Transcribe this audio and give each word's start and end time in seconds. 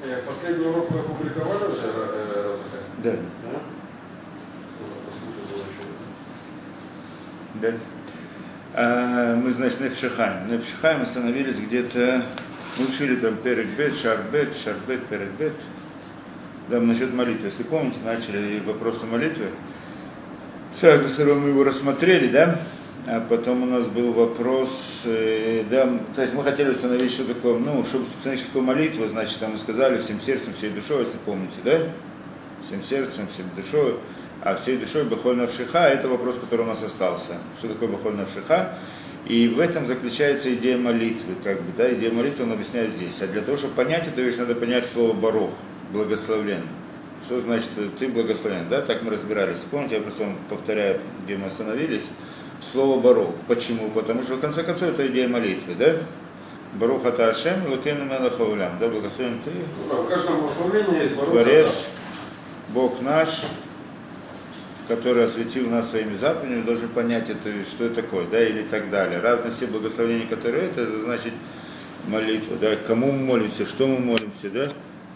Э, 0.00 0.20
Последний 0.26 0.66
урок 0.66 0.90
мы 0.90 1.00
опубликовали 1.00 1.72
уже, 1.72 1.92
э, 1.92 2.42
Розыка? 2.46 2.78
Да. 3.02 3.10
Да? 3.10 3.18
Ну. 3.44 3.58
Да. 7.60 7.72
А, 8.74 9.34
мы, 9.34 9.50
значит, 9.50 9.80
на 9.80 9.90
Пшихаем. 9.90 10.48
На 10.48 10.58
Пшихаем 10.58 11.02
остановились 11.02 11.58
где-то, 11.58 12.22
мы 12.78 12.86
учили 12.86 13.16
там 13.16 13.36
Перекбет, 13.38 13.94
Шарбет, 13.96 14.56
Шарбет, 14.56 15.04
Перекбет. 15.06 15.54
Да, 16.68 16.78
насчет 16.78 17.12
молитвы. 17.12 17.46
Если 17.46 17.64
помните, 17.64 17.98
начали 18.04 18.60
вопросы 18.60 19.06
молитвы. 19.06 19.46
С 20.72 20.84
разных 20.84 21.10
сторон 21.10 21.40
мы 21.40 21.48
его 21.48 21.64
рассмотрели, 21.64 22.28
да? 22.28 22.56
А 23.10 23.20
потом 23.26 23.62
у 23.62 23.66
нас 23.66 23.86
был 23.86 24.12
вопрос, 24.12 25.04
э, 25.06 25.64
да, 25.70 25.88
то 26.14 26.20
есть 26.20 26.34
мы 26.34 26.44
хотели 26.44 26.68
установить, 26.68 27.10
что 27.10 27.24
такое, 27.24 27.58
ну, 27.58 27.82
чтобы 27.82 28.04
установить, 28.04 28.40
что 28.40 28.48
такое 28.48 28.62
молитва, 28.64 29.08
значит, 29.08 29.38
там 29.38 29.52
мы 29.52 29.56
сказали 29.56 29.98
всем 29.98 30.20
сердцем, 30.20 30.52
всей 30.52 30.68
душой, 30.68 31.00
если 31.00 31.16
помните, 31.24 31.54
да? 31.64 31.78
Всем 32.66 32.82
сердцем, 32.82 33.26
всем 33.28 33.46
душой, 33.56 33.94
а 34.42 34.56
всей 34.56 34.76
душой 34.76 35.04
Бахоль 35.04 35.36
Навшиха, 35.36 35.88
это 35.88 36.06
вопрос, 36.06 36.36
который 36.36 36.66
у 36.66 36.68
нас 36.68 36.82
остался. 36.82 37.38
Что 37.56 37.68
такое 37.68 37.88
Бахоль 37.88 38.14
Навшиха? 38.14 38.74
И 39.24 39.48
в 39.48 39.58
этом 39.58 39.86
заключается 39.86 40.52
идея 40.52 40.76
молитвы, 40.76 41.32
как 41.42 41.62
бы, 41.62 41.72
да, 41.78 41.90
идея 41.94 42.12
молитвы 42.12 42.44
он 42.44 42.52
объясняет 42.52 42.90
здесь. 42.90 43.22
А 43.22 43.26
для 43.26 43.40
того, 43.40 43.56
чтобы 43.56 43.72
понять 43.72 44.06
эту 44.06 44.20
вещь, 44.22 44.36
надо 44.36 44.54
понять 44.54 44.86
слово 44.86 45.14
барох, 45.14 45.52
благословлен. 45.94 46.60
Что 47.24 47.40
значит 47.40 47.70
ты 47.98 48.08
благословен, 48.08 48.68
да, 48.68 48.82
так 48.82 49.02
мы 49.02 49.10
разбирались. 49.12 49.60
Помните, 49.70 49.94
я 49.94 50.02
просто 50.02 50.24
вам 50.24 50.36
повторяю, 50.50 51.00
где 51.24 51.38
мы 51.38 51.46
остановились, 51.46 52.04
слово 52.60 53.00
барох. 53.00 53.30
Почему? 53.46 53.90
Потому 53.90 54.22
что 54.22 54.36
в 54.36 54.40
конце 54.40 54.62
концов 54.62 54.90
это 54.90 55.06
идея 55.06 55.28
молитвы, 55.28 55.74
да? 55.74 55.96
Барух 56.74 57.06
ата 57.06 57.28
Ашем, 57.28 57.70
лакейну 57.70 58.04
мелахаулям, 58.04 58.72
да, 58.78 58.88
благословен 58.88 59.38
ты, 59.44 59.50
Ну 59.90 60.02
в 60.02 60.08
каждом 60.08 60.40
благословении 60.40 61.00
есть 61.00 61.16
баруха. 61.16 61.32
Творец, 61.32 61.88
Бог 62.74 63.00
наш, 63.00 63.44
который 64.86 65.24
осветил 65.24 65.70
нас 65.70 65.90
своими 65.90 66.16
заповедями, 66.16 66.62
должен 66.62 66.88
понять 66.90 67.30
это, 67.30 67.50
что 67.64 67.86
это 67.86 68.02
такое, 68.02 68.26
да, 68.26 68.46
или 68.46 68.62
так 68.62 68.90
далее. 68.90 69.18
Разные 69.20 69.50
все 69.50 69.66
благословения, 69.66 70.26
которые 70.26 70.64
это, 70.64 70.82
это 70.82 71.00
значит 71.00 71.32
молитва, 72.06 72.56
да, 72.60 72.76
кому 72.86 73.12
мы 73.12 73.18
молимся, 73.18 73.64
что 73.64 73.86
мы 73.86 73.98
молимся, 73.98 74.50
да, 74.50 74.68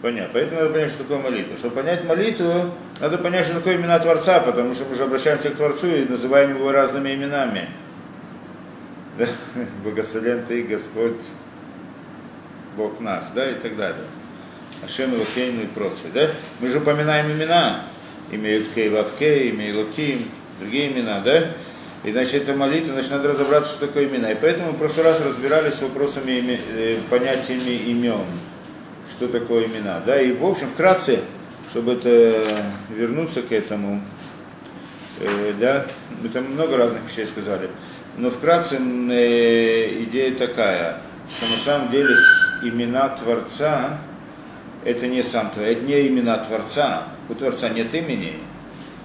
понятно. 0.03 0.31
Поэтому 0.33 0.59
надо 0.59 0.73
понять, 0.73 0.89
что 0.91 1.03
такое 1.03 1.17
молитва. 1.17 1.57
Чтобы 1.57 1.75
понять 1.75 2.03
молитву, 2.03 2.71
надо 2.99 3.17
понять, 3.17 3.45
что 3.45 3.55
такое 3.55 3.77
имена 3.77 3.97
Творца, 3.99 4.41
потому 4.41 4.73
что 4.73 4.83
мы 4.85 4.95
же 4.95 5.03
обращаемся 5.03 5.49
к 5.49 5.55
Творцу 5.55 5.87
и 5.87 6.05
называем 6.05 6.55
его 6.55 6.71
разными 6.71 7.15
именами. 7.15 7.69
Да? 9.17 9.25
Благословен 9.83 10.43
ты, 10.45 10.63
Господь, 10.63 11.23
Бог 12.75 12.99
наш, 12.99 13.23
да, 13.33 13.49
и 13.49 13.55
так 13.55 13.77
далее. 13.77 14.03
Ашем 14.83 15.15
Илокейну 15.15 15.63
и 15.63 15.67
прочее, 15.67 16.11
да? 16.13 16.29
Мы 16.59 16.67
же 16.67 16.79
упоминаем 16.79 17.31
имена, 17.31 17.79
имя 18.31 18.57
Юткей 18.57 18.89
Вавкей, 18.89 19.51
имя 19.51 19.71
Илоким, 19.71 20.19
другие 20.59 20.91
имена, 20.91 21.21
да? 21.21 21.43
И 22.03 22.11
значит, 22.11 22.43
это 22.43 22.53
молитва, 22.53 22.91
значит, 22.91 23.11
надо 23.11 23.29
разобраться, 23.29 23.71
что 23.71 23.87
такое 23.87 24.09
имена. 24.09 24.33
И 24.33 24.35
поэтому 24.35 24.67
мы 24.67 24.73
в 24.73 24.79
прошлый 24.79 25.05
раз 25.05 25.25
разбирались 25.25 25.75
с 25.75 25.81
вопросами, 25.81 26.59
э, 26.75 26.97
понятиями 27.09 27.71
имен, 27.71 28.25
что 29.13 29.27
такое 29.27 29.67
имена, 29.67 30.01
да? 30.05 30.19
И, 30.19 30.31
в 30.31 30.45
общем, 30.45 30.67
вкратце, 30.67 31.19
чтобы 31.69 31.93
это 31.93 32.43
вернуться 32.89 33.41
к 33.41 33.51
этому, 33.51 34.01
э, 35.19 35.53
да, 35.59 35.85
мы 36.21 36.29
там 36.29 36.45
много 36.45 36.77
разных 36.77 37.01
вещей 37.07 37.25
сказали, 37.25 37.69
но 38.17 38.29
вкратце 38.31 38.77
э, 38.77 40.03
идея 40.03 40.33
такая, 40.35 40.99
что 41.29 41.45
на 41.45 41.57
самом 41.57 41.91
деле 41.91 42.15
имена 42.63 43.09
Творца, 43.09 43.97
это 44.83 45.07
не 45.07 45.23
сам 45.23 45.51
Творец, 45.51 45.77
это 45.77 45.85
не 45.85 46.07
имена 46.07 46.37
Творца, 46.39 47.03
у 47.29 47.35
Творца 47.35 47.69
нет 47.69 47.93
имени. 47.93 48.33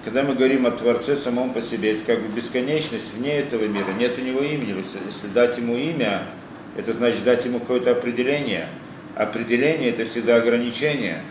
Когда 0.03 0.23
мы 0.23 0.33
говорим 0.33 0.65
о 0.65 0.71
Творце 0.71 1.15
самом 1.15 1.51
по 1.53 1.61
себе, 1.61 1.93
это 1.93 2.05
как 2.05 2.21
бы 2.21 2.27
бесконечность 2.29 3.13
вне 3.13 3.37
этого 3.39 3.65
мира, 3.65 3.91
нет 3.97 4.13
у 4.17 4.21
него 4.21 4.41
имени. 4.41 4.75
Если 4.77 5.27
дать 5.33 5.57
ему 5.57 5.75
имя, 5.75 6.23
это 6.77 6.93
значит 6.93 7.23
дать 7.23 7.45
ему 7.45 7.59
какое-то 7.59 7.91
определение. 7.91 8.67
Определение 9.19 9.89
это 9.89 10.05
всегда 10.05 10.37
ограничение. 10.37 11.21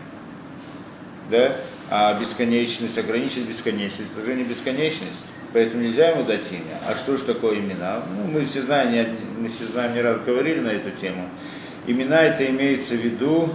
Да? 1.31 1.51
А 1.89 2.13
бесконечность, 2.19 2.99
ограничить 2.99 3.49
бесконечность, 3.49 4.15
уже 4.15 4.35
не 4.35 4.43
бесконечность. 4.43 5.25
Поэтому 5.53 5.81
нельзя 5.81 6.09
ему 6.09 6.23
дать 6.23 6.51
имя. 6.51 6.77
А 6.87 6.93
что 6.93 7.17
же 7.17 7.23
такое 7.23 7.57
имена? 7.57 8.03
Ну, 8.15 8.31
мы 8.31 8.45
все 8.45 8.61
знаем, 8.61 8.91
не, 8.91 9.07
мы 9.39 9.49
все 9.49 9.65
знаем, 9.65 9.95
не 9.95 10.01
раз 10.01 10.21
говорили 10.21 10.59
на 10.59 10.67
эту 10.67 10.91
тему. 10.91 11.27
Имена 11.87 12.21
это 12.21 12.45
имеется 12.45 12.93
в 12.93 12.99
виду, 12.99 13.49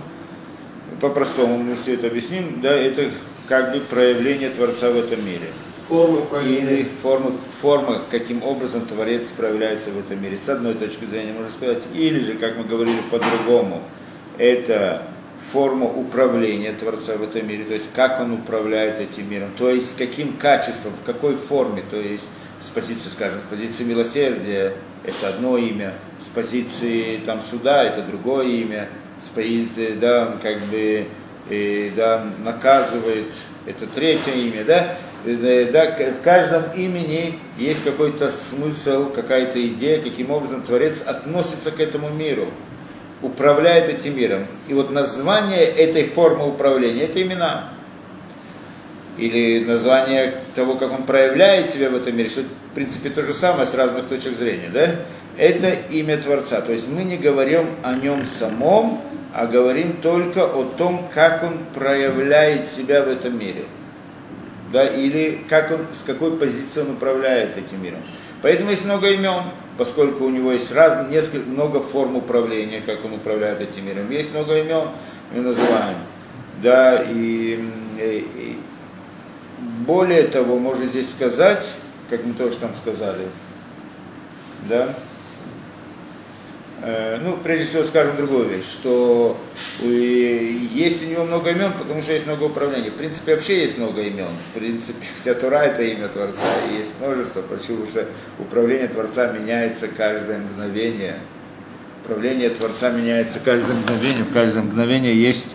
по-простому 1.01 1.56
мы 1.59 1.77
все 1.77 1.95
это 1.95 2.09
объясним, 2.09 2.61
да, 2.61 2.72
это 2.72 3.12
как 3.49 3.72
бы 3.72 3.78
проявление 3.78 4.51
Творца 4.51 4.91
в 4.91 4.97
этом 4.97 5.25
мире. 5.25 5.47
Формы 5.89 6.19
Или 6.19 6.27
проявления. 6.27 6.87
форма, 7.03 7.31
форма, 7.61 8.03
каким 8.11 8.43
образом 8.43 8.84
Творец 8.84 9.28
проявляется 9.28 9.91
в 9.91 9.99
этом 10.01 10.21
мире. 10.21 10.37
С 10.37 10.49
одной 10.49 10.75
точки 10.75 11.05
зрения 11.05 11.34
можно 11.34 11.53
сказать, 11.53 11.84
или 11.95 12.19
же, 12.19 12.34
как 12.34 12.56
мы 12.56 12.65
говорили 12.65 12.99
по-другому, 13.12 13.81
это 14.39 15.03
форма 15.53 15.87
управления 15.87 16.72
Творца 16.72 17.17
в 17.17 17.22
этом 17.22 17.47
мире, 17.47 17.65
то 17.65 17.75
есть 17.75 17.91
как 17.95 18.21
он 18.21 18.33
управляет 18.33 19.00
этим 19.00 19.31
миром, 19.31 19.50
то 19.56 19.71
есть 19.71 19.91
с 19.91 19.95
каким 19.95 20.33
качеством, 20.33 20.93
в 21.00 21.06
какой 21.06 21.37
форме, 21.37 21.83
то 21.91 21.97
есть 22.00 22.28
с 22.61 22.71
позиции, 22.71 23.09
скажем, 23.09 23.39
с 23.47 23.50
позиции 23.50 23.84
милосердия 23.84 24.72
это 25.05 25.28
одно 25.28 25.59
имя, 25.59 25.93
с 26.19 26.27
позиции 26.27 27.19
там 27.19 27.41
суда 27.41 27.84
это 27.84 28.03
другое 28.03 28.47
имя, 28.47 28.89
с 29.21 29.28
позиции, 29.28 29.93
да, 30.00 30.28
он 30.33 30.39
как 30.39 30.59
бы, 30.71 31.06
э, 31.51 31.91
да, 31.95 32.25
наказывает 32.43 33.27
это 33.66 33.87
третье 33.87 34.33
имя, 34.33 34.65
да, 34.65 34.97
Э, 35.27 35.71
да, 35.72 35.91
в 35.91 36.22
каждом 36.22 36.65
имени 36.77 37.39
есть 37.59 37.83
какой-то 37.83 38.31
смысл, 38.31 39.11
какая-то 39.11 39.65
идея, 39.69 40.03
каким 40.03 40.31
образом 40.31 40.62
Творец 40.62 41.03
относится 41.06 41.71
к 41.71 41.81
этому 41.81 42.11
миру, 42.11 42.47
управляет 43.25 43.89
этим 43.89 44.17
миром. 44.17 44.47
И 44.69 44.75
вот 44.75 44.91
название 44.91 45.65
этой 45.65 46.05
формы 46.05 46.49
управления– 46.49 47.03
это 47.05 47.23
имена. 47.23 47.69
Или 49.17 49.65
название 49.65 50.35
того, 50.55 50.75
как 50.75 50.93
он 50.93 51.05
проявляет 51.05 51.71
себя 51.71 51.91
в 51.91 51.95
этом 51.95 52.17
мире, 52.17 52.29
что 52.29 52.43
в 52.43 52.75
принципе 52.75 53.11
то 53.11 53.23
же 53.23 53.33
самое 53.33 53.67
с 53.67 53.75
разных 53.75 54.07
точек 54.07 54.34
зрения, 54.34 54.71
да? 54.73 54.89
Это 55.37 55.71
имя 55.91 56.19
Творца. 56.19 56.61
То 56.61 56.73
есть 56.73 56.89
мы 56.89 57.05
не 57.05 57.17
говорим 57.17 57.67
о 57.83 57.95
нем 57.95 58.25
самом, 58.25 59.01
а 59.33 59.47
говорим 59.47 59.97
только 60.03 60.45
о 60.45 60.65
том, 60.77 61.09
как 61.13 61.43
он 61.43 61.59
проявляет 61.75 62.69
себя 62.69 63.03
в 63.03 63.09
этом 63.09 63.39
мире 63.39 63.65
да, 64.75 64.87
или 64.87 65.39
как 65.49 65.71
он, 65.71 65.87
с 65.93 66.03
какой 66.03 66.37
позиции 66.37 66.81
он 66.81 66.91
управляет 66.91 67.57
этим 67.57 67.83
миром. 67.83 68.01
Поэтому 68.43 68.71
есть 68.71 68.84
много 68.84 69.09
имен, 69.09 69.43
поскольку 69.79 70.25
у 70.25 70.31
него 70.31 70.53
есть 70.53 70.73
раз, 70.73 71.09
несколько, 71.11 71.49
много 71.49 71.81
форм 71.81 72.17
управления, 72.17 72.81
как 72.81 73.05
он 73.05 73.15
управляет 73.15 73.61
этим 73.61 73.87
миром. 73.87 74.11
Есть 74.11 74.33
много 74.33 74.59
имен, 74.59 74.89
мы 75.33 75.41
называем. 75.41 75.97
Да, 76.62 77.03
и, 77.03 77.59
и- 77.99 78.29
и 78.37 78.59
более 79.87 80.25
того, 80.25 80.59
можно 80.59 80.87
здесь 80.87 81.11
сказать, 81.11 81.73
как 82.11 82.25
мы 82.25 82.34
тоже 82.34 82.57
там 82.59 82.71
сказали, 82.75 83.25
да, 84.69 84.84
Э, 84.84 85.14
ну, 87.22 87.39
прежде 87.43 87.65
всего 87.65 87.84
скажем 87.84 88.17
другую 88.17 88.49
вещь, 88.49 88.65
что 88.65 89.39
э, 89.81 89.87
есть 89.87 91.03
у 91.03 91.06
него 91.06 91.25
много 91.25 91.50
имен, 91.50 91.72
потому 91.78 92.03
что 92.03 92.12
есть 92.12 92.27
много 92.27 92.45
управлений. 92.45 92.91
В 92.91 92.95
принципе, 92.95 93.34
вообще 93.34 93.61
есть 93.61 93.78
много 93.78 94.03
имен. 94.03 94.28
В 94.50 94.59
принципе, 94.59 95.06
вся 95.15 95.34
Тура 95.34 95.62
это 95.62 95.83
имя 95.83 96.09
Творца, 96.09 96.45
и 96.71 96.77
есть 96.77 97.00
множество, 97.00 97.43
почему 97.43 97.87
что 97.87 98.06
управление 98.39 98.89
Творца 98.89 99.33
меняется 99.33 99.89
каждое 99.89 100.39
мгновение. 100.39 101.17
Управление 102.05 102.50
Творца 102.50 102.91
меняется 102.91 103.41
каждое 103.43 103.75
мгновение, 103.77 104.25
в 104.25 104.33
каждом 104.34 104.66
мгновении 104.66 105.15
есть 105.15 105.48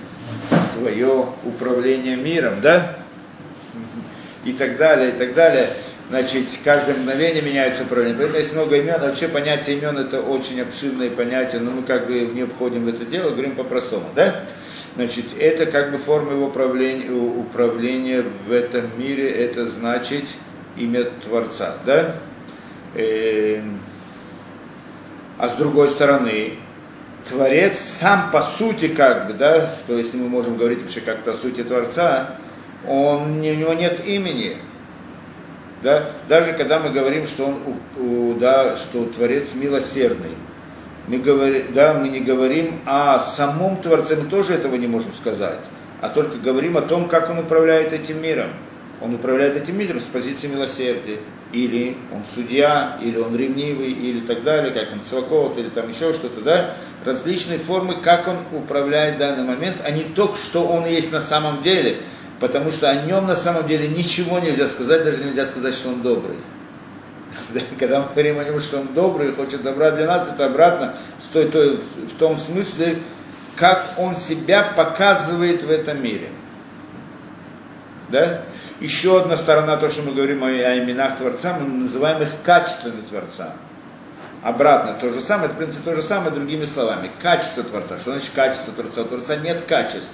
свое 0.74 1.28
управление 1.46 2.16
миром, 2.16 2.56
да? 2.62 2.96
И 4.46 4.54
так 4.54 4.78
далее, 4.78 5.10
и 5.10 5.12
так 5.12 5.36
далее. 5.36 5.68
Значит, 6.10 6.46
каждое 6.64 6.96
мгновение 6.96 7.44
меняется 7.44 7.84
управление. 7.84 8.18
Поэтому 8.18 8.40
есть 8.40 8.54
много 8.54 8.78
имен. 8.78 9.00
Вообще 9.00 9.28
понятие 9.28 9.78
имен 9.78 9.98
это 9.98 10.22
очень 10.22 10.60
обширное 10.60 11.12
понятие, 11.12 11.62
но 11.62 11.70
мы 11.70 11.84
как 11.84 12.08
бы 12.08 12.14
не 12.14 12.46
входим 12.46 12.86
в 12.86 12.88
это 12.88 13.06
дело, 13.06 13.30
говорим 13.30 13.56
по-простому, 13.56 14.08
да? 14.16 14.44
Значит, 14.96 15.26
это 15.40 15.68
как 15.68 15.92
бы 15.92 16.00
форма 16.00 16.32
его 16.32 16.48
управления, 16.48 17.12
управления 17.12 18.26
в 18.48 18.52
этом 18.52 18.86
мире, 18.98 19.30
это 19.30 19.68
значит 19.68 20.24
имя 20.78 21.06
Творца, 21.24 21.76
да? 21.86 22.16
Эм, 22.96 23.80
а 25.38 25.48
с 25.48 25.56
другой 25.56 25.90
стороны, 25.90 26.54
Творец 27.24 27.80
сам 27.80 28.32
по 28.32 28.42
сути 28.42 28.88
как 28.88 29.28
бы, 29.28 29.34
да, 29.34 29.72
что 29.72 29.96
если 29.96 30.18
мы 30.18 30.28
можем 30.28 30.58
говорить 30.58 30.82
вообще 30.82 31.02
как-то 31.02 31.32
о 31.32 31.36
сути 31.36 31.64
Творца, 31.64 32.36
он, 32.88 33.38
у 33.38 33.42
него 33.42 33.74
нет 33.74 34.04
имени. 34.06 34.58
Да? 35.82 36.10
Даже 36.28 36.54
когда 36.54 36.80
мы 36.80 36.90
говорим, 36.90 37.26
что 37.26 37.46
он, 37.46 38.40
да, 38.40 38.76
что 38.76 39.06
Творец 39.06 39.56
милосердный, 39.56 40.32
мы, 41.08 41.18
говори, 41.18 41.66
да, 41.74 41.94
мы 41.94 42.10
не 42.10 42.20
говорим 42.20 42.80
о 42.86 43.18
самом 43.20 43.78
Творце, 43.78 44.16
мы 44.16 44.30
тоже 44.30 44.54
этого 44.54 44.76
не 44.76 44.88
можем 44.88 45.12
сказать, 45.14 45.60
а 46.02 46.10
только 46.10 46.38
говорим 46.38 46.78
о 46.78 46.82
том, 46.82 47.08
как 47.08 47.30
Он 47.30 47.40
управляет 47.40 47.94
этим 47.94 48.22
миром. 48.22 48.50
Он 49.02 49.16
управляет 49.16 49.56
этим 49.56 49.78
миром 49.78 50.00
с 50.00 50.04
позиции 50.04 50.48
милосердия. 50.48 51.20
Или 51.52 51.98
он 52.14 52.24
судья, 52.24 53.00
или 53.02 53.18
он 53.18 53.36
ревнивый, 53.36 53.92
или 53.92 54.20
так 54.20 54.44
далее, 54.44 54.72
как 54.72 54.94
он 54.94 55.04
целоколот, 55.04 55.58
или 55.58 55.70
там 55.70 55.90
еще 55.90 56.14
что-то, 56.14 56.42
да? 56.42 56.76
Различные 57.06 57.58
формы, 57.58 57.96
как 57.96 58.28
он 58.28 58.36
управляет 58.56 59.18
данный 59.18 59.44
момент, 59.44 59.78
а 59.84 59.90
не 59.90 60.04
то, 60.04 60.36
что 60.36 60.68
он 60.68 60.86
есть 60.86 61.12
на 61.12 61.22
самом 61.22 61.64
деле. 61.64 61.98
Потому 62.40 62.72
что 62.72 62.90
о 62.90 62.96
нем 62.96 63.28
на 63.28 63.36
самом 63.36 63.68
деле 63.68 63.88
ничего 63.88 64.40
нельзя 64.40 64.68
сказать, 64.68 65.04
даже 65.04 65.24
нельзя 65.24 65.46
сказать, 65.46 65.74
что 65.74 65.90
он 65.90 66.02
добрый. 66.02 66.38
Когда 67.80 68.00
мы 68.00 68.08
говорим 68.14 68.40
о 68.40 68.44
нем, 68.44 68.60
что 68.60 68.80
он 68.80 68.88
добрый 68.94 69.30
и 69.30 69.36
хочет 69.36 69.62
добра 69.62 69.92
для 69.92 70.08
нас, 70.08 70.30
это 70.30 70.46
обратно 70.46 70.96
с 71.20 71.28
той, 71.28 71.50
той, 71.50 71.78
в 71.78 72.18
том 72.18 72.38
смысле, 72.38 73.00
как 73.56 73.84
он 73.98 74.16
себя 74.16 74.64
показывает 74.76 75.64
в 75.64 75.70
этом 75.70 76.02
мире. 76.02 76.30
Да? 78.08 78.42
Еще 78.80 79.20
одна 79.20 79.36
сторона, 79.36 79.76
то, 79.76 79.90
что 79.90 80.04
мы 80.04 80.14
говорим 80.14 80.44
о, 80.44 80.48
о 80.48 80.80
именах 80.80 81.18
Творца, 81.18 81.58
мы 81.60 81.68
называем 81.68 82.22
их 82.22 82.30
качествами 82.44 83.02
Творца. 83.10 83.54
Обратно, 84.42 84.94
то 84.94 85.10
же 85.10 85.20
самое, 85.20 85.48
это, 85.48 85.56
в 85.56 85.58
принципе, 85.58 85.92
то 85.92 85.96
же 85.96 86.02
самое, 86.02 86.32
другими 86.32 86.64
словами. 86.64 87.12
Качество 87.22 87.62
Творца. 87.64 87.98
Что 87.98 88.12
значит 88.12 88.32
качество 88.34 88.72
Творца? 88.74 89.02
У 89.02 89.06
Творца 89.06 89.36
нет 89.36 89.62
качеств. 89.68 90.12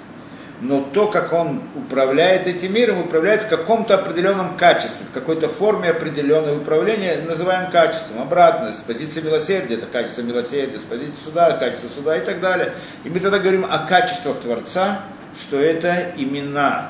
Но 0.62 0.82
то, 0.94 1.08
как 1.08 1.34
он 1.34 1.62
управляет 1.76 2.48
этим 2.48 2.74
миром, 2.74 3.02
управляет 3.02 3.44
в 3.44 3.50
каком-то 3.50 3.96
определенном 3.96 4.56
качестве, 4.56 5.06
в 5.06 5.14
какой-то 5.14 5.50
форме 5.50 5.90
определенное 5.90 6.56
управление, 6.56 7.24
называем 7.28 7.70
качеством. 7.70 8.22
Обратно, 8.22 8.72
с 8.72 8.78
позиции 8.78 9.20
милосердия, 9.22 9.76
это 9.76 9.86
качество 9.86 10.22
милосердия, 10.22 10.78
с 10.78 10.84
позиции 10.84 11.22
суда, 11.22 11.58
качество 11.58 11.90
суда 11.90 12.16
и 12.16 12.22
так 12.22 12.40
далее. 12.40 12.74
И 13.04 13.10
мы 13.10 13.20
тогда 13.20 13.40
говорим 13.40 13.66
о 13.70 13.80
качествах 13.80 14.40
Творца, 14.40 15.02
что 15.38 15.60
это 15.60 16.14
имена, 16.16 16.90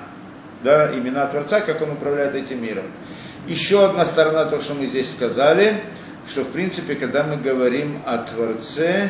да, 0.64 0.92
имена 0.94 1.26
Творца, 1.26 1.62
как 1.62 1.82
он 1.82 1.92
управляет 1.92 2.36
этим 2.36 2.62
миром. 2.62 2.86
Еще 3.48 3.84
одна 3.84 4.06
сторона, 4.06 4.46
то, 4.46 4.60
что 4.60 4.76
мы 4.76 4.86
здесь 4.86 5.12
сказали, 5.12 5.76
что 6.28 6.42
в 6.42 6.50
принципе, 6.50 6.94
когда 6.96 7.24
мы 7.24 7.38
говорим 7.38 8.00
о 8.06 8.20
Творце, 8.20 9.10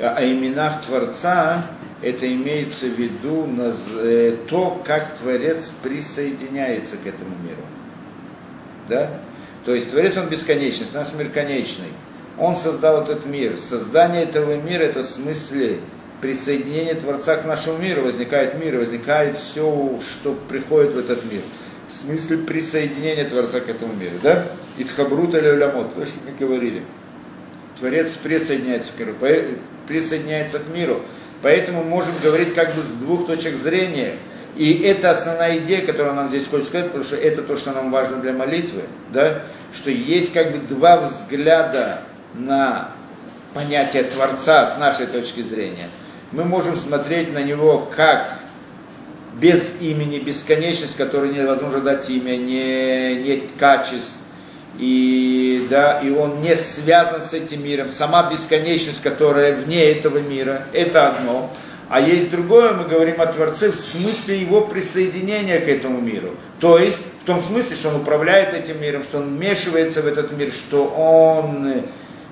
о 0.00 0.22
именах 0.22 0.82
Творца, 0.82 1.62
это 2.02 2.32
имеется 2.32 2.86
в 2.86 2.98
виду 2.98 3.48
э, 4.02 4.36
то, 4.48 4.80
как 4.84 5.16
Творец 5.16 5.72
присоединяется 5.82 6.96
к 6.96 7.06
этому 7.06 7.34
миру. 7.42 7.62
Да? 8.88 9.10
То 9.64 9.74
есть 9.74 9.90
Творец, 9.90 10.16
он 10.16 10.28
бесконечный, 10.28 10.86
наш 10.94 11.12
мир 11.14 11.28
конечный. 11.28 11.88
Он 12.38 12.56
создал 12.56 13.02
этот 13.02 13.26
мир. 13.26 13.56
Создание 13.56 14.22
этого 14.22 14.54
мира, 14.56 14.84
это 14.84 15.00
в 15.00 15.06
смысле 15.06 15.80
присоединение 16.20 16.94
Творца 16.94 17.36
к 17.36 17.44
нашему 17.44 17.78
миру, 17.78 18.02
возникает 18.02 18.58
мир, 18.58 18.78
возникает 18.78 19.36
все, 19.36 19.98
что 20.00 20.38
приходит 20.48 20.92
в 20.92 20.98
этот 20.98 21.24
мир. 21.30 21.42
В 21.88 21.92
смысле 21.92 22.38
присоединения 22.38 23.28
Творца 23.28 23.60
к 23.60 23.68
этому 23.68 23.92
миру, 23.94 24.14
да? 24.22 24.44
Итхабрут 24.78 25.34
или 25.34 25.48
улямот, 25.48 25.94
то, 25.94 26.04
что 26.04 26.14
мы 26.26 26.32
говорили. 26.38 26.82
Творец 27.80 28.14
присоединяется 28.14 28.92
к 28.92 29.00
миру, 29.00 29.14
присоединяется 29.86 30.60
к 30.60 30.68
миру. 30.74 31.02
Поэтому 31.42 31.84
можем 31.84 32.14
говорить 32.22 32.54
как 32.54 32.74
бы 32.74 32.82
с 32.82 32.92
двух 32.92 33.26
точек 33.26 33.56
зрения. 33.56 34.14
И 34.56 34.82
это 34.82 35.10
основная 35.10 35.58
идея, 35.58 35.86
которую 35.86 36.14
нам 36.14 36.28
здесь 36.28 36.48
хочет 36.48 36.66
сказать, 36.66 36.86
потому 36.86 37.04
что 37.04 37.16
это 37.16 37.42
то, 37.42 37.56
что 37.56 37.72
нам 37.72 37.90
важно 37.90 38.16
для 38.16 38.32
молитвы, 38.32 38.82
да? 39.12 39.42
что 39.72 39.90
есть 39.90 40.32
как 40.32 40.50
бы 40.52 40.58
два 40.58 40.96
взгляда 40.98 42.00
на 42.34 42.88
понятие 43.54 44.02
Творца 44.02 44.66
с 44.66 44.78
нашей 44.78 45.06
точки 45.06 45.42
зрения– 45.42 45.88
мы 46.32 46.44
можем 46.44 46.76
смотреть 46.76 47.32
на 47.32 47.42
него 47.42 47.88
как 47.94 48.38
без 49.34 49.80
имени, 49.80 50.18
бесконечность, 50.18 50.96
которой 50.96 51.32
невозможно 51.32 51.80
дать 51.80 52.08
имя, 52.10 52.36
не, 52.36 53.14
нет 53.22 53.44
качеств, 53.58 54.16
и, 54.76 55.66
да, 55.70 56.00
и 56.00 56.10
он 56.10 56.40
не 56.40 56.54
связан 56.56 57.22
с 57.22 57.34
этим 57.34 57.64
миром. 57.64 57.88
Сама 57.88 58.30
бесконечность, 58.30 59.02
которая 59.02 59.54
вне 59.56 59.90
этого 59.90 60.18
мира, 60.18 60.62
это 60.72 61.08
одно. 61.08 61.50
А 61.88 62.00
есть 62.00 62.30
другое, 62.30 62.74
мы 62.74 62.84
говорим 62.84 63.20
о 63.20 63.26
Творце 63.26 63.70
в 63.70 63.76
смысле 63.76 64.38
его 64.38 64.60
присоединения 64.60 65.58
к 65.60 65.68
этому 65.68 66.00
миру. 66.00 66.34
То 66.60 66.78
есть, 66.78 66.98
в 67.22 67.26
том 67.26 67.40
смысле, 67.40 67.76
что 67.76 67.88
он 67.88 67.96
управляет 67.96 68.52
этим 68.52 68.80
миром, 68.80 69.02
что 69.02 69.18
он 69.18 69.36
вмешивается 69.36 70.02
в 70.02 70.06
этот 70.06 70.32
мир, 70.32 70.50
что 70.50 70.84
он 70.84 71.82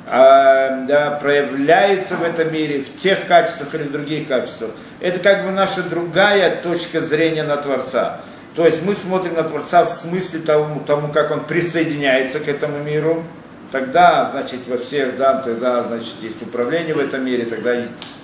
а, 0.08 0.84
да, 0.86 1.12
проявляется 1.20 2.16
в 2.16 2.22
этом 2.22 2.52
мире, 2.52 2.80
в 2.82 2.96
тех 2.96 3.26
качествах 3.26 3.74
или 3.74 3.82
в 3.82 3.92
других 3.92 4.28
качествах. 4.28 4.70
Это 5.00 5.18
как 5.18 5.44
бы 5.44 5.50
наша 5.50 5.82
другая 5.82 6.54
точка 6.62 7.00
зрения 7.00 7.42
на 7.42 7.56
Творца. 7.56 8.20
То 8.56 8.64
есть 8.64 8.82
мы 8.84 8.94
смотрим 8.94 9.34
на 9.34 9.42
Творца 9.42 9.84
в 9.84 9.88
смысле 9.88 10.40
тому, 10.40 10.80
тому 10.80 11.08
как 11.12 11.30
он 11.30 11.44
присоединяется 11.44 12.40
к 12.40 12.48
этому 12.48 12.82
миру, 12.82 13.22
тогда, 13.70 14.30
значит, 14.32 14.60
во 14.66 14.78
всех, 14.78 15.18
да, 15.18 15.34
тогда, 15.34 15.82
значит, 15.82 16.14
есть 16.22 16.40
управление 16.40 16.94
в 16.94 16.98
этом 16.98 17.22
мире, 17.22 17.44
тогда 17.44 17.76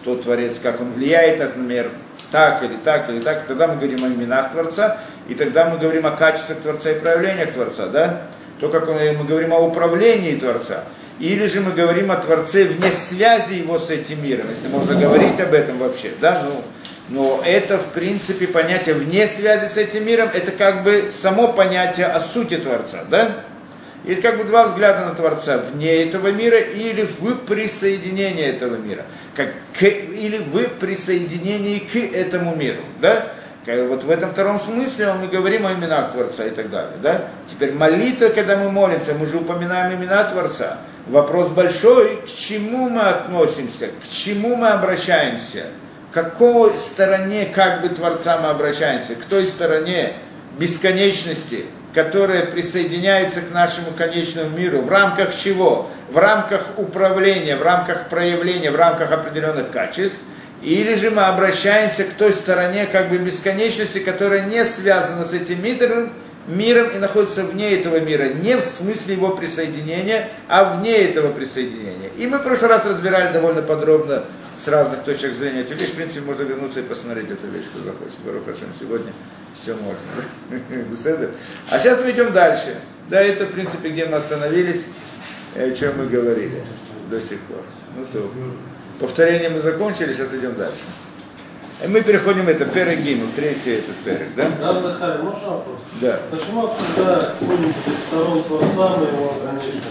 тот 0.05 0.23
Творец, 0.23 0.58
как 0.58 0.81
он 0.81 0.90
влияет 0.93 1.38
на 1.38 1.43
этот 1.44 1.56
мир, 1.58 1.90
так 2.31 2.62
или 2.62 2.75
так 2.82 3.11
или 3.11 3.20
так, 3.20 3.44
тогда 3.46 3.69
мы 3.69 3.76
говорим 3.76 4.02
о 4.05 4.08
именах 4.08 4.52
Творца, 4.52 4.96
и 5.29 5.34
тогда 5.34 5.69
мы 5.69 5.76
говорим 5.76 6.06
о 6.06 6.12
качествах 6.12 6.58
Творца 6.61 6.90
и 6.90 6.99
проявлениях 6.99 7.52
Творца, 7.52 7.88
да? 7.88 8.23
То, 8.58 8.70
как 8.70 8.88
он, 8.88 8.96
мы 8.96 9.25
говорим 9.25 9.52
о 9.52 9.58
управлении 9.58 10.37
Творца. 10.37 10.84
Или 11.19 11.44
же 11.46 11.61
мы 11.61 11.73
говорим 11.73 12.11
о 12.11 12.17
Творце 12.17 12.64
вне 12.64 12.90
связи 12.90 13.55
его 13.55 13.76
с 13.76 13.90
этим 13.90 14.25
миром, 14.25 14.46
если 14.49 14.69
можно 14.69 14.94
говорить 14.99 15.38
об 15.40 15.52
этом 15.52 15.76
вообще, 15.76 16.11
да, 16.23 16.43
ну, 16.43 16.62
но 17.09 17.43
это, 17.45 17.79
в 17.79 17.89
принципе, 17.89 18.47
понятие 18.47 18.95
вне 18.95 19.27
связи 19.27 19.69
с 19.69 19.77
этим 19.77 20.07
миром, 20.07 20.31
это 20.33 20.53
как 20.53 20.83
бы 20.83 21.11
само 21.11 21.49
понятие 21.53 22.07
о 22.07 22.21
сути 22.21 22.57
Творца, 22.57 23.05
да? 23.11 23.31
Есть 24.05 24.21
как 24.21 24.37
бы 24.39 24.45
два 24.45 24.67
взгляда 24.67 25.07
на 25.07 25.15
Творца, 25.15 25.59
вне 25.59 26.03
этого 26.05 26.29
мира 26.33 26.59
или 26.59 27.03
в 27.03 27.37
присоединении 27.47 28.45
этого 28.45 28.77
мира, 28.77 29.05
как 29.37 29.51
к, 29.79 29.83
или 29.83 30.39
в 30.39 30.69
присоединении 30.81 31.79
к 31.79 31.97
этому 32.15 32.55
миру, 32.57 32.83
да? 33.01 33.29
Вот 33.67 34.03
в 34.03 34.11
этом 34.11 34.33
втором 34.33 34.59
смысле 34.59 35.13
мы 35.21 35.29
говорим 35.29 35.67
о 35.67 35.73
именах 35.73 36.13
Творца 36.13 36.45
и 36.47 36.51
так 36.51 36.71
далее, 36.71 36.97
да? 37.03 37.29
Теперь 37.49 37.73
молитва, 37.73 38.29
когда 38.29 38.57
мы 38.57 38.71
молимся, 38.71 39.15
мы 39.15 39.27
же 39.27 39.37
упоминаем 39.37 39.95
имена 39.95 40.25
Творца, 40.25 40.79
Вопрос 41.07 41.49
большой, 41.49 42.19
к 42.19 42.27
чему 42.27 42.89
мы 42.89 43.01
относимся, 43.01 43.89
к 43.89 44.09
чему 44.09 44.55
мы 44.55 44.69
обращаемся, 44.69 45.65
какой 46.12 46.76
стороне 46.79 47.47
как 47.47 47.81
бы 47.81 47.88
Творца 47.88 48.38
мы 48.38 48.51
обращаемся, 48.51 49.15
к 49.15 49.25
той 49.25 49.46
стороне 49.46 50.13
бесконечности, 50.58 51.65
которая 51.94 52.46
присоединяется 52.46 53.41
к 53.41 53.53
нашему 53.53 53.89
конечному 53.96 54.56
миру. 54.56 54.82
В 54.82 54.91
рамках 54.91 55.34
чего? 55.34 55.91
В 56.10 56.19
рамках 56.19 56.67
управления, 56.77 57.56
в 57.56 57.63
рамках 57.63 58.08
проявления, 58.08 58.70
в 58.70 58.77
рамках 58.77 59.10
определенных 59.13 59.70
качеств. 59.70 60.17
Или 60.63 60.94
же 60.94 61.10
мы 61.10 61.22
обращаемся 61.22 62.05
к 62.05 62.13
той 62.13 62.32
стороне 62.32 62.87
как 62.87 63.08
бы 63.08 63.19
бесконечности, 63.19 63.98
которая 63.98 64.46
не 64.46 64.65
связана 64.65 65.25
с 65.25 65.32
этим 65.32 65.63
миром, 65.63 66.13
миром 66.46 66.89
и 66.91 66.98
находится 66.98 67.43
вне 67.43 67.75
этого 67.75 68.01
мира, 68.01 68.25
не 68.25 68.56
в 68.56 68.63
смысле 68.63 69.15
его 69.15 69.31
присоединения, 69.31 70.29
а 70.48 70.77
вне 70.77 70.96
этого 70.96 71.32
присоединения. 71.32 72.10
И 72.17 72.27
мы 72.27 72.39
в 72.39 72.43
прошлый 72.43 72.70
раз 72.70 72.84
разбирали 72.84 73.32
довольно 73.32 73.63
подробно 73.63 74.22
с 74.56 74.69
разных 74.69 75.03
точек 75.05 75.35
зрения 75.35 75.61
эту 75.61 75.75
вещь. 75.75 75.91
В 75.91 75.97
принципе, 75.97 76.21
можно 76.23 76.43
вернуться 76.43 76.81
и 76.81 76.82
посмотреть 76.82 77.31
эту 77.31 77.47
вещь, 77.49 77.67
кто 77.73 77.82
захочет. 77.85 78.19
Барух 78.25 78.44
Хашем, 78.44 78.69
сегодня 78.79 79.13
все 79.61 79.75
можно. 79.75 81.31
А 81.71 81.79
сейчас 81.79 82.01
мы 82.01 82.11
идем 82.11 82.32
дальше. 82.32 82.77
Да, 83.09 83.21
это, 83.21 83.47
в 83.47 83.53
принципе, 83.53 83.91
где 83.91 84.06
мы 84.06 84.17
остановились, 84.17 84.85
о 85.56 85.71
чем 85.73 85.99
мы 85.99 86.06
говорили 86.06 86.63
до 87.11 87.21
сих 87.21 87.41
пор. 87.41 87.63
Ну 87.97 88.06
то, 88.13 88.31
повторение 88.99 89.51
мы 89.51 89.61
закончили, 89.61 90.13
сейчас 90.13 90.35
идем 90.35 90.55
дальше. 90.55 90.85
И 91.85 91.89
мы 91.89 92.01
переходим, 92.01 92.49
это 92.49 92.65
перек 92.65 93.01
Гимл, 93.01 93.27
третий 93.35 93.73
этот 93.73 93.97
перек, 94.05 94.29
да? 94.37 94.49
Да, 94.61 94.79
Захарий, 94.79 95.23
можно 95.23 95.49
вопрос? 95.49 95.81
Да. 96.01 96.21
Почему 96.31 96.67
обсуждая 96.67 97.35
какой-нибудь 97.41 97.75
из 97.93 97.99
сторон 97.99 98.44
Творца 98.44 98.97
мы 98.99 99.06
его 99.06 99.35
ограничиваем? 99.35 99.82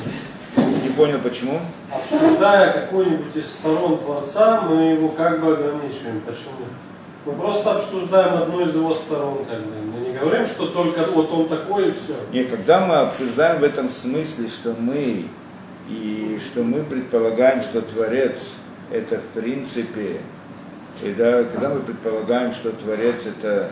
Понял, 1.02 1.18
почему? 1.18 1.60
Обсуждая 1.92 2.74
какой-нибудь 2.74 3.36
из 3.36 3.52
сторон 3.52 3.98
Творца, 3.98 4.62
мы 4.70 4.92
его 4.92 5.08
как 5.08 5.42
бы 5.42 5.54
ограничиваем. 5.54 6.22
Почему? 6.22 6.68
Мы 7.26 7.34
просто 7.34 7.72
обсуждаем 7.72 8.44
одну 8.44 8.62
из 8.62 8.76
его 8.76 8.94
сторон, 8.94 9.40
как 9.50 9.62
бы. 9.62 9.72
Мы 9.98 10.10
не 10.10 10.14
говорим, 10.16 10.46
что 10.46 10.68
только 10.68 11.02
вот 11.12 11.32
он 11.32 11.50
такой 11.50 11.90
и 11.90 11.92
все. 11.92 12.14
Нет, 12.32 12.52
когда 12.52 12.86
мы 12.86 12.98
обсуждаем 12.98 13.62
в 13.62 13.64
этом 13.64 13.90
смысле, 13.90 14.48
что 14.48 14.76
мы 14.78 15.26
и 15.90 16.38
что 16.40 16.62
мы 16.62 16.84
предполагаем, 16.84 17.64
что 17.64 17.82
Творец 17.82 18.52
это 18.92 19.18
в 19.18 19.40
принципе 19.40 20.22
и 21.02 21.14
да, 21.18 21.46
когда 21.46 21.70
мы 21.70 21.80
предполагаем, 21.80 22.52
что 22.52 22.72
Творец 22.74 23.26
это 23.26 23.72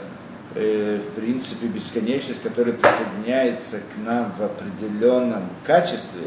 э, 0.55 0.98
в 0.98 1.13
принципе 1.13 1.67
бесконечность, 1.67 2.41
которая 2.41 2.74
присоединяется 2.74 3.81
к 3.81 4.03
нам 4.03 4.33
в 4.36 4.43
определенном 4.43 5.43
качестве, 5.63 6.24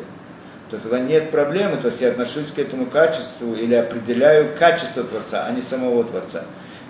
то 0.73 0.79
тогда 0.79 1.00
нет 1.00 1.31
проблемы, 1.31 1.76
то 1.76 1.88
есть 1.88 2.00
я 2.00 2.09
отношусь 2.09 2.50
к 2.50 2.59
этому 2.59 2.87
качеству 2.87 3.55
или 3.55 3.75
определяю 3.75 4.57
качество 4.59 5.05
Творца, 5.05 5.45
а 5.47 5.52
не 5.52 5.61
самого 5.61 6.02
Творца. 6.02 6.45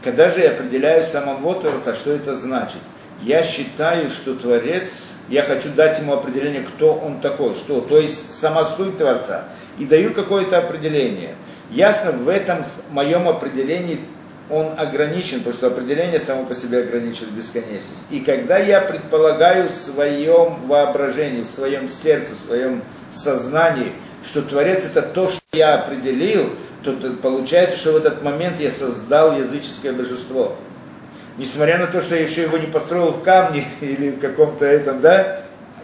Когда 0.05 0.29
же 0.29 0.41
я 0.41 0.51
определяю 0.51 1.03
самого 1.03 1.61
Творца, 1.61 1.93
что 1.93 2.13
это 2.13 2.33
значит? 2.33 2.79
Я 3.23 3.43
считаю, 3.43 4.09
что 4.09 4.37
Творец, 4.37 5.11
я 5.29 5.43
хочу 5.43 5.69
дать 5.71 5.99
ему 5.99 6.13
определение, 6.13 6.63
кто 6.63 6.95
он 6.95 7.21
такой, 7.21 7.55
что, 7.55 7.81
то 7.81 7.99
есть 7.99 8.35
сама 8.35 8.65
суть 8.65 8.99
Творца, 8.99 9.47
и 9.81 9.85
даю 9.85 10.13
какое-то 10.13 10.59
определение. 10.59 11.35
Ясно, 11.73 12.13
в 12.13 12.29
этом 12.29 12.59
моем 12.91 13.27
определении 13.27 13.99
он 14.49 14.79
ограничен, 14.79 15.39
потому 15.39 15.55
что 15.55 15.67
определение 15.67 16.21
само 16.21 16.45
по 16.45 16.55
себе 16.55 16.83
ограничено 16.83 17.31
бесконечность. 17.33 18.07
И 18.11 18.21
когда 18.21 18.59
я 18.59 18.81
предполагаю 18.81 19.69
в 19.69 19.73
своем 19.73 20.67
воображении, 20.69 21.43
в 21.43 21.49
своем 21.49 21.89
сердце, 21.89 22.35
в 22.35 22.39
своем 22.39 22.83
сознании, 23.17 23.93
что 24.25 24.43
Творец 24.43 24.87
это 24.87 25.03
то, 25.03 25.29
что 25.29 25.41
я 25.53 25.75
определил, 25.75 26.51
то 26.83 26.93
получается, 27.23 27.79
что 27.79 27.93
в 27.93 27.97
этот 27.97 28.23
момент 28.23 28.59
я 28.61 28.71
создал 28.71 29.37
языческое 29.37 29.93
божество. 29.93 30.55
Несмотря 31.39 31.79
на 31.79 31.87
то, 31.87 32.03
что 32.03 32.15
я 32.15 32.23
еще 32.23 32.43
его 32.43 32.59
не 32.59 32.67
построил 32.67 33.13
в 33.13 33.23
камне 33.23 33.65
или 33.81 34.11
в 34.11 34.19
каком-то 34.19 34.65
этом, 34.65 35.01
да, 35.01 35.41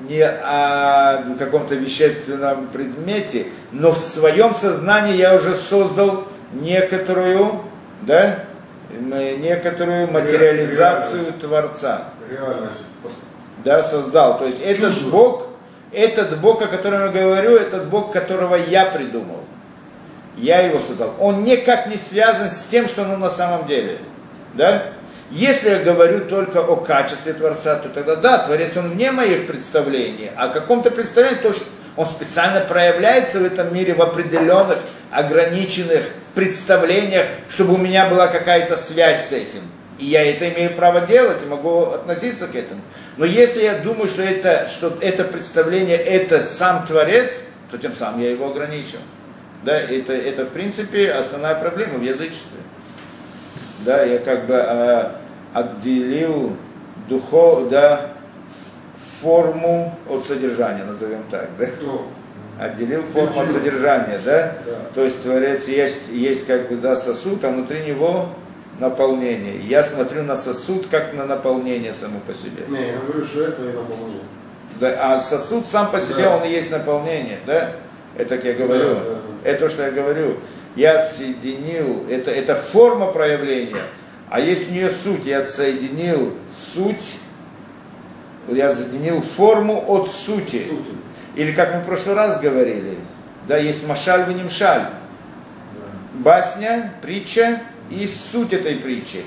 не 0.08 0.22
о 0.22 1.24
каком-то 1.38 1.74
вещественном 1.74 2.68
предмете, 2.68 3.46
но 3.72 3.92
в 3.92 3.98
своем 3.98 4.54
сознании 4.54 5.16
я 5.16 5.34
уже 5.34 5.54
создал 5.54 6.28
некоторую, 6.52 7.62
да, 8.02 8.44
некоторую 8.90 10.10
материализацию 10.10 11.22
Реальность. 11.22 11.40
Творца. 11.40 12.04
Реальность. 12.30 12.86
Да, 13.64 13.82
создал. 13.82 14.38
То 14.38 14.46
есть 14.46 14.60
этот 14.60 14.94
Чужую. 14.94 15.12
Бог, 15.12 15.47
этот 15.92 16.38
Бог, 16.38 16.62
о 16.62 16.66
котором 16.66 17.02
я 17.02 17.08
говорю, 17.08 17.56
этот 17.56 17.86
Бог, 17.88 18.12
которого 18.12 18.56
я 18.56 18.86
придумал. 18.86 19.40
Я 20.36 20.60
его 20.60 20.78
создал. 20.78 21.14
Он 21.18 21.42
никак 21.44 21.86
не 21.88 21.96
связан 21.96 22.48
с 22.48 22.64
тем, 22.64 22.86
что 22.86 23.02
он 23.02 23.18
на 23.18 23.30
самом 23.30 23.66
деле. 23.66 23.98
Да? 24.54 24.84
Если 25.30 25.70
я 25.70 25.78
говорю 25.80 26.20
только 26.20 26.58
о 26.58 26.76
качестве 26.76 27.32
Творца, 27.32 27.76
то 27.76 27.88
тогда 27.88 28.16
да, 28.16 28.38
Творец 28.38 28.76
он 28.76 28.90
вне 28.90 29.10
моих 29.12 29.46
представлений. 29.46 30.30
А 30.36 30.44
о 30.44 30.48
каком-то 30.48 30.90
представлении, 30.90 31.40
то, 31.40 31.52
что 31.52 31.64
он 31.96 32.06
специально 32.06 32.60
проявляется 32.60 33.40
в 33.40 33.44
этом 33.44 33.74
мире 33.74 33.92
в 33.92 34.00
определенных, 34.00 34.78
ограниченных 35.10 36.04
представлениях, 36.34 37.26
чтобы 37.48 37.74
у 37.74 37.78
меня 37.78 38.08
была 38.08 38.28
какая-то 38.28 38.76
связь 38.76 39.26
с 39.26 39.32
этим. 39.32 39.60
И 39.98 40.06
я 40.06 40.24
это 40.24 40.48
имею 40.50 40.74
право 40.74 41.00
делать, 41.00 41.42
и 41.42 41.46
могу 41.46 41.82
относиться 41.82 42.46
к 42.46 42.54
этому. 42.54 42.80
Но 43.16 43.24
если 43.24 43.64
я 43.64 43.78
думаю, 43.78 44.06
что 44.08 44.22
это, 44.22 44.66
что 44.68 44.96
это 45.00 45.24
представление, 45.24 45.96
это 45.96 46.40
сам 46.40 46.86
Творец, 46.86 47.42
то 47.70 47.78
тем 47.78 47.92
самым 47.92 48.22
я 48.22 48.30
его 48.30 48.46
ограничил. 48.46 49.00
Да, 49.64 49.76
это, 49.76 50.12
это 50.12 50.44
в 50.44 50.50
принципе 50.50 51.10
основная 51.10 51.56
проблема 51.56 51.98
в 51.98 52.02
язычестве. 52.02 52.58
Да, 53.80 54.02
я 54.04 54.18
как 54.18 54.46
бы 54.46 54.54
а, 54.56 55.16
отделил 55.52 56.56
духов, 57.08 57.68
да, 57.68 58.12
форму 59.20 59.98
от 60.08 60.24
содержания, 60.24 60.84
назовем 60.84 61.24
так, 61.30 61.48
да? 61.58 61.66
Отделил 62.60 63.02
форму 63.02 63.40
от 63.40 63.50
содержания, 63.50 64.20
да? 64.24 64.54
Да. 64.64 64.72
То 64.94 65.04
есть 65.04 65.22
Творец 65.22 65.66
есть, 65.68 66.08
есть 66.10 66.46
как 66.46 66.68
бы 66.68 66.76
да, 66.76 66.94
сосуд, 66.94 67.44
а 67.44 67.50
внутри 67.50 67.84
него 67.84 68.28
наполнение. 68.78 69.58
Я 69.60 69.82
смотрю 69.82 70.22
на 70.22 70.36
сосуд 70.36 70.86
как 70.90 71.14
на 71.14 71.26
наполнение 71.26 71.92
само 71.92 72.20
по 72.20 72.34
себе. 72.34 72.62
не, 72.68 72.88
я 72.88 72.98
говорю, 72.98 73.24
что 73.24 73.44
это 73.44 73.62
и 73.62 73.72
наполнение. 73.72 74.22
Да, 74.80 75.14
а 75.14 75.20
сосуд 75.20 75.66
сам 75.66 75.90
по 75.90 76.00
себе, 76.00 76.22
Да. 76.22 76.36
он 76.36 76.44
и 76.44 76.50
есть 76.50 76.70
наполнение, 76.70 77.40
да? 77.46 77.72
Это 78.16 78.36
как 78.36 78.44
я 78.44 78.54
говорю. 78.54 78.94
Да, 78.94 78.94
да, 78.94 79.00
да. 79.44 79.50
Это 79.50 79.60
то, 79.60 79.68
что 79.68 79.82
я 79.84 79.90
говорю. 79.90 80.36
Я 80.76 81.00
отсоединил, 81.00 82.06
это, 82.08 82.30
это 82.30 82.54
форма 82.54 83.06
проявления, 83.06 83.82
а 84.30 84.38
есть 84.38 84.70
у 84.70 84.72
нее 84.72 84.90
суть. 84.90 85.26
Я 85.26 85.40
отсоединил 85.40 86.34
суть, 86.56 87.18
я 88.48 88.72
соединил 88.72 89.20
форму 89.20 89.84
от 89.88 90.10
сути. 90.10 90.62
Суть. 90.68 90.86
Или 91.34 91.52
как 91.52 91.74
мы 91.74 91.80
в 91.80 91.84
прошлый 91.84 92.14
раз 92.14 92.40
говорили, 92.40 92.96
да, 93.48 93.56
есть 93.56 93.88
машаль 93.88 94.24
венимшаль. 94.28 94.82
Да. 94.82 94.90
Басня, 96.14 96.92
притча 97.02 97.60
и 97.90 98.06
суть 98.06 98.52
этой 98.52 98.76
притчи. 98.76 99.18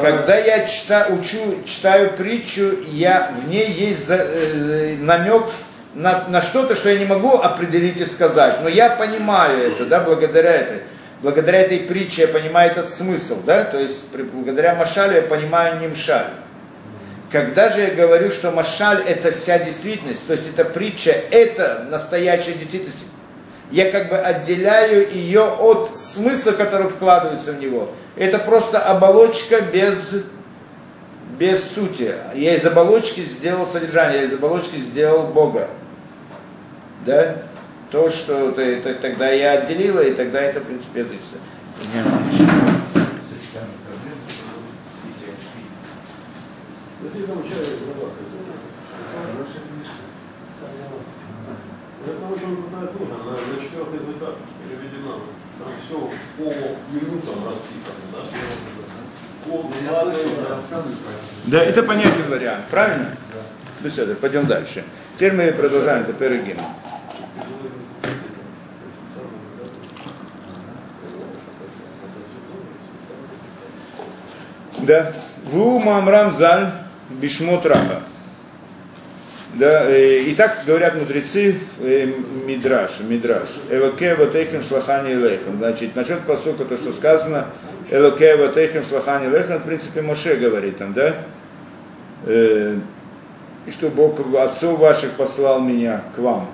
Когда 0.00 0.36
я 0.36 0.66
чита, 0.66 1.08
учу, 1.10 1.38
читаю 1.66 2.12
притчу, 2.16 2.72
я, 2.90 3.30
в 3.44 3.48
ней 3.48 3.70
есть 3.70 4.06
за- 4.06 4.24
э, 4.26 4.96
намек 5.00 5.44
на, 5.94 6.26
на 6.28 6.40
что-то, 6.42 6.74
что 6.74 6.88
я 6.88 6.98
не 6.98 7.04
могу 7.04 7.32
определить 7.32 8.00
и 8.00 8.04
сказать. 8.04 8.56
Но 8.62 8.68
я 8.68 8.90
понимаю 8.90 9.58
это, 9.72 9.84
да, 9.86 10.00
благодаря 10.00 10.50
этой. 10.52 10.78
Благодаря 11.22 11.60
этой 11.60 11.78
притче 11.80 12.22
я 12.22 12.28
понимаю 12.28 12.70
этот 12.70 12.88
смысл, 12.88 13.40
да, 13.46 13.64
то 13.64 13.78
есть 13.78 14.08
при- 14.08 14.22
благодаря 14.24 14.74
Машалю 14.74 15.14
я 15.16 15.22
понимаю 15.22 15.80
Нимшаль. 15.80 16.26
Когда 17.30 17.68
же 17.68 17.80
я 17.80 17.90
говорю, 17.90 18.30
что 18.30 18.50
Машаль 18.50 19.02
это 19.06 19.32
вся 19.32 19.58
действительность, 19.58 20.26
то 20.26 20.32
есть 20.34 20.50
эта 20.54 20.64
притча 20.64 21.10
это 21.30 21.86
настоящая 21.90 22.52
действительность, 22.52 23.06
я 23.70 23.90
как 23.90 24.08
бы 24.10 24.16
отделяю 24.16 25.10
ее 25.12 25.44
от 25.44 25.98
смысла, 25.98 26.52
который 26.52 26.88
вкладывается 26.88 27.52
в 27.52 27.60
него. 27.60 27.90
Это 28.16 28.38
просто 28.38 28.78
оболочка 28.78 29.60
без, 29.60 30.22
без 31.38 31.62
сути. 31.72 32.14
Я 32.34 32.54
из 32.54 32.64
оболочки 32.66 33.20
сделал 33.20 33.66
содержание, 33.66 34.20
я 34.20 34.26
из 34.26 34.32
оболочки 34.34 34.76
сделал 34.76 35.28
Бога. 35.28 35.68
Да? 37.06 37.36
То, 37.90 38.08
что 38.10 38.50
ты- 38.52 38.76
это- 38.76 38.94
тогда 38.94 39.28
я 39.30 39.52
отделила, 39.52 40.00
и 40.00 40.12
тогда 40.14 40.40
это, 40.40 40.60
в 40.60 40.64
принципе, 40.64 41.00
язычество. 41.00 41.38
Ты 47.12 47.22
там 47.26 47.36
Это 52.24 52.32
очень 52.32 52.56
крутая 52.56 52.86
книга, 52.88 53.14
она 53.20 53.32
на 53.32 53.62
четырех 53.62 54.00
языках 54.00 54.34
переведена. 54.58 55.12
Там 55.58 55.68
все 55.78 56.10
по 56.38 56.44
минутам 56.90 57.46
расписано, 57.46 58.04
да? 58.12 58.18
Да, 61.46 61.62
это 61.62 61.82
понятен 61.82 62.30
вариант, 62.30 62.64
правильно? 62.70 63.14
Да. 63.32 63.40
Ну 63.82 63.90
все, 63.90 64.06
пойдем 64.14 64.46
дальше. 64.46 64.84
Теперь 65.16 65.34
мы 65.34 65.52
продолжаем, 65.52 66.04
это 66.04 66.14
Перегин. 66.14 66.56
Да. 74.78 75.12
Ву 75.44 75.78
Мамрам 75.78 76.32
Заль 76.32 76.72
Бишмот 77.10 77.66
Раба. 77.66 78.02
Да, 79.54 79.88
э, 79.88 80.18
и 80.18 80.34
так 80.34 80.56
говорят 80.66 80.96
мудрецы 80.96 81.56
э, 81.80 82.06
Мидраш, 82.44 83.00
Мидраш. 83.00 83.48
Элоке 83.70 84.16
ватейхем 84.16 84.60
шлахани 84.60 85.14
лейхем. 85.14 85.58
Значит, 85.58 85.94
насчет 85.94 86.20
посука, 86.20 86.64
то, 86.64 86.76
что 86.76 86.92
сказано, 86.92 87.46
Элоке 87.90 88.36
ватейхем 88.36 88.82
шлахани 88.82 89.28
лейхем, 89.28 89.58
в 89.58 89.64
принципе, 89.64 90.02
Моше 90.02 90.36
говорит 90.36 90.78
там, 90.78 90.92
да? 90.92 91.14
Э, 92.26 92.76
и 93.66 93.70
что 93.70 93.90
Бог 93.90 94.20
отцов 94.36 94.78
ваших 94.78 95.12
послал 95.12 95.60
меня 95.60 96.02
к 96.16 96.18
вам. 96.18 96.50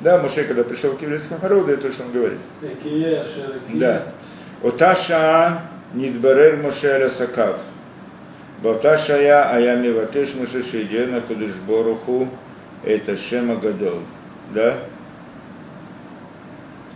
Да, 0.00 0.18
Моше, 0.18 0.44
когда 0.44 0.64
пришел 0.64 0.92
к 0.92 1.02
еврейскому 1.02 1.40
народу, 1.42 1.72
это 1.72 1.82
то, 1.82 1.92
что 1.92 2.04
он 2.04 2.12
говорит. 2.12 2.38
Экие. 2.62 3.24
Да. 3.74 4.04
Ота 4.62 4.96
шаа 4.96 5.62
нидбарер 5.92 6.56
Моше 6.56 6.88
аля 6.88 7.10
сакав. 7.10 7.58
Бауташая 8.62 9.50
Аями 9.52 9.88
Вакеш 9.88 10.34
Мушиши 10.34 10.82
Идена 10.82 11.20
Кудышборуху 11.20 12.28
это 12.84 13.16
Шема 13.16 13.56
Гадол. 13.56 14.00
Да? 14.54 14.74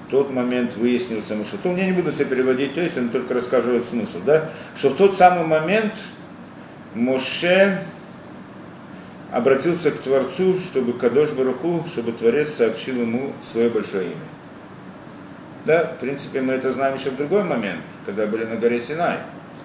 В 0.06 0.10
тот 0.10 0.30
момент 0.30 0.76
выяснился 0.76 1.34
Мушатул. 1.34 1.76
Я 1.76 1.86
не 1.86 1.92
буду 1.92 2.12
все 2.12 2.24
переводить, 2.24 2.74
то 2.74 2.80
есть 2.80 2.96
я 2.96 3.02
только 3.08 3.34
расскажу 3.34 3.82
смысл. 3.82 4.18
Да? 4.24 4.50
Что 4.76 4.90
в 4.90 4.96
тот 4.96 5.16
самый 5.16 5.46
момент 5.46 5.92
Моше 6.94 7.78
обратился 9.32 9.90
к 9.90 9.98
Творцу, 9.98 10.58
чтобы 10.58 10.92
Кадош 10.92 11.30
Баруху, 11.30 11.84
чтобы 11.86 12.12
Творец 12.12 12.52
сообщил 12.52 13.00
ему 13.00 13.32
свое 13.40 13.70
большое 13.70 14.04
имя. 14.04 14.14
Да, 15.64 15.94
в 15.96 16.00
принципе, 16.00 16.42
мы 16.42 16.54
это 16.54 16.72
знаем 16.72 16.96
еще 16.96 17.10
в 17.10 17.16
другой 17.16 17.44
момент, 17.44 17.80
когда 18.04 18.26
были 18.26 18.44
на 18.44 18.56
горе 18.56 18.80
Синай 18.80 19.18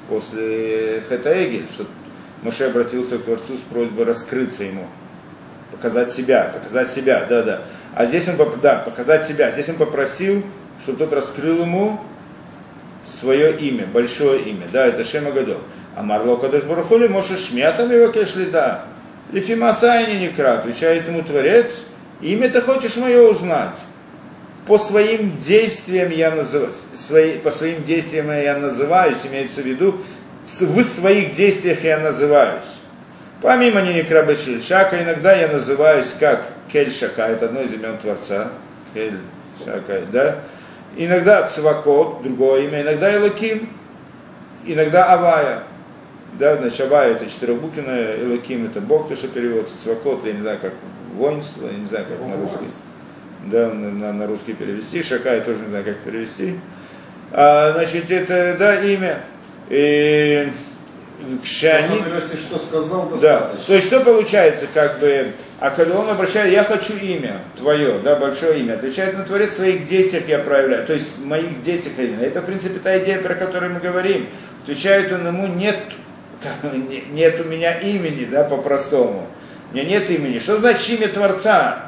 после 0.08 1.04
Хетаэгель, 1.10 1.68
что 1.72 1.86
Моше 2.42 2.66
обратился 2.66 3.18
к 3.18 3.24
Творцу 3.24 3.58
с 3.58 3.62
просьбой 3.62 4.06
раскрыться 4.06 4.64
ему, 4.64 4.88
показать 5.72 6.12
себя, 6.12 6.52
показать 6.54 6.90
себя, 6.92 7.26
да, 7.28 7.42
да. 7.42 7.62
А 7.96 8.06
здесь 8.06 8.28
он, 8.28 8.36
да, 8.62 8.76
показать 8.76 9.28
себя. 9.28 9.50
Здесь 9.50 9.70
он 9.70 9.76
попросил, 9.76 10.44
чтобы 10.82 11.00
тот 11.00 11.14
раскрыл 11.14 11.62
ему 11.62 12.00
свое 13.12 13.58
имя, 13.58 13.88
большое 13.88 14.44
имя, 14.44 14.68
да, 14.72 14.86
это 14.86 15.04
Шема 15.04 15.32
Гадол. 15.32 15.60
А 15.96 16.04
Марло 16.04 16.36
Кадош 16.36 16.64
Барахули 16.64 17.08
Моше 17.08 17.38
Шмятам 17.38 17.92
его 17.92 18.10
кешли, 18.10 18.46
да. 18.46 18.86
Лифима 19.32 19.74
Сайни 19.74 20.20
Некра, 20.20 20.60
отвечает 20.60 21.08
ему 21.08 21.24
Творец, 21.24 21.84
имя 22.22 22.50
ты 22.50 22.62
хочешь 22.62 22.98
мое 22.98 23.22
узнать. 23.22 23.78
По 24.68 24.78
своим 24.78 25.38
действиям 25.38 26.12
я 26.12 26.32
называю, 26.32 26.74
свои, 26.94 27.38
по 27.38 27.52
своим 27.52 27.84
действиям 27.84 28.30
я 28.32 28.58
называюсь, 28.58 29.26
имеется 29.26 29.62
в 29.62 29.66
виду, 29.66 29.96
в 30.46 30.84
своих 30.84 31.34
действиях 31.34 31.84
я 31.84 32.00
называюсь. 32.00 32.80
Помимо 33.42 33.82
Ниникраба 33.82 34.34
Шака, 34.36 35.02
иногда 35.02 35.34
я 35.34 35.48
называюсь 35.48 36.14
как 36.20 36.46
Кель 36.72 36.92
Шака, 36.92 37.28
это 37.28 37.46
одно 37.46 37.62
из 37.62 37.74
имен 37.74 37.98
Творца, 37.98 38.50
Кель 38.94 39.20
Шака, 39.64 40.02
да. 40.12 40.40
Иногда 40.98 41.48
Цвакот, 41.48 42.24
другое 42.24 42.64
имя, 42.64 42.82
иногда 42.82 43.16
Элоким, 43.16 43.70
иногда 44.66 45.14
Авая. 45.14 45.64
Да, 46.40 46.58
значит, 46.58 46.82
Авая 46.82 47.12
это 47.12 47.30
четырехбуквенное, 47.30 48.20
Элоким 48.24 48.66
это 48.66 48.82
Бог, 48.82 49.08
то, 49.08 49.16
что 49.16 49.28
переводится, 49.28 49.76
Цвакот, 49.82 50.26
я 50.26 50.34
не 50.34 50.42
знаю, 50.42 50.58
как 50.60 50.74
воинство, 51.16 51.68
я 51.68 51.78
не 51.78 51.86
знаю, 51.86 52.06
как 52.10 52.28
на 52.28 52.36
русский 52.36 52.66
да, 53.52 53.68
на, 53.70 53.92
на- 53.92 54.14
на 54.14 54.28
русский 54.28 54.54
перевести. 54.54 55.02
Шака 55.04 55.34
я 55.36 55.42
тоже 55.42 55.60
не 55.62 55.68
знаю, 55.70 55.84
как 55.86 55.98
перевести. 56.00 56.60
А, 57.32 57.74
значит, 57.74 58.10
это, 58.12 58.56
да, 58.58 58.82
имя. 58.84 59.20
И, 59.70 60.50
Кшани, 61.44 62.04
Если 62.16 62.38
что 62.38 62.58
сказал, 62.60 63.06
да. 63.06 63.12
достаточно. 63.12 63.66
То 63.66 63.74
есть 63.74 63.88
что 63.88 64.00
получается, 64.02 64.66
как 64.74 65.00
бы, 65.00 65.32
а 65.60 65.72
когда 65.72 66.00
он 66.00 66.10
обращает, 66.10 66.54
я 66.54 66.64
хочу 66.64 66.94
имя 66.96 67.34
твое, 67.58 68.00
да, 68.00 68.16
большое 68.16 68.60
имя, 68.60 68.74
отвечает 68.76 69.18
на 69.18 69.24
Творец, 69.24 69.50
в 69.52 69.56
своих 69.56 69.88
действиях 69.88 70.28
я 70.30 70.40
проявляю, 70.40 70.86
то 70.86 70.94
есть 70.94 71.18
в 71.18 71.26
моих 71.26 71.62
действиях 71.64 71.98
именно. 71.98 72.22
Это, 72.22 72.42
в 72.42 72.46
принципе, 72.46 72.80
та 72.80 72.98
идея, 73.00 73.20
про 73.20 73.34
которую 73.36 73.74
мы 73.74 73.80
говорим. 73.80 74.28
Отвечает 74.64 75.12
он 75.12 75.26
ему, 75.28 75.48
нет, 75.48 75.78
не- 76.74 77.04
нет 77.14 77.42
у 77.42 77.44
меня 77.46 77.74
имени, 77.80 78.26
да, 78.26 78.44
по-простому. 78.44 79.28
У 79.72 79.76
меня 79.76 79.86
нет 79.86 80.10
имени. 80.12 80.38
Что 80.40 80.58
значит 80.58 80.88
имя 81.00 81.08
Творца? 81.10 81.87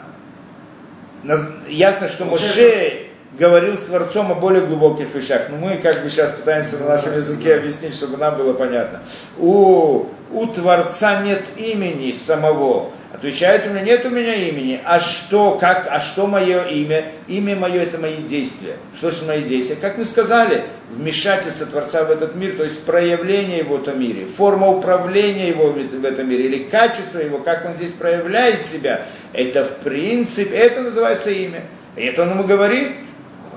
Ясно, 1.68 2.08
что 2.08 2.26
Моше 2.26 3.10
говорил 3.38 3.78
с 3.78 3.84
Творцом 3.84 4.32
о 4.32 4.36
более 4.36 4.66
глубоких 4.66 5.14
вещах. 5.14 5.44
Но 5.50 5.58
мы 5.58 5.78
как 5.78 6.02
бы 6.02 6.10
сейчас 6.10 6.32
пытаемся 6.32 6.78
на 6.78 6.88
нашем 6.88 7.16
языке 7.16 7.56
объяснить, 7.56 7.96
чтобы 7.96 8.18
нам 8.18 8.38
было 8.38 8.54
понятно. 8.54 9.00
У, 9.38 10.06
у 10.32 10.48
Творца 10.48 11.22
нет 11.24 11.44
имени 11.58 12.12
самого. 12.12 12.92
Отвечает 13.20 13.68
у 13.68 13.72
меня, 13.72 13.82
нет 13.82 14.06
у 14.06 14.10
меня 14.10 14.34
имени. 14.34 14.80
А 14.86 14.98
что, 14.98 15.58
как, 15.60 15.90
а 15.92 16.00
что 16.00 16.26
мое 16.26 16.64
имя? 16.64 17.04
Имя 17.28 17.58
мое 17.58 17.82
это 17.82 17.98
мои 17.98 18.16
действия. 18.16 18.76
Что 18.96 19.12
же 19.12 19.26
мои 19.26 19.42
действия? 19.42 19.76
Как 19.76 19.98
мы 19.98 20.06
сказали, 20.06 20.64
вмешательство 20.90 21.68
Творца 21.68 22.06
в 22.06 22.12
этот 22.12 22.36
мир, 22.36 22.56
то 22.56 22.64
есть 22.64 22.86
проявление 22.86 23.58
его 23.58 23.76
в 23.76 23.82
этом 23.82 24.00
мире, 24.00 24.26
форма 24.26 24.70
управления 24.70 25.50
его 25.50 25.68
в 25.68 26.06
этом 26.06 26.30
мире, 26.30 26.46
или 26.46 26.64
качество 26.64 27.20
его, 27.20 27.40
как 27.40 27.66
он 27.66 27.76
здесь 27.76 27.92
проявляет 27.92 28.66
себя, 28.66 29.02
это 29.34 29.66
в 29.66 29.84
принципе, 29.84 30.56
это 30.56 30.80
называется 30.80 31.30
имя. 31.30 31.64
И 31.98 32.06
это 32.06 32.22
он 32.22 32.30
ему 32.30 32.46
говорит. 32.46 32.88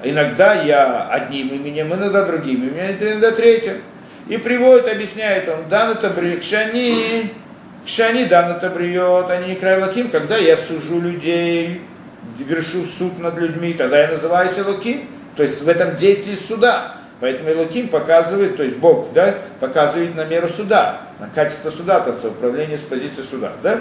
Иногда 0.02 0.60
я 0.60 1.06
одним 1.08 1.50
именем, 1.50 1.94
иногда 1.94 2.24
другим 2.24 2.64
именем, 2.64 2.96
иногда 2.98 3.30
третьим. 3.30 3.80
И 4.28 4.38
приводит, 4.38 4.88
объясняет 4.88 5.48
он, 5.48 5.68
дан 5.68 5.92
это 5.92 6.10
брикшани, 6.10 7.30
кшани 7.84 8.24
дан 8.24 8.52
это 8.52 8.70
бриет, 8.70 9.30
они 9.30 9.48
не 9.48 9.54
край 9.56 9.80
лаким, 9.80 10.08
когда 10.08 10.36
я 10.36 10.56
сужу 10.56 11.00
людей, 11.00 11.82
вершу 12.38 12.82
суд 12.82 13.18
над 13.18 13.38
людьми, 13.38 13.74
тогда 13.74 14.00
я 14.00 14.08
называюсь 14.08 14.58
Элоким, 14.58 15.08
то 15.36 15.42
есть 15.42 15.62
в 15.62 15.68
этом 15.68 15.96
действии 15.96 16.34
суда. 16.34 16.94
Поэтому 17.20 17.50
Элоким 17.50 17.88
показывает, 17.88 18.56
то 18.56 18.64
есть 18.64 18.76
Бог, 18.78 19.12
да, 19.12 19.34
показывает 19.60 20.16
на 20.16 20.24
меру 20.24 20.48
суда, 20.48 21.00
на 21.20 21.28
качество 21.28 21.70
суда, 21.70 22.00
то 22.00 22.12
есть 22.12 22.24
управление 22.24 22.76
с 22.76 22.82
позиции 22.82 23.22
суда, 23.22 23.52
да. 23.62 23.80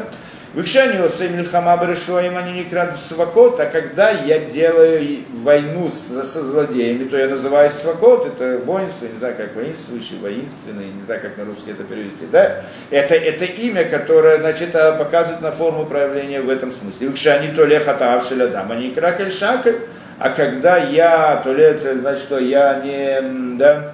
Они 0.54 2.52
не 2.52 2.66
свакот, 2.98 3.60
а 3.62 3.68
когда 3.68 4.10
я 4.10 4.40
делаю 4.40 5.20
войну 5.32 5.88
со 5.88 6.44
злодеями, 6.44 7.06
то 7.06 7.18
я 7.18 7.30
называюсь 7.30 7.72
свакот, 7.72 8.28
это 8.28 8.62
воинство, 8.66 9.06
не 9.06 9.18
знаю, 9.18 9.36
как 9.38 9.56
воинствующий, 9.56 10.18
воинственный, 10.22 10.88
не 10.88 11.02
знаю, 11.04 11.22
как 11.22 11.38
на 11.38 11.46
русский 11.46 11.72
это 11.72 11.84
перевести, 11.84 12.26
да? 12.30 12.64
Это, 12.90 13.16
это 13.16 13.46
имя, 13.46 13.86
которое, 13.86 14.40
значит, 14.40 14.76
а, 14.76 14.92
показывает 14.98 15.42
на 15.42 15.54
форму 15.54 15.86
проявления 15.86 16.42
в 16.42 16.50
этом 16.50 16.74
смысле. 16.74 17.08
Выкшани 17.08 17.54
то 17.56 17.64
лехата 17.64 18.16
авшелядам, 18.16 18.74
они 18.74 18.92
кракель 18.92 19.32
шакель, 19.32 19.80
а 20.20 20.30
когда 20.30 20.78
я, 20.78 21.42
то 21.44 21.54
ли 21.54 21.78
значит, 21.80 22.24
что 22.24 22.40
я 22.40 22.82
не, 22.84 23.58
да, 23.58 23.94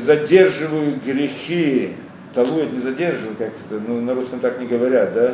задерживаю 0.00 0.96
грехи, 0.96 1.94
талует 2.34 2.72
не 2.72 2.80
задерживаю, 2.80 3.36
как 3.36 3.48
это, 3.48 3.80
ну, 3.86 4.00
на 4.00 4.14
русском 4.14 4.40
так 4.40 4.58
не 4.58 4.66
говорят, 4.66 5.14
да? 5.14 5.32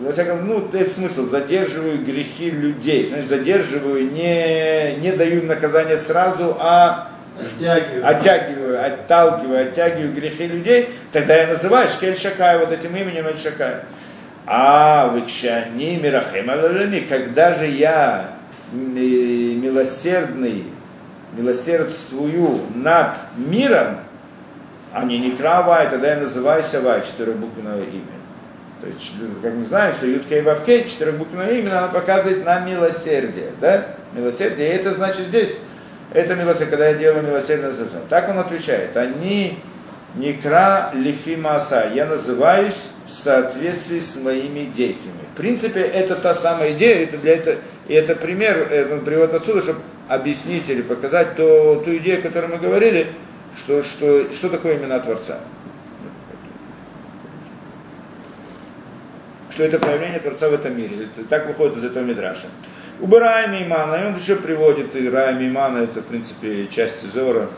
Во 0.00 0.12
всяком, 0.12 0.46
ну, 0.46 0.68
это 0.72 0.90
смысл, 0.90 1.26
задерживаю 1.26 2.02
грехи 2.04 2.50
людей, 2.50 3.04
значит, 3.04 3.28
задерживаю, 3.28 4.10
не, 4.10 4.96
не 5.00 5.12
даю 5.12 5.40
им 5.40 5.46
наказание 5.46 5.98
сразу, 5.98 6.56
а 6.58 7.10
Оттягиваю. 7.38 8.08
оттягиваю, 8.08 8.86
отталкиваю, 8.86 9.68
оттягиваю 9.68 10.12
грехи 10.12 10.46
людей, 10.46 10.88
тогда 11.12 11.36
я 11.36 11.46
называю 11.48 11.88
Шкель 11.88 12.16
Шакай, 12.16 12.58
вот 12.58 12.72
этим 12.72 12.96
именем 12.96 13.26
Эль 13.26 13.38
Шакай. 13.38 13.76
А 14.46 15.08
выкшани 15.08 15.96
мирахем 16.02 16.46
когда 17.06 17.52
же 17.52 17.66
я 17.66 18.30
э, 18.72 18.76
милосердный, 18.76 20.64
милосердствую 21.36 22.58
над 22.74 23.16
миром, 23.36 23.98
а 24.92 25.04
не 25.04 25.18
не 25.18 25.32
крава, 25.32 25.84
тогда 25.90 26.14
я 26.14 26.20
называюсь 26.20 26.74
Авай, 26.74 27.02
четырехбуквенное 27.02 27.82
имя. 27.82 28.18
То 28.80 28.86
есть, 28.86 29.12
как 29.42 29.54
мы 29.54 29.64
знаем, 29.64 29.92
что 29.92 30.06
Юткей 30.06 30.40
Вавкей, 30.42 30.88
четырехбуквенное 30.88 31.58
имя, 31.58 31.78
оно 31.78 31.88
показывает 31.92 32.44
на 32.44 32.60
милосердие, 32.60 33.50
да? 33.60 33.86
Милосердие, 34.12 34.68
и 34.68 34.76
это 34.76 34.94
значит 34.94 35.26
здесь, 35.26 35.56
это 36.12 36.34
милосердие, 36.34 36.70
когда 36.70 36.88
я 36.88 36.94
делаю 36.94 37.22
милосердие. 37.22 37.72
Так 38.08 38.28
он 38.28 38.38
отвечает, 38.38 38.96
они 38.96 39.58
Некра 40.14 40.90
Лифимаса, 40.94 41.90
я 41.94 42.06
называюсь 42.06 42.90
в 43.06 43.10
соответствии 43.10 44.00
с 44.00 44.16
моими 44.22 44.64
действиями. 44.74 45.20
В 45.34 45.36
принципе, 45.36 45.80
это 45.80 46.14
та 46.14 46.34
самая 46.34 46.72
идея, 46.72 47.04
это 47.04 47.18
для 47.18 47.34
этого, 47.34 47.56
и 47.88 47.94
это 47.94 48.14
пример, 48.14 48.88
он 48.90 49.04
приводит 49.04 49.34
отсюда, 49.34 49.60
чтобы 49.60 49.80
объяснить 50.08 50.68
или 50.70 50.82
показать 50.82 51.36
то, 51.36 51.82
ту 51.84 51.96
идею, 51.98 52.20
о 52.20 52.22
которой 52.22 52.46
мы 52.46 52.56
говорили, 52.56 53.08
что, 53.56 53.82
что, 53.82 54.32
что 54.32 54.48
такое 54.48 54.78
имена 54.78 54.98
Творца. 55.00 55.38
Что 59.50 59.64
это 59.64 59.78
проявление 59.78 60.20
Творца 60.20 60.48
в 60.48 60.54
этом 60.54 60.76
мире. 60.76 61.08
Это, 61.16 61.26
так 61.28 61.46
выходит 61.46 61.76
из 61.76 61.84
этого 61.84 62.04
Мидраша. 62.04 62.46
Убираем 63.00 63.54
Имана, 63.54 63.94
и 63.94 64.06
он 64.06 64.16
еще 64.16 64.36
приводит, 64.36 64.94
и 64.96 65.08
Раем 65.08 65.46
Имана, 65.46 65.78
это 65.78 66.00
в 66.00 66.06
принципе 66.06 66.66
часть 66.66 67.10
Зора, 67.12 67.48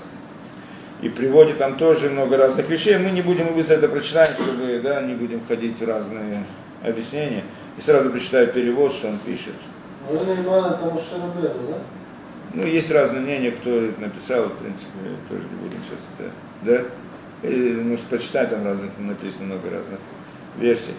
и 1.01 1.09
приводит 1.09 1.59
там 1.59 1.77
тоже 1.77 2.11
много 2.11 2.37
разных 2.37 2.69
вещей. 2.69 2.99
Мы 2.99 3.11
не 3.11 3.23
будем, 3.23 3.55
быстро 3.55 3.75
это 3.75 3.89
прочитаем, 3.89 4.33
чтобы 4.35 4.81
да, 4.83 5.01
не 5.01 5.15
будем 5.15 5.41
входить 5.41 5.81
в 5.81 5.87
разные 5.87 6.45
объяснения. 6.83 7.43
И 7.79 7.81
сразу 7.81 8.11
прочитаю 8.11 8.49
перевод, 8.49 8.93
что 8.93 9.09
он 9.09 9.19
пишет. 9.19 9.55
Ну, 10.11 10.25
Нейман 10.25 10.75
это 10.75 10.85
Моше 10.85 11.15
Рабейну, 11.15 11.69
да? 11.69 11.79
Ну, 12.53 12.67
есть 12.67 12.91
разные 12.91 13.23
мнения, 13.23 13.53
кто 13.53 13.85
это 13.85 14.01
написал, 14.01 14.45
в 14.47 14.57
принципе, 14.57 14.91
тоже 15.29 15.43
не 15.43 15.69
будем 15.69 15.79
сейчас 15.85 16.01
это, 16.19 16.31
да? 16.63 17.49
Или, 17.49 17.81
может, 17.81 18.07
почитать, 18.07 18.51
там 18.51 18.65
разных, 18.65 18.91
написано 18.99 19.47
много 19.47 19.71
разных 19.71 20.01
версий. 20.59 20.93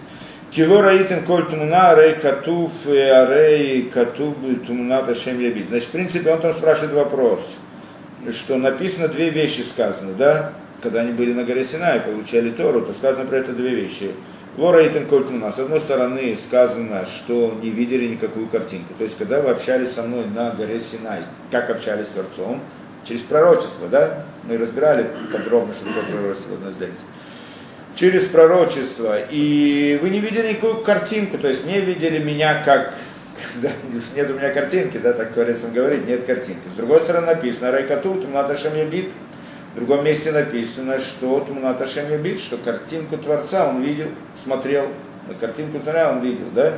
Кило 0.50 0.82
раитен 0.82 1.24
коль 1.24 1.46
тумуна, 1.46 1.94
рей 1.94 2.14
катуф, 2.14 2.72
арей 2.86 3.82
катуб, 3.82 4.36
тумуна 4.66 5.02
ташем 5.02 5.40
ябит. 5.40 5.68
Значит, 5.68 5.88
в 5.88 5.92
принципе, 5.92 6.30
он 6.30 6.40
там 6.40 6.52
спрашивает 6.52 6.92
вопрос, 6.92 7.54
что 8.30 8.56
написано 8.56 9.08
две 9.08 9.30
вещи 9.30 9.60
сказаны, 9.60 10.14
да? 10.14 10.52
Когда 10.82 11.00
они 11.02 11.12
были 11.12 11.32
на 11.32 11.44
горе 11.44 11.64
Синай, 11.64 12.00
получали 12.00 12.50
Тору, 12.50 12.82
то 12.82 12.92
сказано 12.92 13.24
про 13.24 13.36
это 13.36 13.52
две 13.52 13.70
вещи. 13.70 14.10
Лора 14.56 14.86
Итан 14.86 15.06
Кольтмуна. 15.06 15.50
С 15.50 15.58
одной 15.58 15.80
стороны 15.80 16.36
сказано, 16.36 17.06
что 17.06 17.58
не 17.62 17.70
видели 17.70 18.06
никакую 18.06 18.48
картинку. 18.48 18.92
То 18.98 19.04
есть, 19.04 19.16
когда 19.16 19.40
вы 19.40 19.50
общались 19.50 19.92
со 19.92 20.02
мной 20.02 20.26
на 20.26 20.50
горе 20.50 20.78
Синай, 20.78 21.20
как 21.50 21.70
общались 21.70 22.06
с 22.06 22.10
Творцом? 22.10 22.60
Через 23.04 23.22
пророчество, 23.22 23.88
да? 23.88 24.24
Мы 24.44 24.58
разбирали 24.58 25.06
подробно, 25.32 25.72
что 25.72 25.86
такое 25.86 26.04
пророчество 26.04 26.54
в 26.54 26.80
лекций. 26.80 27.04
Через 27.94 28.26
пророчество. 28.26 29.18
И 29.30 29.98
вы 30.02 30.10
не 30.10 30.20
видели 30.20 30.50
никакую 30.50 30.82
картинку, 30.82 31.38
то 31.38 31.48
есть 31.48 31.66
не 31.66 31.80
видели 31.80 32.18
меня 32.18 32.62
как 32.62 32.92
да, 33.62 33.70
уж 33.96 34.04
нет 34.14 34.30
у 34.30 34.34
меня 34.34 34.50
картинки, 34.50 34.98
да, 34.98 35.12
так 35.12 35.32
Творец 35.32 35.64
им 35.64 35.72
говорит, 35.72 36.06
нет 36.06 36.24
картинки. 36.24 36.68
С 36.72 36.76
другой 36.76 37.00
стороны 37.00 37.26
написано, 37.26 37.70
Райкату, 37.70 38.14
Тумната 38.14 38.54
Ябит. 38.54 39.10
В 39.72 39.76
другом 39.76 40.04
месте 40.04 40.32
написано, 40.32 40.98
что 40.98 41.40
Тумната 41.40 41.84
Ябит, 41.84 42.40
что 42.40 42.58
картинку 42.58 43.16
Творца 43.16 43.68
он 43.68 43.82
видел, 43.82 44.08
смотрел, 44.36 44.86
на 45.28 45.34
картинку 45.34 45.78
Творца 45.78 46.10
он 46.10 46.20
видел, 46.20 46.46
да? 46.54 46.74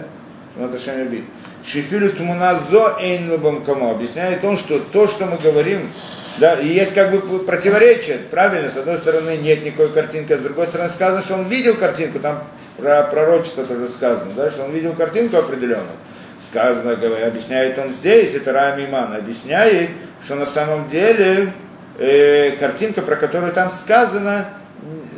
Тумната 0.54 0.78
Ябит. 1.00 1.24
Шифилю 1.64 2.08
Тумуназо 2.10 2.96
Эйнлубам 3.00 3.64
Камо. 3.64 3.90
Объясняет 3.90 4.44
он, 4.44 4.56
что 4.56 4.78
то, 4.78 5.08
что 5.08 5.26
мы 5.26 5.38
говорим, 5.38 5.90
да, 6.38 6.54
и 6.54 6.68
есть 6.68 6.94
как 6.94 7.10
бы 7.10 7.40
противоречие, 7.40 8.18
правильно, 8.30 8.68
с 8.68 8.76
одной 8.76 8.98
стороны 8.98 9.38
нет 9.38 9.64
никакой 9.64 9.88
картинки, 9.88 10.32
а 10.32 10.38
с 10.38 10.40
другой 10.40 10.66
стороны 10.66 10.90
сказано, 10.90 11.22
что 11.22 11.34
он 11.34 11.48
видел 11.48 11.76
картинку, 11.76 12.18
там 12.18 12.44
про 12.76 13.02
пророчество 13.04 13.64
тоже 13.64 13.88
сказано, 13.88 14.32
да, 14.36 14.50
что 14.50 14.64
он 14.64 14.72
видел 14.72 14.92
картинку 14.92 15.36
определенную. 15.36 15.96
Сказано, 16.44 16.92
объясняет 16.92 17.78
он 17.78 17.92
здесь, 17.92 18.34
это 18.34 18.52
Рами 18.52 18.84
Иман, 18.84 19.14
объясняет, 19.14 19.90
что 20.22 20.34
на 20.34 20.46
самом 20.46 20.88
деле 20.88 21.52
э, 21.98 22.52
картинка, 22.52 23.02
про 23.02 23.16
которую 23.16 23.52
там 23.52 23.70
сказано, 23.70 24.46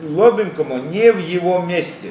Лобимкому 0.03 0.79
не 0.79 1.13
в 1.13 1.19
его 1.19 1.61
месте. 1.61 2.11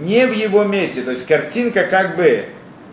Не 0.00 0.26
в 0.26 0.32
его 0.32 0.64
месте. 0.64 1.02
То 1.02 1.10
есть 1.10 1.26
картинка 1.26 1.84
как 1.84 2.16
бы 2.16 2.44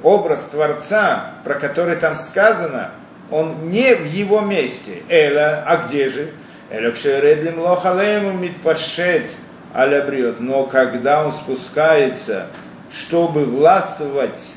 образ 0.04 0.46
Творца, 0.46 1.32
про 1.44 1.56
который 1.56 1.96
там 1.96 2.16
сказано, 2.16 2.92
он 3.32 3.70
не 3.70 3.96
в 3.96 4.06
его 4.06 4.42
месте. 4.42 5.04
Эла, 5.10 5.64
а 5.66 5.78
где 5.78 6.10
же? 6.10 6.30
Эла 6.70 6.92
кшередлим 6.92 7.60
лохалему 7.60 8.34
митпашет 8.34 9.32
алябриот. 9.74 10.40
Но 10.40 10.64
когда 10.66 11.26
он 11.26 11.34
спускается, 11.34 12.48
чтобы 12.92 13.46
властвовать, 13.46 14.52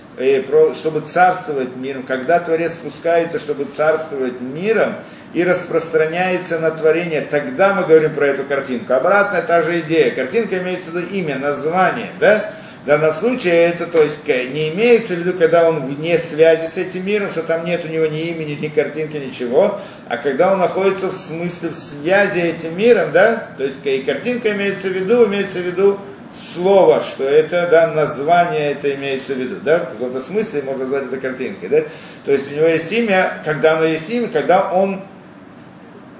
чтобы 0.74 1.00
царствовать 1.02 1.76
миром, 1.76 2.02
когда 2.02 2.40
Творец 2.40 2.74
спускается, 2.74 3.38
чтобы 3.38 3.64
царствовать 3.64 4.40
миром, 4.40 4.94
и 5.34 5.44
распространяется 5.44 6.58
на 6.58 6.70
творение, 6.70 7.20
тогда 7.20 7.74
мы 7.74 7.84
говорим 7.84 8.14
про 8.14 8.28
эту 8.28 8.44
картинку. 8.44 8.94
Обратная 8.94 9.42
та 9.42 9.62
же 9.62 9.80
идея. 9.80 10.10
Картинка 10.10 10.58
имеется 10.58 10.90
в 10.90 10.96
виду 10.96 11.06
имя, 11.14 11.38
название, 11.38 12.08
да? 12.18 12.50
В 12.84 12.86
данном 12.86 13.12
случае 13.12 13.66
это, 13.66 13.86
то 13.86 14.02
есть, 14.02 14.26
не 14.26 14.70
имеется 14.70 15.14
в 15.14 15.18
виду, 15.18 15.36
когда 15.36 15.68
он 15.68 15.84
вне 15.84 16.16
связи 16.16 16.64
с 16.64 16.78
этим 16.78 17.04
миром, 17.04 17.28
что 17.28 17.42
там 17.42 17.66
нет 17.66 17.84
у 17.84 17.88
него 17.88 18.06
ни 18.06 18.28
имени, 18.28 18.58
ни 18.58 18.68
картинки, 18.68 19.18
ничего, 19.18 19.78
а 20.08 20.16
когда 20.16 20.52
он 20.52 20.60
находится 20.60 21.08
в 21.08 21.12
смысле 21.12 21.68
в 21.70 21.74
связи 21.74 22.40
этим 22.40 22.78
миром, 22.78 23.10
да, 23.12 23.48
то 23.58 23.64
есть 23.64 23.84
и 23.84 23.98
картинка 23.98 24.52
имеется 24.52 24.88
в 24.88 24.92
виду, 24.92 25.26
имеется 25.26 25.58
в 25.58 25.62
виду 25.62 25.98
слово, 26.34 27.00
что 27.00 27.24
это, 27.24 27.68
да, 27.70 27.92
название 27.92 28.72
это 28.72 28.94
имеется 28.94 29.34
в 29.34 29.38
виду, 29.38 29.56
да, 29.62 29.78
в 29.78 29.92
каком-то 29.92 30.20
смысле 30.20 30.62
можно 30.62 30.84
назвать 30.84 31.06
это 31.06 31.16
картинкой, 31.16 31.68
да, 31.68 31.82
то 32.24 32.32
есть 32.32 32.52
у 32.52 32.56
него 32.56 32.66
есть 32.66 32.90
имя, 32.92 33.40
когда 33.44 33.76
оно 33.76 33.84
есть 33.84 34.08
имя, 34.10 34.28
когда 34.28 34.70
он 34.72 35.02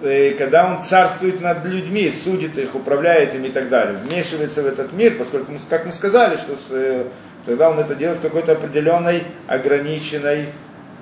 когда 0.01 0.71
он 0.71 0.81
царствует 0.81 1.41
над 1.41 1.65
людьми, 1.65 2.09
судит 2.09 2.57
их, 2.57 2.75
управляет 2.75 3.35
ими 3.35 3.49
и 3.49 3.51
так 3.51 3.69
далее, 3.69 3.97
вмешивается 3.97 4.63
в 4.63 4.67
этот 4.67 4.93
мир, 4.93 5.17
поскольку, 5.19 5.51
мы, 5.51 5.59
как 5.69 5.87
мы 5.87 5.93
сказали, 5.93 6.37
что 6.37 6.55
с, 6.55 6.69
э, 6.71 7.05
тогда 7.45 7.71
он 7.71 7.81
это 7.81 7.97
делает 7.97 8.19
в 8.19 8.23
какой-то 8.23 8.53
определенной 8.53 9.25
ограниченной, 9.49 10.47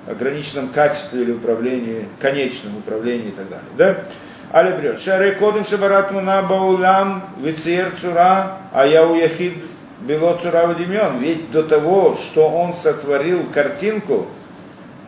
ограниченном 0.07 0.69
качестве 0.69 1.21
или 1.21 1.31
управлении, 1.31 2.07
конечном 2.19 2.77
управлении 2.77 3.27
и 3.27 3.31
так 3.31 3.47
далее. 3.49 3.67
Да? 3.77 3.97
Аля 4.57 4.75
брет. 4.75 4.99
Шаре 4.99 5.33
кодим 5.33 5.63
шабарат 5.63 6.11
муна 6.11 6.41
баулам 6.41 7.21
вицер 7.37 7.91
цура, 7.95 8.57
а 8.73 8.87
я 8.87 9.05
уяхид 9.05 9.53
бело 10.01 10.35
цура 10.35 10.65
вадимен. 10.65 11.19
Ведь 11.19 11.51
до 11.51 11.61
того, 11.61 12.15
что 12.15 12.49
он 12.49 12.73
сотворил 12.73 13.45
картинку 13.53 14.25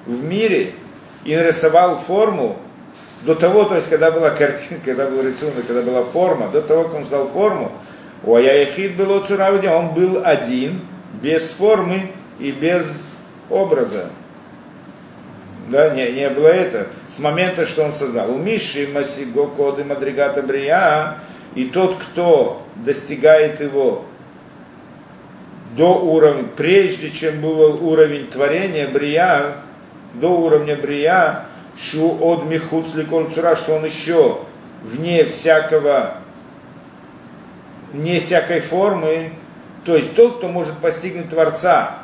в 0.06 0.24
мире 0.24 0.74
и 1.24 1.36
нарисовал 1.36 1.98
форму, 1.98 2.58
до 3.24 3.34
того, 3.34 3.64
то 3.64 3.74
есть, 3.74 3.90
когда 3.90 4.12
была 4.12 4.30
картинка, 4.30 4.86
когда 4.86 5.08
был 5.08 5.24
рисунок, 5.24 5.66
когда 5.66 5.82
была 5.82 6.04
форма, 6.04 6.50
до 6.50 6.62
того, 6.62 6.84
как 6.84 6.94
он 6.94 7.02
создал 7.02 7.28
форму, 7.30 7.72
у 8.24 8.36
Аяхид 8.36 8.98
был 8.98 9.20
Цуравди, 9.22 9.66
он 9.66 9.90
был 9.96 10.22
один, 10.24 10.80
без 11.24 11.50
формы 11.50 12.12
и 12.38 12.52
без 12.52 12.86
образа. 13.50 14.10
Да, 15.70 15.90
не, 15.92 16.12
не 16.12 16.30
было 16.30 16.48
это. 16.48 16.88
С 17.08 17.20
момента, 17.20 17.66
что 17.66 17.84
он 17.84 17.94
создал. 17.94 18.32
У 18.32 18.38
Миши 18.38 18.88
Масиго 18.94 19.46
Коды 19.48 19.84
Мадригата 19.84 20.42
Брия, 20.42 21.18
и 21.56 21.66
тот, 21.66 21.96
кто 21.96 22.64
достигает 22.76 23.60
его 23.62 24.06
до 25.78 25.94
уровня, 25.94 26.46
прежде 26.58 27.12
чем 27.12 27.42
был 27.42 27.88
уровень 27.88 28.28
творения 28.28 28.88
Брия, 28.88 29.58
до 30.16 30.30
уровня 30.30 30.76
Брия, 30.76 31.46
шу 31.78 32.18
от 32.20 32.46
михуц 32.46 32.94
цура, 33.34 33.56
что 33.56 33.76
он 33.76 33.86
еще 33.86 34.40
вне 34.82 35.24
всякого, 35.26 36.16
вне 37.94 38.20
всякой 38.20 38.62
формы, 38.62 39.34
то 39.86 39.96
есть 39.96 40.16
тот, 40.16 40.38
кто 40.38 40.48
может 40.48 40.78
постигнуть 40.80 41.30
Творца 41.30 42.00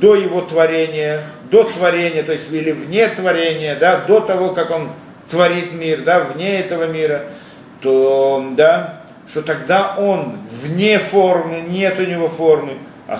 до 0.00 0.14
его 0.14 0.40
творения, 0.40 1.22
до 1.52 1.64
творения, 1.64 2.22
то 2.24 2.32
есть 2.32 2.50
или 2.50 2.72
вне 2.72 3.06
творения, 3.08 3.76
да, 3.76 3.98
до 3.98 4.20
того, 4.20 4.48
как 4.48 4.70
он 4.70 4.88
творит 5.28 5.72
мир, 5.74 6.00
да, 6.00 6.20
вне 6.20 6.58
этого 6.58 6.86
мира, 6.86 7.26
то, 7.82 8.44
да, 8.56 9.02
что 9.28 9.42
тогда 9.42 9.94
он 9.98 10.38
вне 10.50 10.98
формы, 10.98 11.60
нет 11.68 12.00
у 12.00 12.04
него 12.04 12.28
формы, 12.28 12.72
а 13.06 13.18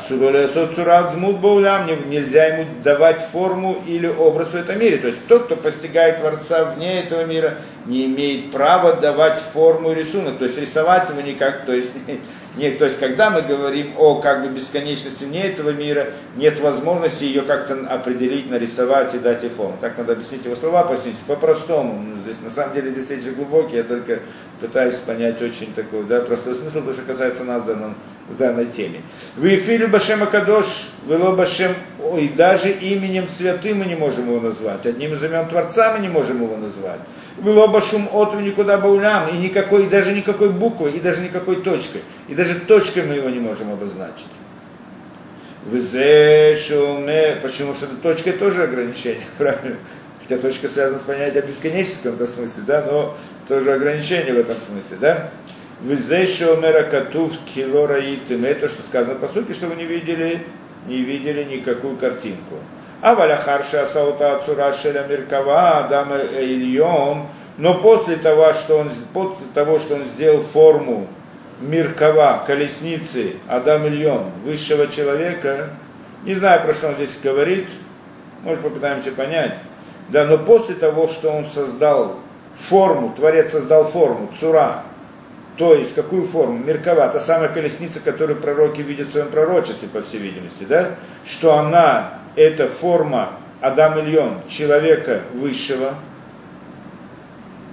нельзя 2.09 2.47
ему 2.47 2.67
давать 2.83 3.21
форму 3.21 3.77
или 3.87 4.07
образ 4.07 4.49
в 4.49 4.55
этом 4.55 4.79
мире. 4.79 4.97
То 4.97 5.09
есть 5.09 5.27
тот, 5.27 5.45
кто 5.45 5.57
постигает 5.57 6.21
Творца 6.21 6.65
вне 6.65 7.01
этого 7.01 7.25
мира, 7.25 7.59
не 7.85 8.07
имеет 8.07 8.51
права 8.53 8.95
давать 8.95 9.41
форму 9.41 9.93
и 9.93 9.95
рисунок. 9.95 10.39
То 10.39 10.45
есть 10.45 10.59
рисовать 10.59 11.11
его 11.11 11.21
никак, 11.21 11.67
то 11.67 11.75
есть 11.75 11.93
нет, 12.55 12.79
то 12.79 12.85
есть, 12.85 13.01
когда 13.01 13.31
мы 13.31 13.41
говорим 13.41 13.95
о 13.97 14.17
как 14.17 14.43
бы 14.43 14.49
бесконечности 14.49 15.25
вне 15.25 15.45
этого 15.45 15.71
мира, 15.71 16.09
нет 16.37 16.61
возможности 16.61 17.25
ее 17.25 17.43
как-то 17.43 17.75
определить, 17.89 18.51
нарисовать 18.51 19.15
и 19.15 19.19
дать 19.19 19.43
ей 19.43 19.49
форму. 19.49 19.79
Так 19.81 19.97
надо 19.97 20.13
объяснить 20.13 20.45
его 20.45 20.55
слова, 20.55 20.83
пояснить 20.83 21.17
по-простому. 21.27 22.15
Здесь 22.17 22.41
на 22.43 22.51
самом 22.51 22.75
деле 22.75 22.91
действительно 22.91 23.33
глубокий, 23.33 23.77
я 23.77 23.85
только 23.85 24.21
пытаюсь 24.63 24.95
понять 24.97 25.43
очень 25.43 25.73
такой, 25.75 26.05
да, 26.05 26.21
простой 26.21 26.55
смысл, 26.55 26.83
то, 26.83 26.93
что 26.93 27.03
касается 27.03 27.45
нас 27.45 27.63
в, 27.63 27.67
данном, 27.67 27.95
в 28.29 28.37
данной 28.37 28.67
теме. 28.67 29.01
Вы 29.37 29.57
Филю 29.57 29.89
Башем 29.89 30.23
Акадош, 30.23 30.91
Вело 31.07 31.33
Башем, 31.33 31.73
ой, 32.03 32.29
даже 32.29 32.71
именем 32.71 33.27
святым 33.27 33.79
мы 33.79 33.87
не 33.87 33.97
можем 33.97 34.29
его 34.29 34.41
назвать, 34.41 34.87
одним 34.87 35.13
из 35.13 35.23
имен 35.25 35.49
Творца 35.49 35.93
мы 35.93 36.01
не 36.01 36.09
можем 36.09 36.43
его 36.43 36.57
назвать. 36.57 37.01
Было 37.39 37.67
башум 37.67 38.09
от 38.13 38.35
никуда 38.41 38.77
баулям, 38.79 39.29
и 39.29 39.39
никакой, 39.39 39.89
даже 39.89 40.13
никакой 40.13 40.51
буквы, 40.51 40.91
и 40.91 41.01
даже 41.01 41.21
никакой 41.23 41.57
точкой. 41.57 42.03
И 42.29 42.35
даже 42.35 42.55
точкой 42.55 43.05
мы 43.05 43.15
его 43.15 43.31
не 43.31 43.41
можем 43.41 43.73
обозначить. 43.73 44.29
Везешуме, 45.67 47.39
почему 47.43 47.73
что 47.75 47.87
точка 48.03 48.33
тоже 48.33 48.65
ограничение, 48.65 49.23
правильно? 49.39 49.77
Хотя 50.23 50.41
точка 50.41 50.69
связана 50.69 50.99
с 50.99 51.03
понятием 51.03 51.47
бесконечности 51.47 52.01
в 52.01 52.03
каком-то 52.03 52.27
смысле, 52.27 52.63
да, 52.67 52.85
но 52.87 53.17
тоже 53.53 53.75
ограничение 53.75 54.33
в 54.33 54.39
этом 54.39 54.57
смысле, 54.57 54.97
да? 54.99 55.29
Везешумера 55.83 56.85
катув 56.85 57.33
килораитым, 57.55 58.47
это 58.47 58.67
что 58.67 58.83
сказано 58.83 59.17
по 59.17 59.29
сути, 59.29 59.53
что 59.53 59.67
вы 59.67 59.75
не 59.75 59.85
видели, 59.85 60.43
не 60.87 61.03
видели 61.03 61.45
никакую 61.45 61.99
картинку. 61.99 62.55
А 63.03 63.15
валяхарши 63.15 63.77
асаута 63.77 64.37
ацура 64.37 64.73
шеля 64.73 65.05
меркава 65.07 65.81
Адама 65.85 66.17
Ильем, 66.19 67.27
но 67.59 67.75
после 67.75 68.17
того, 68.17 68.55
что 68.55 68.79
он, 68.79 68.91
после 69.13 69.47
того, 69.53 69.79
что 69.79 69.97
он 69.97 70.05
сделал 70.07 70.41
форму 70.41 71.07
Миркова, 71.61 72.45
колесницы 72.47 73.35
Адам 73.49 73.87
Ильон, 73.87 74.31
высшего 74.47 74.87
человека, 74.87 75.69
не 76.25 76.35
знаю, 76.35 76.63
про 76.63 76.73
что 76.73 76.89
он 76.89 76.95
здесь 76.95 77.19
говорит, 77.23 77.67
может 78.45 78.63
попытаемся 78.63 79.13
понять, 79.13 79.57
да, 80.09 80.25
но 80.25 80.39
после 80.39 80.75
того, 80.75 81.07
что 81.07 81.31
он 81.31 81.45
создал 81.45 82.17
форму, 82.57 83.13
Творец 83.17 83.53
создал 83.53 83.85
форму, 83.85 84.29
Цура, 84.33 84.83
то 85.57 85.75
есть 85.75 85.95
какую 85.95 86.25
форму? 86.25 86.59
Меркова, 86.59 87.09
та 87.09 87.21
самая 87.21 87.49
колесница, 87.49 88.01
которую 88.01 88.41
пророки 88.41 88.81
видят 88.81 89.09
в 89.09 89.13
своем 89.13 89.29
пророчестве, 89.29 89.89
по 89.89 90.03
всей 90.03 90.19
видимости, 90.19 90.65
да? 90.65 90.91
Что 91.25 91.59
она 91.59 92.15
это 92.37 92.69
форма 92.69 93.31
Адам 93.61 93.99
Ильон, 93.99 94.41
человека 94.49 95.21
высшего, 95.35 95.95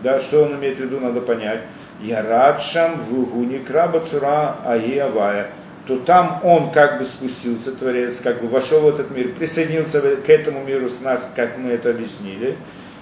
да, 0.03 0.19
что 0.19 0.43
он 0.43 0.55
имеет 0.55 0.77
в 0.77 0.81
виду, 0.81 0.99
надо 0.99 1.21
понять. 1.21 1.61
Ярадшам 2.01 2.91
в 3.09 3.63
краба 3.63 3.99
цура 3.99 4.55
аиавая, 4.65 5.49
то 5.85 5.97
там 5.97 6.39
он 6.43 6.71
как 6.71 6.99
бы 6.99 7.05
спустился, 7.05 7.71
Творец, 7.71 8.21
как 8.21 8.41
бы 8.41 8.47
вошел 8.47 8.81
в 8.81 8.87
этот 8.87 9.11
мир, 9.11 9.33
присоединился 9.33 9.99
к 10.01 10.29
этому 10.29 10.63
миру 10.63 10.87
с 10.87 11.01
нас, 11.01 11.27
как 11.35 11.57
мы 11.57 11.71
это 11.71 11.89
объяснили, 11.89 12.55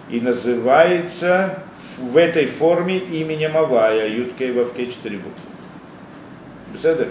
и 0.09 0.21
называется 0.21 1.59
в 1.97 2.17
этой 2.17 2.45
форме 2.45 2.97
именем 2.97 3.57
Авая, 3.57 4.07
Юткей 4.07 4.51
Вавкей 4.51 4.91
4 4.91 5.17
буквы. 5.17 5.31
Беседа? 6.73 7.07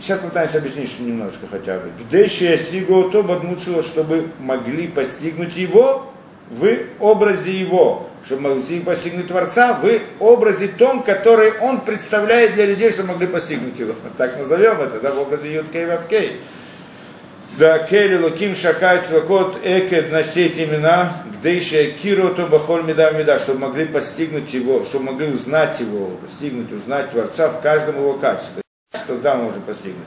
Сейчас 0.00 0.20
попытаемся 0.20 0.58
объяснить 0.58 0.88
что 0.88 1.02
немножко 1.02 1.46
хотя 1.50 1.78
бы. 1.78 1.90
Где 2.00 2.28
Сиго 2.28 3.10
то 3.10 3.22
подмучило, 3.22 3.82
чтобы 3.82 4.28
могли 4.38 4.88
постигнуть 4.88 5.56
его 5.56 6.06
в 6.50 6.68
образе 7.00 7.52
его, 7.52 8.08
чтобы 8.24 8.54
могли 8.54 8.80
постигнуть 8.80 9.28
Творца 9.28 9.78
в 9.82 10.22
образе 10.22 10.68
том, 10.68 11.02
который 11.02 11.52
он 11.58 11.80
представляет 11.80 12.54
для 12.54 12.66
людей, 12.66 12.90
чтобы 12.90 13.10
могли 13.10 13.26
постигнуть 13.26 13.78
его. 13.78 13.94
Так 14.16 14.38
назовем 14.38 14.80
это, 14.80 15.00
да, 15.00 15.12
в 15.12 15.20
образе 15.20 15.52
Юткей 15.52 15.86
Вапкей. 15.86 16.40
Да, 17.56 17.78
Кели 17.80 18.16
Луким 18.16 18.54
Шакай 18.54 19.00
Цвакот 19.00 19.58
Экед 19.64 20.12
на 20.12 20.22
все 20.22 20.46
эти 20.46 20.62
имена, 20.62 21.12
где 21.40 21.56
еще 21.56 21.90
Киру 21.90 22.34
то 22.34 22.46
Бахоль 22.46 22.82
Меда 22.84 23.10
Меда, 23.10 23.38
чтобы 23.38 23.60
могли 23.60 23.86
постигнуть 23.86 24.52
его, 24.54 24.84
чтобы 24.84 25.12
могли 25.12 25.28
узнать 25.28 25.80
его, 25.80 26.10
постигнуть, 26.22 26.70
узнать 26.72 27.10
Творца 27.10 27.48
в 27.48 27.60
каждом 27.60 27.96
его 27.96 28.14
качестве 28.14 28.62
тогда 29.08 29.34
мы 29.34 29.44
можем 29.44 29.62
постигнуть. 29.62 30.04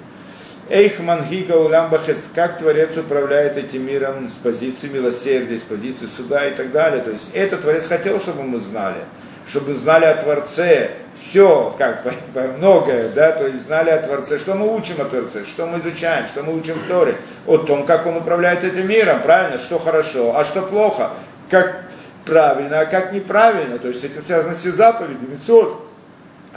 Эйх 0.69 0.99
мангига 0.99 1.53
уламбахест, 1.53 2.27
как 2.33 2.59
Творец 2.59 2.97
управляет 2.97 3.57
этим 3.57 3.85
миром 3.85 4.29
с 4.29 4.35
позиции 4.35 4.87
милосердия, 4.87 5.57
с 5.57 5.63
позиции 5.63 6.05
суда 6.05 6.47
и 6.47 6.55
так 6.55 6.71
далее. 6.71 7.03
То 7.03 7.11
есть 7.11 7.31
это 7.33 7.57
Творец 7.57 7.87
хотел, 7.87 8.21
чтобы 8.21 8.43
мы 8.43 8.59
знали 8.59 8.99
чтобы 9.47 9.73
знали 9.73 10.05
о 10.05 10.15
Творце 10.15 10.91
все, 11.17 11.73
как 11.77 12.05
многое, 12.57 13.09
да, 13.09 13.31
то 13.31 13.47
есть 13.47 13.65
знали 13.65 13.89
о 13.89 13.99
Творце, 13.99 14.39
что 14.39 14.55
мы 14.55 14.75
учим 14.75 15.01
о 15.01 15.05
Творце, 15.05 15.43
что 15.45 15.65
мы 15.65 15.79
изучаем, 15.79 16.27
что 16.27 16.43
мы 16.43 16.55
учим 16.55 16.75
в 16.75 16.87
Торе, 16.87 17.17
о 17.45 17.57
том, 17.57 17.85
как 17.85 18.05
Он 18.05 18.17
управляет 18.17 18.63
этим 18.63 18.87
миром, 18.87 19.21
правильно, 19.21 19.57
что 19.57 19.79
хорошо, 19.79 20.37
а 20.37 20.45
что 20.45 20.61
плохо, 20.61 21.11
как 21.49 21.83
правильно, 22.25 22.81
а 22.81 22.85
как 22.85 23.13
неправильно, 23.13 23.77
то 23.77 23.87
есть 23.87 24.01
с 24.01 24.03
этим 24.03 24.23
связаны 24.23 24.55
все 24.55 24.71
заповеди, 24.71 25.25
мецод, 25.27 25.90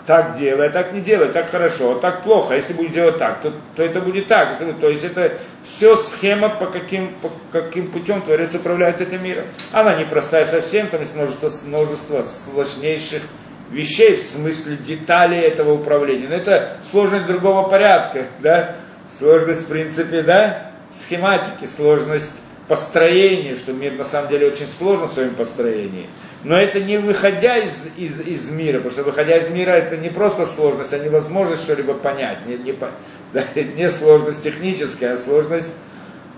так 0.06 0.36
делай, 0.36 0.68
так 0.68 0.92
не 0.92 1.00
делай, 1.00 1.28
так 1.28 1.50
хорошо, 1.50 1.94
так 1.94 2.22
плохо. 2.22 2.54
Если 2.54 2.74
будешь 2.74 2.90
делать 2.90 3.18
так, 3.18 3.40
то, 3.40 3.52
то 3.74 3.82
это 3.82 4.00
будет 4.00 4.26
так. 4.26 4.56
То 4.80 4.88
есть 4.88 5.04
это 5.04 5.32
все 5.64 5.96
схема, 5.96 6.50
по 6.50 6.66
каким, 6.66 7.14
по 7.22 7.30
каким 7.50 7.90
путем 7.90 8.20
Творец 8.20 8.54
управляет 8.54 9.00
этим 9.00 9.24
миром. 9.24 9.44
Она 9.72 9.94
непростая 9.94 10.44
совсем, 10.44 10.88
там 10.88 11.00
есть 11.00 11.14
множество, 11.14 11.50
множество 11.66 12.22
сложнейших 12.22 13.22
вещей 13.70 14.16
в 14.16 14.22
смысле 14.22 14.76
деталей 14.76 15.40
этого 15.40 15.72
управления. 15.72 16.28
Но 16.28 16.34
это 16.34 16.76
сложность 16.88 17.26
другого 17.26 17.68
порядка, 17.68 18.26
да? 18.40 18.76
Сложность 19.10 19.62
в 19.62 19.68
принципе, 19.68 20.22
да? 20.22 20.70
Схематики, 20.92 21.66
сложность 21.66 22.40
построения, 22.68 23.54
что 23.54 23.72
мир 23.72 23.92
на 23.92 24.04
самом 24.04 24.28
деле 24.28 24.48
очень 24.48 24.66
сложен 24.66 25.08
в 25.08 25.12
своем 25.12 25.34
построении. 25.34 26.06
Но 26.44 26.56
это 26.56 26.78
не 26.80 26.98
выходя 26.98 27.56
из, 27.56 27.88
из, 27.96 28.20
из 28.20 28.50
мира, 28.50 28.76
потому 28.76 28.92
что 28.92 29.02
выходя 29.02 29.36
из 29.38 29.48
мира 29.48 29.70
это 29.70 29.96
не 29.96 30.10
просто 30.10 30.44
сложность, 30.44 30.92
а 30.92 30.98
невозможность 30.98 31.62
что-либо 31.62 31.94
понять. 31.94 32.46
Не, 32.46 32.56
не, 32.56 32.74
да, 33.32 33.42
не 33.76 33.88
сложность 33.88 34.44
техническая, 34.44 35.14
а 35.14 35.16
сложность 35.16 35.74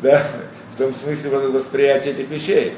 да, 0.03 0.23
в 0.75 0.79
том 0.79 0.95
смысле 0.95 1.31
восприятия 1.49 2.11
этих 2.11 2.31
вещей. 2.31 2.75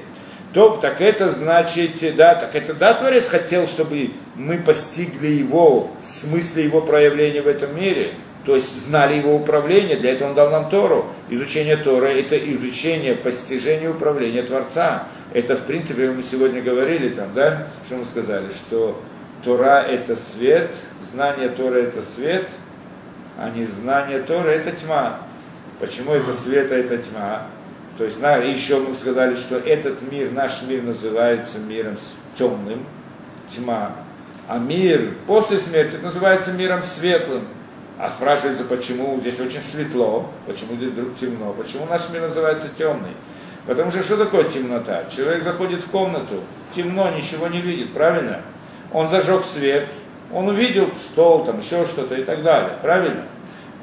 То, 0.55 0.79
так 0.81 1.03
это 1.03 1.29
значит, 1.29 2.17
да, 2.17 2.35
так 2.35 2.55
это, 2.55 2.73
да, 2.73 2.95
Творец 2.95 3.29
хотел, 3.29 3.67
чтобы 3.67 4.13
мы 4.35 4.57
постигли 4.57 5.29
его, 5.29 5.91
в 6.03 6.09
смысле 6.09 6.65
его 6.65 6.81
проявления 6.81 7.43
в 7.43 7.49
этом 7.49 7.79
мире, 7.79 8.13
то 8.47 8.55
есть 8.55 8.87
знали 8.87 9.19
его 9.19 9.37
управление, 9.37 9.97
для 9.99 10.13
этого 10.13 10.31
он 10.31 10.35
дал 10.35 10.51
нам 10.51 10.71
Тору. 10.71 11.05
Изучение 11.29 11.77
Торы– 11.77 12.19
это 12.21 12.39
изучение, 12.39 13.15
постижение 13.15 13.91
управления 13.91 14.43
Творца. 14.43 15.07
Это, 15.33 15.57
в 15.57 15.65
принципе, 15.65 16.11
мы 16.11 16.23
сегодня 16.23 16.63
говорили 16.63 17.11
там, 17.11 17.29
да, 17.35 17.67
что 17.87 17.97
мы 17.97 18.05
сказали, 18.05 18.49
что 18.51 19.01
Тора– 19.45 19.83
это 19.89 20.17
свет, 20.17 20.71
знание 21.03 21.49
Тора– 21.51 21.77
это 21.77 22.03
свет, 22.03 22.47
а 23.37 23.51
не 23.51 23.65
знание 23.65 24.21
Тора– 24.21 24.49
это 24.51 24.71
тьма. 24.73 25.21
Почему 25.81 26.13
это 26.13 26.33
свет, 26.33 26.73
а 26.73 26.77
это 26.77 26.97
тьма? 26.99 27.47
То 27.99 28.05
есть 28.05 28.21
на, 28.21 28.37
еще 28.37 28.79
мы 28.79 28.95
сказали, 28.95 29.35
что 29.35 29.57
этот 29.57 30.01
мир, 30.11 30.31
наш 30.33 30.63
мир 30.63 30.83
называется 30.83 31.59
миром 31.59 31.97
темным, 32.35 32.87
тьма. 33.49 33.93
А 34.49 34.59
мир 34.59 35.15
после 35.27 35.59
смерти 35.59 35.97
называется 35.97 36.53
миром 36.53 36.83
светлым. 36.83 37.45
А 37.99 38.09
спрашивается, 38.09 38.63
почему 38.65 39.19
здесь 39.21 39.41
очень 39.41 39.61
светло, 39.61 40.31
почему 40.47 40.77
здесь 40.77 40.91
вдруг 40.91 41.17
темно, 41.17 41.53
почему 41.53 41.85
наш 41.87 42.09
мир 42.11 42.23
называется 42.23 42.69
темный. 42.79 43.11
Потому 43.69 43.91
что 43.91 44.03
что 44.03 44.17
такое 44.17 44.49
темнота? 44.49 45.05
Человек 45.15 45.43
заходит 45.43 45.83
в 45.83 45.91
комнату, 45.91 46.41
темно, 46.73 47.11
ничего 47.11 47.49
не 47.49 47.61
видит, 47.61 47.93
правильно? 47.93 48.41
Он 48.95 49.11
зажег 49.11 49.45
свет, 49.45 49.87
он 50.33 50.49
увидел 50.49 50.89
стол, 50.97 51.45
там 51.45 51.59
еще 51.59 51.85
что-то 51.85 52.15
и 52.15 52.25
так 52.25 52.43
далее, 52.43 52.79
правильно? 52.81 53.27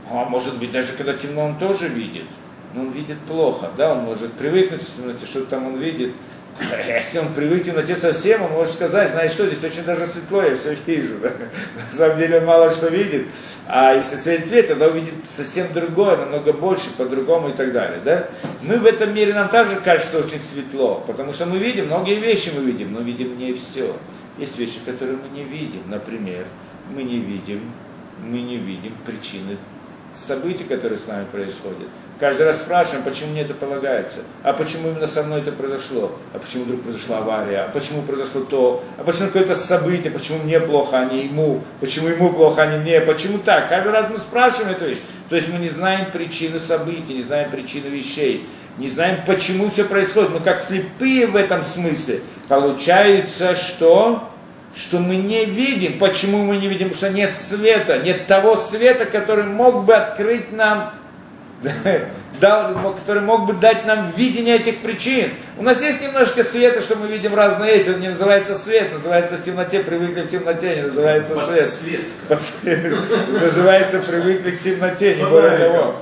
А 0.09 0.25
может 0.25 0.57
быть, 0.57 0.71
даже 0.71 0.93
когда 0.93 1.13
темно, 1.13 1.45
он 1.45 1.59
тоже 1.59 1.87
видит, 1.87 2.25
но 2.73 2.81
он 2.81 2.91
видит 2.93 3.19
плохо, 3.27 3.69
да, 3.77 3.91
он 3.91 3.99
может 3.99 4.33
привыкнуть 4.33 4.81
в 4.81 4.97
темноте, 4.97 5.27
что 5.27 5.45
там 5.45 5.67
он 5.67 5.77
видит, 5.77 6.13
если 6.59 7.19
он 7.19 7.33
привык 7.33 7.63
темноте 7.63 7.95
совсем, 7.95 8.43
он 8.43 8.51
может 8.51 8.73
сказать, 8.73 9.11
знаешь 9.11 9.31
что, 9.31 9.45
здесь 9.45 9.63
очень 9.63 9.83
даже 9.83 10.05
светло, 10.05 10.41
я 10.41 10.55
все 10.55 10.75
вижу. 10.85 11.15
На 11.21 11.97
самом 11.97 12.17
деле 12.17 12.39
он 12.39 12.45
мало 12.45 12.71
что 12.71 12.87
видит. 12.87 13.27
А 13.67 13.93
если 13.93 14.15
свет 14.15 14.45
свет, 14.45 14.67
тогда 14.67 14.87
увидит 14.87 15.13
совсем 15.25 15.67
другое, 15.73 16.17
намного 16.17 16.53
больше, 16.53 16.91
по-другому 16.97 17.49
и 17.49 17.53
так 17.53 17.71
далее. 17.73 17.99
Да? 18.05 18.27
Мы 18.61 18.77
в 18.77 18.85
этом 18.85 19.13
мире, 19.13 19.33
нам 19.33 19.49
также 19.49 19.77
кажется 19.77 20.19
очень 20.19 20.39
светло, 20.39 21.03
потому 21.05 21.33
что 21.33 21.45
мы 21.45 21.57
видим, 21.57 21.87
многие 21.87 22.15
вещи 22.15 22.51
мы 22.57 22.65
видим, 22.65 22.93
но 22.93 23.01
видим 23.01 23.37
не 23.37 23.53
все. 23.53 23.95
Есть 24.37 24.57
вещи, 24.57 24.79
которые 24.85 25.17
мы 25.17 25.37
не 25.37 25.43
видим. 25.43 25.81
Например, 25.87 26.45
мы 26.89 27.03
не 27.03 27.19
видим, 27.19 27.61
мы 28.23 28.41
не 28.41 28.57
видим 28.57 28.93
причины 29.05 29.57
событий, 30.13 30.63
которые 30.63 30.97
с 30.97 31.07
нами 31.07 31.25
происходят. 31.31 31.89
Каждый 32.17 32.45
раз 32.45 32.59
спрашиваем, 32.59 33.03
почему 33.03 33.31
мне 33.31 33.41
это 33.41 33.53
полагается, 33.53 34.19
а 34.41 34.53
почему 34.53 34.91
именно 34.91 35.05
со 35.05 35.23
мной 35.23 35.41
это 35.41 35.51
произошло, 35.51 36.13
а 36.33 36.39
почему 36.39 36.63
вдруг 36.63 36.83
произошла 36.83 37.17
авария, 37.17 37.65
а 37.65 37.69
почему 37.69 38.03
произошло 38.03 38.41
то, 38.41 38.83
а 38.97 39.03
почему 39.03 39.27
какое-то 39.27 39.53
событие, 39.53 40.11
почему 40.11 40.37
мне 40.43 40.61
плохо, 40.61 40.99
а 40.99 41.05
не 41.05 41.25
ему, 41.25 41.61
почему 41.81 42.07
ему 42.07 42.31
плохо, 42.31 42.61
а 42.61 42.67
не 42.67 42.77
мне, 42.77 43.01
почему 43.01 43.39
так. 43.39 43.67
Каждый 43.67 43.91
раз 43.91 44.05
мы 44.09 44.17
спрашиваем 44.17 44.71
эту 44.71 44.85
вещь. 44.85 44.99
То 45.29 45.35
есть 45.35 45.51
мы 45.51 45.59
не 45.59 45.67
знаем 45.67 46.09
причины 46.11 46.57
событий, 46.57 47.15
не 47.15 47.23
знаем 47.23 47.51
причины 47.51 47.87
вещей, 47.87 48.47
не 48.77 48.87
знаем, 48.87 49.19
почему 49.25 49.69
все 49.69 49.83
происходит. 49.83 50.29
Мы 50.29 50.39
как 50.39 50.57
слепые 50.57 51.27
в 51.27 51.35
этом 51.35 51.63
смысле. 51.65 52.21
Получается, 52.47 53.55
что 53.55 54.29
что 54.75 54.99
мы 54.99 55.15
не 55.15 55.45
видим. 55.45 55.97
Почему 55.99 56.43
мы 56.43 56.57
не 56.57 56.67
видим? 56.67 56.89
Потому 56.89 56.97
что 56.97 57.17
нет 57.17 57.35
света, 57.35 57.99
нет 57.99 58.27
того 58.27 58.57
света, 58.57 59.05
который 59.05 59.45
мог 59.45 59.85
бы 59.85 59.93
открыть 59.93 60.51
нам 60.51 60.93
дал, 62.39 62.93
который 62.95 63.21
мог 63.21 63.45
бы 63.45 63.53
дать 63.53 63.85
нам 63.85 64.11
видение 64.15 64.55
этих 64.55 64.79
причин. 64.79 65.29
У 65.57 65.63
нас 65.63 65.81
есть 65.81 66.01
немножко 66.03 66.43
света, 66.43 66.81
что 66.81 66.95
мы 66.95 67.07
видим 67.07 67.33
разные 67.33 67.73
эти, 67.73 67.89
не 67.89 68.09
называется 68.09 68.55
свет, 68.55 68.93
называется 68.93 69.37
в 69.37 69.43
темноте, 69.43 69.79
привыкли 69.79 70.23
к 70.23 70.29
темноте, 70.29 70.75
не 70.75 70.81
называется 70.83 71.35
свет. 71.37 72.05
Называется 73.29 73.99
привыкли 73.99 74.51
к 74.51 74.61
темноте, 74.61 75.15
не 75.15 75.23
более 75.23 75.57
того. 75.57 75.95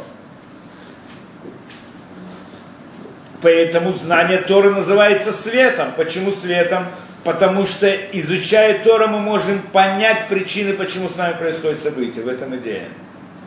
Поэтому 3.42 3.92
знание 3.92 4.42
Торы 4.42 4.72
называется 4.72 5.34
светом. 5.34 5.90
Почему 5.98 6.32
светом? 6.32 6.86
Потому 7.26 7.66
что, 7.66 7.94
изучая 8.14 8.80
Тору, 8.84 9.10
мы 9.10 9.20
можем 9.20 9.60
понять 9.74 10.28
причины, 10.30 10.74
почему 10.74 11.10
с 11.10 11.18
нами 11.18 11.38
происходят 11.38 11.80
события. 11.80 12.22
В 12.22 12.30
этом 12.30 12.56
идея. 12.56 12.88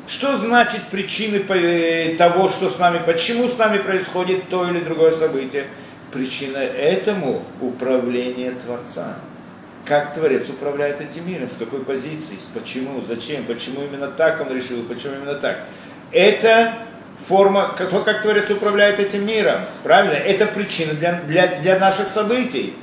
Что 0.06 0.36
значит 0.36 0.82
причины 0.84 1.42
э, 1.48 2.14
того, 2.16 2.48
что 2.48 2.68
с 2.68 2.78
нами, 2.78 3.00
почему 3.04 3.48
с 3.48 3.58
нами 3.58 3.78
происходит 3.78 4.48
то 4.48 4.68
или 4.68 4.80
другое 4.80 5.10
событие? 5.10 5.66
Причина 6.12 6.58
этому 6.58 7.42
управление 7.60 8.52
Творца. 8.52 9.16
Как 9.84 10.14
Творец 10.14 10.48
управляет 10.48 11.00
этим 11.00 11.28
миром, 11.28 11.48
с 11.48 11.56
какой 11.56 11.80
позиции, 11.80 12.36
почему, 12.54 13.02
зачем, 13.06 13.44
почему 13.44 13.82
именно 13.82 14.08
так 14.08 14.40
он 14.40 14.54
решил, 14.54 14.82
почему 14.84 15.14
именно 15.14 15.34
так. 15.34 15.64
Это 16.12 16.72
форма, 17.24 17.74
то, 17.76 18.00
как 18.02 18.22
Творец 18.22 18.48
управляет 18.50 19.00
этим 19.00 19.26
миром. 19.26 19.62
Правильно? 19.82 20.14
Это 20.14 20.46
причина 20.46 20.92
для, 20.94 21.20
для, 21.22 21.46
для 21.60 21.78
наших 21.78 22.08
событий. 22.08 22.74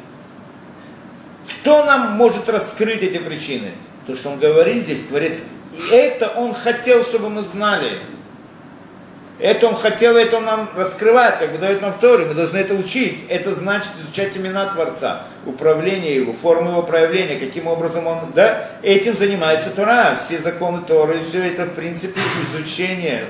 Кто 1.47 1.85
нам 1.85 2.11
может 2.11 2.49
раскрыть 2.49 3.01
эти 3.03 3.17
причины? 3.17 3.71
То, 4.05 4.15
что 4.15 4.29
он 4.29 4.39
говорит 4.39 4.83
здесь, 4.83 5.03
Творец 5.03 5.47
и 5.73 5.93
это 5.93 6.29
он 6.35 6.53
хотел, 6.53 7.03
чтобы 7.03 7.29
мы 7.29 7.41
знали. 7.41 7.99
Это 9.39 9.67
он 9.67 9.75
хотел, 9.75 10.15
это 10.15 10.37
он 10.37 10.45
нам 10.45 10.69
раскрывает, 10.75 11.37
как 11.37 11.51
бы 11.51 11.57
дает 11.57 11.81
нам 11.81 11.91
в 11.91 11.99
Торе, 11.99 12.25
мы 12.25 12.33
должны 12.33 12.59
это 12.59 12.75
учить. 12.75 13.23
Это 13.27 13.53
значит 13.53 13.89
изучать 14.01 14.37
имена 14.37 14.67
Творца, 14.67 15.23
управление 15.45 16.15
его, 16.15 16.31
формы 16.31 16.71
его 16.71 16.83
проявления, 16.83 17.39
каким 17.39 17.67
образом 17.67 18.05
он, 18.07 18.19
да, 18.35 18.69
этим 18.83 19.17
занимается 19.17 19.71
Тора, 19.71 20.15
все 20.17 20.37
законы 20.37 20.81
Торы, 20.87 21.19
все 21.21 21.43
это, 21.43 21.65
в 21.65 21.73
принципе, 21.73 22.21
изучение. 22.43 23.25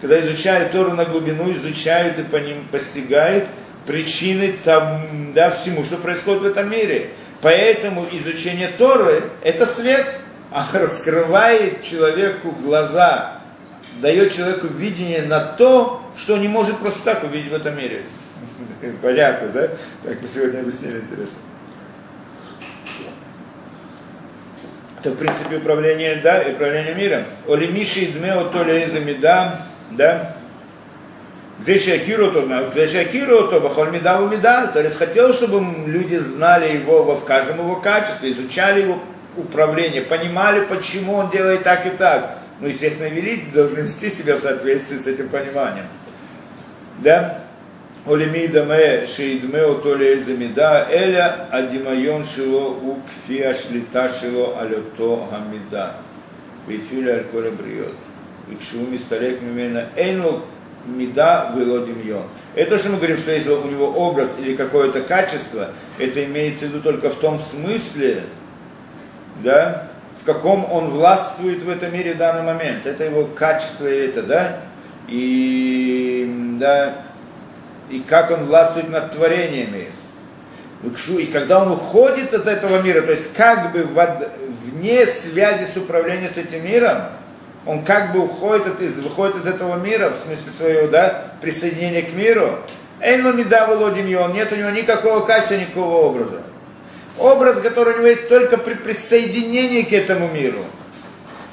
Когда 0.00 0.20
изучают 0.20 0.70
Тору 0.70 0.92
на 0.92 1.06
глубину, 1.06 1.52
изучают 1.52 2.18
и 2.18 2.22
по 2.22 2.36
ним 2.36 2.68
постигают 2.70 3.46
причины 3.86 4.54
там, 4.64 5.32
да, 5.34 5.50
всему, 5.50 5.82
что 5.82 5.96
происходит 5.96 6.42
в 6.42 6.46
этом 6.46 6.70
мире. 6.70 7.08
Поэтому 7.40 8.06
изучение 8.12 8.68
Торы– 8.68 9.22
это 9.42 9.66
свет– 9.66 10.06
а 10.50 10.66
раскрывает 10.72 11.82
человеку 11.82 12.50
глаза, 12.50 13.40
дает 14.00 14.32
человеку 14.32 14.68
видение 14.68 15.22
на 15.22 15.40
то, 15.40 16.02
что 16.16 16.36
не 16.38 16.48
может 16.48 16.78
просто 16.78 17.04
так 17.04 17.24
увидеть 17.24 17.50
в 17.50 17.54
этом 17.54 17.76
мире. 17.76 18.04
Понятно, 19.02 19.48
да? 19.48 19.68
Так 20.04 20.22
мы 20.22 20.28
сегодня 20.28 20.60
объяснили, 20.60 20.98
интересно. 20.98 21.40
Это, 25.00 25.10
в 25.10 25.16
принципе, 25.16 25.58
управление, 25.58 26.16
да, 26.16 26.42
управление 26.50 26.94
миром. 26.94 27.22
Олимиши 27.46 28.00
и 28.00 28.06
дмео 28.12 28.48
то 28.48 28.64
меда, 28.64 29.60
да, 29.92 30.34
где 30.34 30.37
Шакиру 31.66 32.30
то, 32.32 32.42
где 32.72 32.86
Шакиру 32.86 33.48
то, 33.48 33.60
Бахоль 33.60 33.90
Меда 33.90 34.18
Меда, 34.20 34.68
то 34.68 34.82
есть 34.82 34.96
хотел, 34.96 35.32
чтобы 35.34 35.64
люди 35.86 36.16
знали 36.16 36.76
его 36.76 37.14
в 37.14 37.24
каждом 37.24 37.58
его 37.58 37.76
качестве, 37.76 38.32
изучали 38.32 38.82
его 38.82 38.98
управления, 39.36 40.02
понимали, 40.02 40.64
почему 40.64 41.14
он 41.14 41.30
делает 41.30 41.62
так 41.62 41.86
и 41.86 41.90
так. 41.90 42.38
ну, 42.60 42.68
естественно, 42.68 43.08
вели 43.08 43.40
должны 43.54 43.80
вести 43.80 44.08
себя 44.08 44.36
в 44.36 44.40
соответствии 44.40 44.98
с 44.98 45.06
этим 45.06 45.28
пониманием. 45.28 45.86
Да? 46.98 47.44
Олеми 48.06 48.46
даме 48.46 49.06
шеидме 49.06 49.60
отоле 49.60 50.18
замида 50.18 50.86
эля 50.90 51.46
адимайон 51.50 52.24
шило 52.24 52.68
у 52.68 52.98
кфия 53.06 53.52
шлита 53.52 54.08
шило 54.08 54.58
алето 54.58 55.28
гамида. 55.30 55.92
Вифиля 56.66 57.16
аль 57.16 57.24
коле 57.24 57.50
бриот. 57.50 57.94
Икшу 58.50 58.86
мисталек 58.90 59.42
мимена 59.42 59.88
эйну 59.94 60.42
меда 60.96 61.52
велодимьон. 61.56 62.24
Это 62.54 62.72
то, 62.72 62.78
что 62.78 62.90
мы 62.90 62.96
говорим, 62.96 63.16
что 63.16 63.32
если 63.32 63.50
у 63.50 63.68
него 63.68 63.88
образ 63.92 64.36
или 64.38 64.56
какое-то 64.56 65.02
качество, 65.02 65.68
это 65.98 66.24
имеется 66.24 66.66
в 66.66 66.68
виду 66.70 66.80
только 66.80 67.10
в 67.10 67.16
том 67.16 67.38
смысле, 67.38 68.22
да, 69.42 69.88
в 70.20 70.24
каком 70.24 70.70
он 70.70 70.90
властвует 70.90 71.62
в 71.62 71.68
этом 71.68 71.92
мире 71.92 72.14
в 72.14 72.18
данный 72.18 72.42
момент. 72.42 72.86
Это 72.86 73.04
его 73.04 73.24
качество, 73.24 73.86
это, 73.86 74.22
да, 74.22 74.60
и, 75.06 76.56
да, 76.58 76.94
и 77.90 78.00
как 78.00 78.30
он 78.30 78.46
властвует 78.46 78.90
над 78.90 79.12
творениями. 79.12 79.88
И 81.18 81.26
когда 81.26 81.62
он 81.62 81.72
уходит 81.72 82.32
от 82.34 82.46
этого 82.46 82.80
мира, 82.82 83.00
то 83.02 83.10
есть 83.10 83.34
как 83.34 83.72
бы 83.72 83.82
вне 83.82 85.06
связи 85.06 85.64
с 85.64 85.76
управлением 85.76 86.30
с 86.30 86.36
этим 86.36 86.64
миром, 86.64 86.98
он 87.66 87.84
как 87.84 88.12
бы 88.12 88.20
уходит 88.20 88.80
из, 88.80 88.98
выходит 88.98 89.36
из 89.36 89.46
этого 89.46 89.76
мира, 89.76 90.10
в 90.10 90.24
смысле 90.24 90.52
своего, 90.52 90.88
да, 90.88 91.24
присоединения 91.40 92.02
к 92.02 92.12
миру. 92.12 92.58
Эйну 93.00 93.32
меда 93.32 93.66
он 93.68 93.94
нет 93.94 94.52
у 94.52 94.56
него 94.56 94.70
никакого 94.70 95.24
качества, 95.24 95.54
никакого 95.54 96.06
образа. 96.06 96.42
Образ, 97.18 97.60
который 97.60 97.94
у 97.94 97.98
него 97.98 98.08
есть 98.08 98.28
только 98.28 98.56
при 98.56 98.74
присоединении 98.74 99.82
к 99.82 99.92
этому 99.92 100.28
миру. 100.28 100.64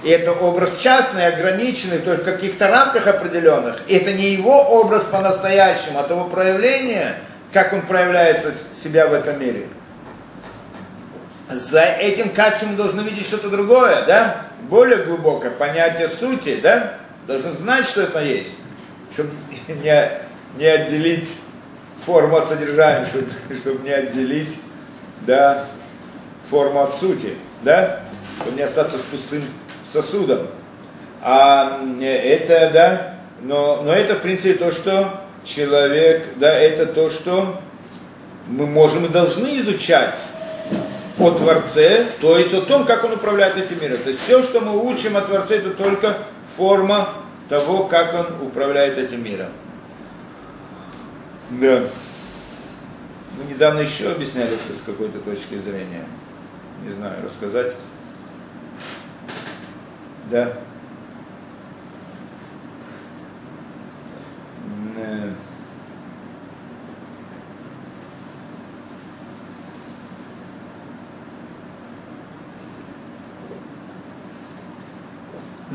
И 0.03 0.09
это 0.09 0.33
образ 0.33 0.77
частный, 0.77 1.25
ограниченный, 1.27 1.97
только 1.97 2.21
в 2.21 2.25
каких-то 2.25 2.67
рамках 2.67 3.07
определенных. 3.07 3.81
И 3.87 3.95
это 3.95 4.13
не 4.13 4.29
его 4.29 4.61
образ 4.61 5.03
по-настоящему, 5.03 5.99
а 5.99 6.03
того 6.03 6.25
проявления, 6.25 7.15
как 7.51 7.73
он 7.73 7.81
проявляется 7.81 8.53
себя 8.75 9.07
в 9.07 9.13
этом 9.13 9.39
мире. 9.39 9.65
За 11.49 11.81
этим 11.81 12.29
качеством 12.29 12.71
мы 12.71 12.77
должны 12.77 13.01
видеть 13.01 13.25
что-то 13.27 13.49
другое, 13.49 14.05
да? 14.05 14.35
Более 14.69 15.03
глубокое 15.03 15.51
понятие 15.51 16.09
сути, 16.09 16.59
да? 16.61 16.95
Должны 17.27 17.51
знать, 17.51 17.87
что 17.87 18.01
это 18.01 18.23
есть. 18.23 18.57
Чтобы 19.11 19.29
не, 19.67 20.09
не 20.57 20.65
отделить 20.65 21.37
форму 22.03 22.37
от 22.37 22.47
содержания, 22.47 23.05
чтобы, 23.07 23.29
чтобы 23.55 23.83
не 23.83 23.91
отделить 23.91 24.57
да, 25.21 25.65
форму 26.49 26.81
от 26.81 26.95
сути, 26.95 27.33
да? 27.61 28.01
Чтобы 28.41 28.57
не 28.57 28.63
остаться 28.63 28.97
с 28.97 29.01
пустым 29.01 29.43
сосудом. 29.85 30.47
А 31.21 31.79
это, 32.01 32.71
да, 32.73 33.15
но, 33.41 33.81
но 33.83 33.93
это, 33.93 34.15
в 34.15 34.21
принципе, 34.21 34.53
то, 34.53 34.71
что 34.71 35.21
человек, 35.43 36.27
да, 36.37 36.53
это 36.53 36.85
то, 36.85 37.09
что 37.09 37.59
мы 38.47 38.65
можем 38.67 39.05
и 39.05 39.09
должны 39.09 39.59
изучать 39.59 40.15
о 41.17 41.31
Творце, 41.31 42.05
то 42.19 42.37
есть 42.37 42.53
о 42.53 42.61
том, 42.61 42.85
как 42.85 43.03
он 43.03 43.13
управляет 43.13 43.57
этим 43.57 43.81
миром. 43.81 43.97
То 44.03 44.09
есть 44.09 44.21
все, 44.21 44.43
что 44.43 44.61
мы 44.61 44.77
учим 44.85 45.15
о 45.15 45.21
Творце, 45.21 45.57
это 45.57 45.71
только 45.71 46.17
форма 46.57 47.09
того, 47.49 47.85
как 47.85 48.13
он 48.13 48.47
управляет 48.47 48.97
этим 48.97 49.23
миром. 49.23 49.49
Да. 51.51 51.83
Мы 53.37 53.51
недавно 53.51 53.79
еще 53.79 54.11
объясняли 54.11 54.53
это 54.53 54.77
с 54.77 54.81
какой-то 54.85 55.19
точки 55.19 55.55
зрения. 55.55 56.05
Не 56.83 56.91
знаю, 56.91 57.23
рассказать. 57.23 57.73
Да. 60.31 60.53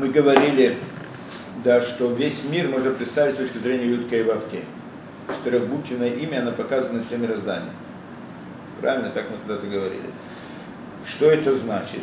Мы 0.01 0.09
говорили, 0.09 0.77
да, 1.63 1.79
что 1.79 2.11
весь 2.11 2.49
мир 2.49 2.67
можно 2.69 2.89
представить 2.89 3.35
с 3.35 3.37
точки 3.37 3.59
зрения 3.59 3.85
Ютка 3.85 4.15
и 4.15 4.23
Вавки. 4.23 4.65
Четырехбуквенное 5.27 6.09
имя, 6.09 6.39
оно 6.39 6.53
показано 6.53 7.03
все 7.03 7.17
мироздание. 7.17 7.71
Правильно, 8.81 9.11
так 9.11 9.27
мы 9.29 9.37
когда-то 9.37 9.67
говорили. 9.67 10.09
Что 11.05 11.29
это 11.29 11.55
значит? 11.55 12.01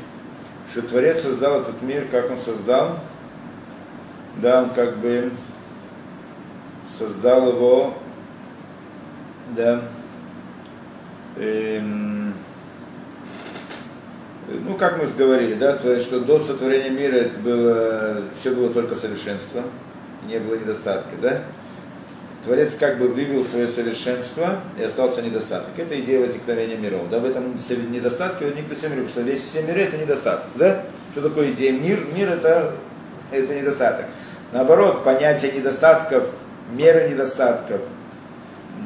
что 0.71 0.83
Творец 0.83 1.23
создал 1.23 1.63
этот 1.63 1.81
мир, 1.83 2.07
как 2.11 2.31
он 2.31 2.39
создал, 2.39 2.99
да, 4.37 4.63
он 4.63 4.71
как 4.71 4.99
бы 4.99 5.33
создал 6.99 7.49
его, 7.49 7.95
да, 9.57 9.83
эм, 11.37 12.28
ну, 14.49 14.75
как 14.77 14.99
мы 14.99 15.07
говорили, 15.07 15.55
да, 15.55 15.75
то 15.75 15.93
есть, 15.93 16.07
что 16.07 16.21
до 16.21 16.43
сотворения 16.43 16.91
мира 16.91 17.17
это 17.17 17.39
было, 17.41 18.23
все 18.35 18.51
было 18.51 18.71
только 18.71 18.95
совершенство, 18.95 19.63
не 20.27 20.39
было 20.39 20.55
недостатка, 20.55 21.11
да, 21.21 21.43
Творец 22.45 22.77
как 22.77 22.99
бы 22.99 23.09
вывел 23.09 23.45
свое 23.45 23.69
совершенство 23.69 24.57
и 24.79 24.83
остался 24.83 25.23
недостаток. 25.23 25.71
Это 25.77 25.99
идея 26.01 26.21
возникновения 26.21 26.77
миров. 26.77 27.11
Да, 27.11 27.19
в 27.19 27.25
этом 27.25 27.57
недостатке 27.91 28.47
возникли 28.47 28.75
все 28.75 28.89
миры, 28.89 29.07
что 29.09 29.23
весь 29.23 29.41
все 29.41 29.63
миры 29.65 29.83
это 29.83 29.97
недостаток. 29.97 30.47
Да? 30.55 30.83
Что 31.13 31.29
такое 31.29 31.51
идея 31.51 31.73
мир? 31.73 31.99
Мир 32.17 32.31
это, 32.31 32.75
это 33.33 33.55
недостаток. 33.55 34.07
Наоборот, 34.53 35.05
понятие 35.05 35.53
недостатков, 35.53 36.31
меры 36.73 37.09
недостатков, 37.11 37.81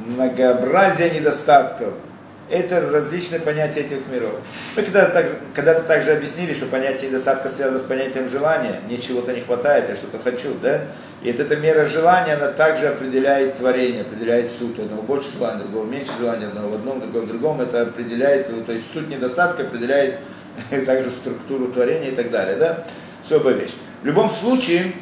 многообразие 0.06 1.10
недостатков– 1.10 1.94
это 2.52 2.86
различные 2.90 3.40
понятия 3.40 3.80
этих 3.80 4.06
миров. 4.12 4.34
Мы 4.76 4.82
когда-то, 4.82 5.12
так, 5.12 5.26
когда-то 5.54 5.82
также 5.84 6.12
объяснили, 6.12 6.52
что 6.52 6.66
понятие 6.66 7.08
недостатка 7.08 7.48
связано 7.48 7.78
с 7.78 7.84
понятием 7.84 8.28
желания. 8.28 8.78
Мне 8.86 8.98
чего-то 8.98 9.32
не 9.32 9.40
хватает, 9.40 9.88
я 9.88 9.94
что-то 9.94 10.18
хочу, 10.22 10.54
да? 10.60 10.82
И 11.22 11.32
вот 11.32 11.40
эта 11.40 11.56
мера 11.56 11.86
желания, 11.86 12.34
она 12.34 12.48
также 12.48 12.88
определяет 12.88 13.56
творение, 13.56 14.02
определяет 14.02 14.50
суть. 14.50 14.78
Одного 14.78 15.02
больше 15.02 15.32
желания, 15.32 15.62
другого 15.62 15.86
меньше 15.86 16.12
желания, 16.18 16.46
одного 16.46 16.68
в 16.68 16.74
одном, 16.74 17.00
другого 17.00 17.22
в 17.22 17.28
другом. 17.28 17.60
Это 17.62 17.82
определяет, 17.82 18.66
то 18.66 18.72
есть 18.72 18.92
суть 18.92 19.08
недостатка 19.08 19.62
определяет 19.62 20.18
также 20.86 21.10
структуру 21.10 21.68
творения 21.68 22.10
и 22.10 22.14
так 22.14 22.30
далее, 22.30 22.56
да? 22.56 22.84
Особая 23.24 23.54
вещь. 23.54 23.72
В 24.02 24.06
любом 24.06 24.28
случае, 24.28 24.92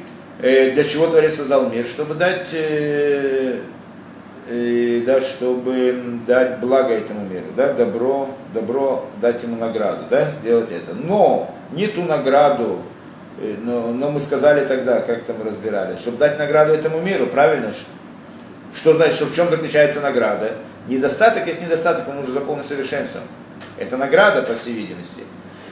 э, 0.40 0.70
для 0.70 0.84
чего 0.84 1.08
Творец 1.08 1.34
создал 1.34 1.68
мир? 1.68 1.84
Чтобы 1.84 2.14
дать 2.14 2.50
э, 2.52 3.58
да, 5.06 5.20
чтобы 5.20 6.20
дать 6.26 6.58
благо 6.58 6.92
этому 6.92 7.24
миру, 7.24 7.46
да, 7.56 7.72
добро, 7.72 8.28
добро 8.52 9.08
дать 9.20 9.42
ему 9.44 9.56
награду, 9.56 10.04
да, 10.10 10.26
делать 10.42 10.70
это. 10.72 10.94
Но 10.94 11.54
не 11.70 11.86
ту 11.86 12.02
награду, 12.02 12.80
э, 13.38 13.54
но, 13.62 13.92
но 13.92 14.10
мы 14.10 14.18
сказали 14.18 14.66
тогда, 14.66 15.02
как 15.02 15.22
там 15.22 15.36
разбирали, 15.46 15.96
чтобы 15.96 16.18
дать 16.18 16.38
награду 16.38 16.72
этому 16.72 17.00
миру, 17.00 17.26
правильно? 17.26 17.70
Что 18.74 18.94
значит, 18.94 19.14
что 19.14 19.26
в 19.26 19.34
чем 19.34 19.50
заключается 19.50 20.00
награда? 20.00 20.52
Недостаток 20.88 21.46
есть 21.46 21.62
недостаток, 21.62 22.08
он 22.08 22.16
нужно 22.16 22.34
заполнить 22.34 22.66
совершенством. 22.66 23.22
Это 23.78 23.96
награда, 23.96 24.42
по 24.42 24.54
всей 24.54 24.74
видимости. 24.74 25.22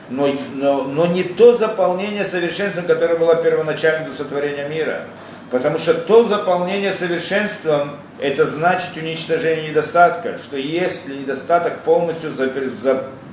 Но, 0.09 0.29
но, 0.55 0.85
но 0.85 1.07
не 1.07 1.23
то 1.23 1.53
заполнение 1.53 2.25
совершенством, 2.25 2.85
которое 2.85 3.17
было 3.17 3.37
первоначально 3.37 4.09
до 4.09 4.15
сотворения 4.15 4.69
мира. 4.69 5.03
Потому 5.51 5.79
что 5.79 5.95
то 5.95 6.25
заполнение 6.25 6.93
совершенством, 6.93 7.93
это 8.21 8.45
значит 8.45 8.97
уничтожение 8.97 9.71
недостатка, 9.71 10.37
что 10.37 10.59
если 10.59 11.15
недостаток 11.15 11.79
полностью 11.81 12.31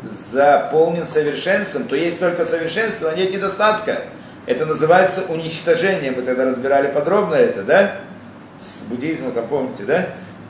заполнен 0.04 1.06
совершенством, 1.06 1.86
то 1.86 1.96
есть 1.96 2.20
только 2.20 2.46
совершенство, 2.46 3.10
а 3.10 3.16
нет 3.16 3.32
недостатка. 3.34 4.04
Это 4.46 4.66
называется 4.66 5.24
уничтожение. 5.30 6.12
Мы 6.12 6.22
тогда 6.22 6.46
разбирали 6.46 6.88
подробно 6.92 7.36
это, 7.36 7.64
да? 7.64 7.92
С 8.60 8.84
буддизмом, 8.84 9.32
там 9.32 9.48
помните, 9.48 9.84
да? 9.84 10.06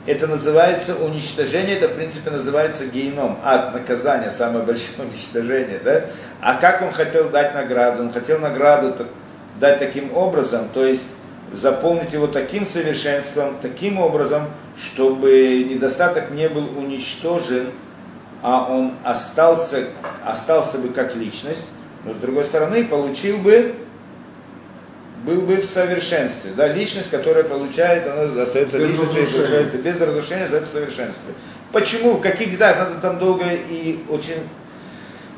Это 0.06 0.28
называется 0.28 0.94
уничтожение, 0.94 1.76
это 1.76 1.88
в 1.88 1.94
принципе 1.94 2.30
называется 2.30 2.86
геном, 2.86 3.40
ад, 3.42 3.74
наказание, 3.74 4.30
самое 4.30 4.64
большое 4.64 4.98
уничтожение, 5.08 5.80
да? 5.82 6.04
А 6.40 6.54
как 6.54 6.82
он 6.82 6.92
хотел 6.92 7.28
дать 7.30 7.54
награду? 7.54 8.04
Он 8.04 8.12
хотел 8.12 8.38
награду 8.38 8.94
дать 9.58 9.78
таким 9.78 10.14
образом, 10.14 10.68
то 10.72 10.84
есть 10.84 11.04
заполнить 11.52 12.12
его 12.12 12.26
таким 12.26 12.66
совершенством, 12.66 13.56
таким 13.60 13.98
образом, 13.98 14.48
чтобы 14.78 15.66
недостаток 15.68 16.30
не 16.30 16.48
был 16.48 16.66
уничтожен, 16.78 17.66
а 18.42 18.66
он 18.70 18.92
остался, 19.04 19.86
остался 20.24 20.78
бы 20.78 20.88
как 20.88 21.16
личность, 21.16 21.66
но 22.04 22.12
с 22.12 22.16
другой 22.16 22.44
стороны 22.44 22.84
получил 22.84 23.38
бы, 23.38 23.74
был 25.24 25.40
бы 25.40 25.56
в 25.56 25.66
совершенстве. 25.66 26.52
Да, 26.56 26.68
личность, 26.68 27.10
которая 27.10 27.44
получает, 27.44 28.06
она 28.06 28.42
остается 28.42 28.78
без 28.78 28.90
личностью, 28.90 29.22
разрушения. 29.22 29.82
без 29.82 30.00
разрушения 30.00 30.44
остается 30.44 30.70
в 30.70 30.74
совершенстве. 30.74 31.34
Почему? 31.72 32.14
В 32.14 32.20
каких 32.20 32.50
деталях? 32.50 32.78
Надо 32.78 33.00
там 33.00 33.18
долго 33.18 33.44
и 33.46 33.98
очень 34.08 34.36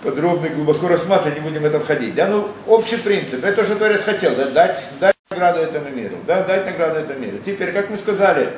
подробно 0.03 0.47
и 0.47 0.51
глубоко 0.51 0.89
рассматривать, 0.89 1.39
не 1.39 1.49
будем 1.49 1.63
в 1.63 1.65
это 1.65 1.81
входить. 1.81 2.15
Да? 2.15 2.27
Ну, 2.27 2.49
общий 2.67 2.97
принцип, 2.97 3.43
это 3.43 3.57
то, 3.57 3.65
что 3.65 3.77
Творец 3.77 4.03
хотел, 4.03 4.35
да? 4.37 4.47
дать, 4.51 4.85
дать 5.01 5.18
награду 5.31 5.61
этому 5.61 5.91
миру, 5.91 6.17
да? 6.27 6.43
дать 6.43 6.65
награду 6.65 7.01
этому 7.01 7.21
миру. 7.21 7.37
Теперь, 7.45 7.73
как 7.73 7.91
мы 7.91 7.99
сказали, 7.99 8.49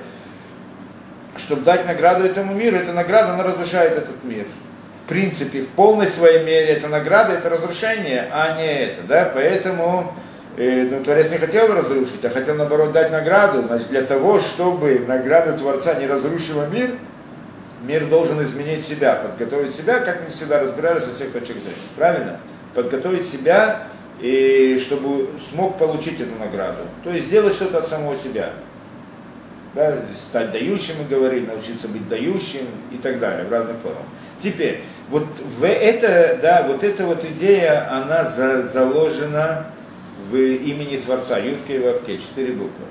чтобы 1.37 1.63
дать 1.63 1.85
награду 1.85 2.25
этому 2.25 2.55
миру, 2.55 2.77
эта 2.77 2.93
награда, 2.93 3.35
она 3.35 3.43
разрушает 3.43 3.93
этот 3.93 4.23
мир. 4.23 4.47
В 5.05 5.09
принципе, 5.09 5.63
в 5.63 5.69
полной 5.69 6.07
своей 6.07 6.45
мере, 6.45 6.69
эта 6.69 6.87
награда, 6.87 7.33
это 7.33 7.49
разрушение, 7.49 8.29
а 8.33 8.57
не 8.57 8.73
это, 8.85 9.03
да? 9.03 9.33
Поэтому 9.35 10.15
э, 10.57 10.87
ну, 10.89 11.03
Творец 11.03 11.29
не 11.33 11.39
хотел 11.39 11.75
разрушить, 11.75 12.25
а 12.25 12.31
хотел, 12.31 12.55
наоборот, 12.55 12.93
дать 12.93 13.11
награду, 13.11 13.63
значит, 13.63 13.89
для 13.89 14.03
того, 14.03 14.39
чтобы 14.39 15.05
награда 15.09 15.55
Творца 15.55 15.95
не 15.95 16.07
разрушила 16.07 16.67
мир, 16.67 16.91
мир 17.83 18.07
должен 18.07 18.41
изменить 18.43 18.87
себя, 18.87 19.17
подготовить 19.17 19.75
себя, 19.75 19.99
как 19.99 20.21
мы 20.25 20.31
всегда 20.31 20.61
разбирались 20.61 21.03
со 21.03 21.11
всех 21.13 21.33
точек 21.33 21.57
зрения. 21.57 21.75
Правильно? 21.97 22.39
Подготовить 22.77 23.27
себя, 23.27 23.81
и 24.21 24.79
чтобы 24.81 25.29
смог 25.39 25.79
получить 25.79 26.21
эту 26.21 26.35
награду. 26.39 26.83
То 27.05 27.11
есть 27.11 27.27
сделать 27.27 27.55
что-то 27.55 27.79
от 27.79 27.89
самого 27.89 28.17
себя. 28.17 28.53
Да, 29.75 29.99
стать 30.13 30.51
дающим, 30.51 30.95
мы 30.99 31.09
говорили, 31.09 31.47
научиться 31.47 31.87
быть 31.89 32.09
дающим 32.09 32.67
и 32.91 32.97
так 32.97 33.21
далее, 33.21 33.47
в 33.47 33.53
разных 33.53 33.79
формах. 33.79 34.03
Теперь, 34.41 34.83
вот 35.11 35.27
в 35.39 35.65
это, 35.65 36.39
да, 36.43 36.65
вот 36.67 36.83
эта 36.83 37.07
вот 37.07 37.25
идея, 37.25 37.89
она 37.93 38.25
за, 38.25 38.63
заложена 38.63 39.67
в 40.29 40.37
имени 40.37 40.97
Творца, 40.97 41.39
Ютке 41.39 41.77
и 41.77 41.79
Вавке, 41.79 42.19
четыре 42.19 42.53
буквы. 42.53 42.85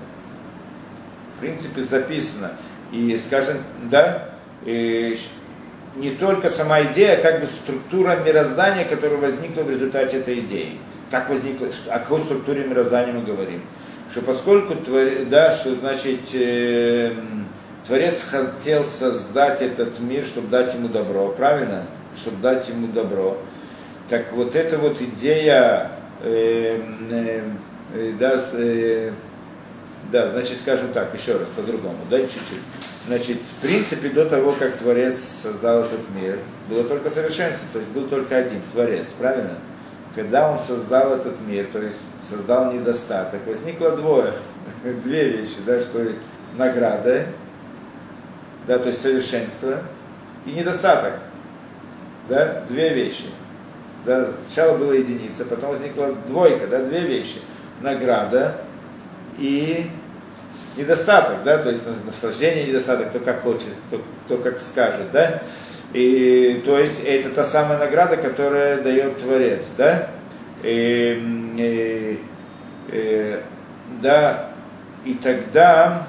В 1.36 1.42
принципе, 1.42 1.82
записано. 1.82 2.52
И, 2.94 3.18
скажем, 3.18 3.58
да, 3.92 4.30
и 4.66 5.16
не 5.96 6.12
только 6.12 6.50
сама 6.50 6.82
идея, 6.84 7.18
а 7.18 7.22
как 7.22 7.42
бы 7.42 7.48
структура 7.48 8.16
мироздания, 8.26 8.86
которая 8.86 9.20
возникла 9.20 9.64
в 9.64 9.70
результате 9.70 10.18
этой 10.18 10.40
идеи. 10.40 10.78
Как 11.12 11.30
возникла, 11.30 11.68
о 11.90 12.00
какой 12.00 12.20
структуре 12.20 12.66
мироздания 12.66 13.14
мы 13.14 13.24
говорим. 13.24 13.62
Что 14.12 14.22
поскольку, 14.22 14.76
да, 15.30 15.52
что 15.52 15.74
значит, 15.76 16.22
э, 16.34 17.14
Творец 17.86 18.28
хотел 18.30 18.84
создать 18.84 19.62
этот 19.62 20.00
мир, 20.00 20.24
чтобы 20.24 20.48
дать 20.48 20.74
ему 20.74 20.88
добро, 20.88 21.30
правильно? 21.30 21.84
Чтобы 22.16 22.38
дать 22.42 22.70
ему 22.70 22.88
добро. 22.88 23.38
Так 24.10 24.32
вот 24.34 24.56
эта 24.56 24.78
вот 24.78 25.02
идея, 25.02 25.92
э, 26.24 26.80
э, 27.12 27.44
э 27.94 28.12
да, 28.20 28.40
э, 28.54 29.12
да, 30.12 30.28
значит, 30.30 30.58
скажем 30.58 30.90
так, 30.94 31.14
еще 31.14 31.38
раз, 31.38 31.48
по-другому, 31.56 31.98
да, 32.10 32.20
чуть-чуть. 32.20 32.62
Значит, 33.08 33.38
в 33.38 33.62
принципе, 33.62 34.10
до 34.10 34.26
того, 34.26 34.52
как 34.52 34.78
Творец 34.78 35.24
создал 35.24 35.82
этот 35.82 36.02
мир, 36.20 36.38
было 36.68 36.84
только 36.84 37.10
совершенство, 37.10 37.68
то 37.74 37.80
есть 37.80 37.92
был 37.92 38.08
только 38.08 38.38
один 38.38 38.60
Творец, 38.72 39.08
правильно? 39.18 39.56
Когда 40.16 40.50
он 40.50 40.60
создал 40.60 41.14
этот 41.14 41.40
мир, 41.42 41.68
то 41.72 41.80
есть 41.80 41.98
создал 42.28 42.72
недостаток, 42.72 43.42
возникло 43.46 43.96
двое, 43.96 44.34
две 45.04 45.30
вещи, 45.30 45.58
да, 45.66 45.80
что 45.80 46.08
награда, 46.58 47.26
да, 48.68 48.80
то 48.80 48.88
есть 48.88 49.02
совершенство, 49.02 49.78
и 50.46 50.52
недостаток, 50.52 51.14
да, 52.28 52.64
две 52.68 52.94
вещи. 52.94 53.26
Да, 54.06 54.30
сначала 54.46 54.78
была 54.78 54.94
единица, 54.94 55.46
потом 55.46 55.72
возникла 55.72 56.14
двойка, 56.28 56.68
да, 56.68 56.80
две 56.84 57.02
вещи. 57.02 57.42
Награда 57.82 58.56
и 59.38 59.90
недостаток, 60.78 61.44
да, 61.44 61.58
то 61.58 61.70
есть 61.70 61.84
наслаждение 62.06 62.68
недостаток, 62.68 63.10
кто 63.10 63.20
как 63.20 63.42
хочет, 63.42 63.70
кто, 63.88 64.02
кто 64.26 64.38
как 64.38 64.60
скажет, 64.62 65.12
да. 65.12 65.42
И, 65.94 66.62
то 66.66 66.78
есть 66.78 67.04
это 67.06 67.30
та 67.30 67.44
самая 67.44 67.80
награда, 67.80 68.18
которая 68.18 68.82
дает 68.82 69.18
Творец, 69.18 69.72
да. 69.78 70.08
И, 70.62 71.20
и, 71.58 72.20
и, 72.92 73.40
да, 74.02 74.50
и 75.06 75.14
тогда, 75.16 76.06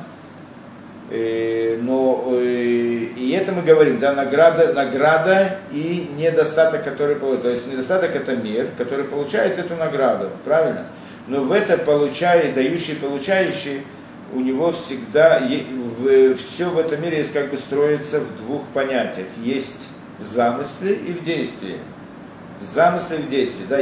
и, 1.10 1.78
но, 1.82 2.38
и, 2.40 3.12
и 3.16 3.30
это 3.32 3.52
мы 3.52 3.62
говорим, 3.62 3.98
да, 3.98 4.12
награда, 4.12 4.74
награда 4.74 5.56
и 5.70 6.10
недостаток, 6.16 6.84
который 6.84 7.16
получает. 7.16 7.42
То 7.42 7.50
есть 7.50 7.66
недостаток 7.66 8.14
это 8.14 8.36
мир, 8.36 8.68
который 8.76 9.04
получает 9.04 9.58
эту 9.58 9.76
награду, 9.76 10.28
правильно? 10.44 10.86
Но 11.26 11.44
в 11.44 11.52
это 11.52 11.78
получая, 11.78 12.52
дающий, 12.52 12.96
получающий, 12.96 13.82
у 14.32 14.40
него 14.40 14.72
всегда, 14.72 15.38
все 16.36 16.70
в 16.70 16.78
этом 16.78 17.02
мире 17.02 17.18
есть 17.18 17.32
как 17.32 17.50
бы 17.50 17.56
строится 17.56 18.20
в 18.20 18.36
двух 18.38 18.64
понятиях. 18.68 19.26
Есть 19.42 19.88
в 20.18 20.24
замысле 20.24 20.94
и 20.94 21.12
в 21.12 21.24
действии. 21.24 21.78
В 22.60 22.64
замысле 22.64 23.18
и 23.18 23.22
в 23.22 23.30
действии. 23.30 23.64
Да, 23.68 23.80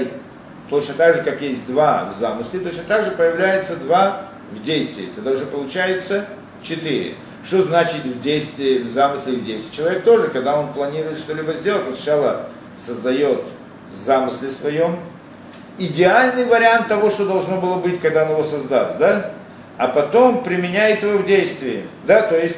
точно 0.70 0.94
так 0.94 1.16
же, 1.16 1.22
как 1.22 1.42
есть 1.42 1.66
два 1.66 2.04
в 2.04 2.18
замысле, 2.18 2.60
точно 2.60 2.84
так 2.84 3.04
же 3.04 3.10
появляется 3.12 3.76
два 3.76 4.22
в 4.52 4.62
действии. 4.62 5.08
Тогда 5.14 5.32
уже 5.32 5.46
получается 5.46 6.26
четыре. 6.62 7.14
Что 7.44 7.62
значит 7.62 8.04
в 8.04 8.20
действии, 8.20 8.78
в 8.78 8.88
замысле 8.88 9.34
и 9.34 9.36
в 9.36 9.44
действии? 9.44 9.76
Человек 9.76 10.02
тоже, 10.02 10.28
когда 10.28 10.58
он 10.58 10.72
планирует 10.72 11.18
что-либо 11.18 11.52
сделать, 11.54 11.86
он 11.86 11.94
сначала 11.94 12.48
создает 12.76 13.44
в 13.92 13.98
замысле 13.98 14.50
своем 14.50 14.98
идеальный 15.78 16.44
вариант 16.46 16.88
того, 16.88 17.10
что 17.10 17.24
должно 17.24 17.60
было 17.60 17.76
быть, 17.76 18.00
когда 18.00 18.24
он 18.24 18.32
его 18.32 18.42
создаст, 18.42 18.98
да? 18.98 19.32
А 19.78 19.86
потом 19.86 20.42
применяет 20.42 21.02
его 21.04 21.18
в 21.18 21.26
действии, 21.26 21.84
да, 22.04 22.22
то 22.22 22.36
есть 22.36 22.56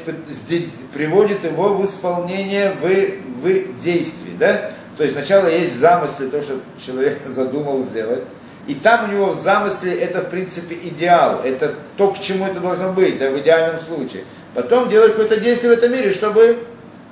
приводит 0.94 1.44
его 1.44 1.74
в 1.74 1.84
исполнение 1.84 2.72
в, 2.80 2.86
в 2.86 3.78
действии, 3.78 4.32
да, 4.38 4.70
то 4.96 5.04
есть 5.04 5.14
сначала 5.14 5.46
есть 5.46 5.78
замыслы, 5.78 6.28
то, 6.28 6.42
что 6.42 6.54
человек 6.78 7.18
задумал 7.26 7.82
сделать, 7.82 8.24
и 8.66 8.74
там 8.74 9.08
у 9.08 9.12
него 9.12 9.26
в 9.26 9.36
замысле 9.36 9.92
это, 9.94 10.22
в 10.22 10.30
принципе, 10.30 10.74
идеал, 10.82 11.42
это 11.44 11.74
то, 11.96 12.10
к 12.10 12.18
чему 12.18 12.46
это 12.46 12.58
должно 12.58 12.92
быть, 12.92 13.18
да, 13.18 13.30
в 13.30 13.38
идеальном 13.38 13.78
случае. 13.78 14.24
Потом 14.54 14.88
делать 14.88 15.12
какое-то 15.12 15.36
действие 15.38 15.74
в 15.74 15.78
этом 15.78 15.92
мире, 15.92 16.12
чтобы 16.12 16.58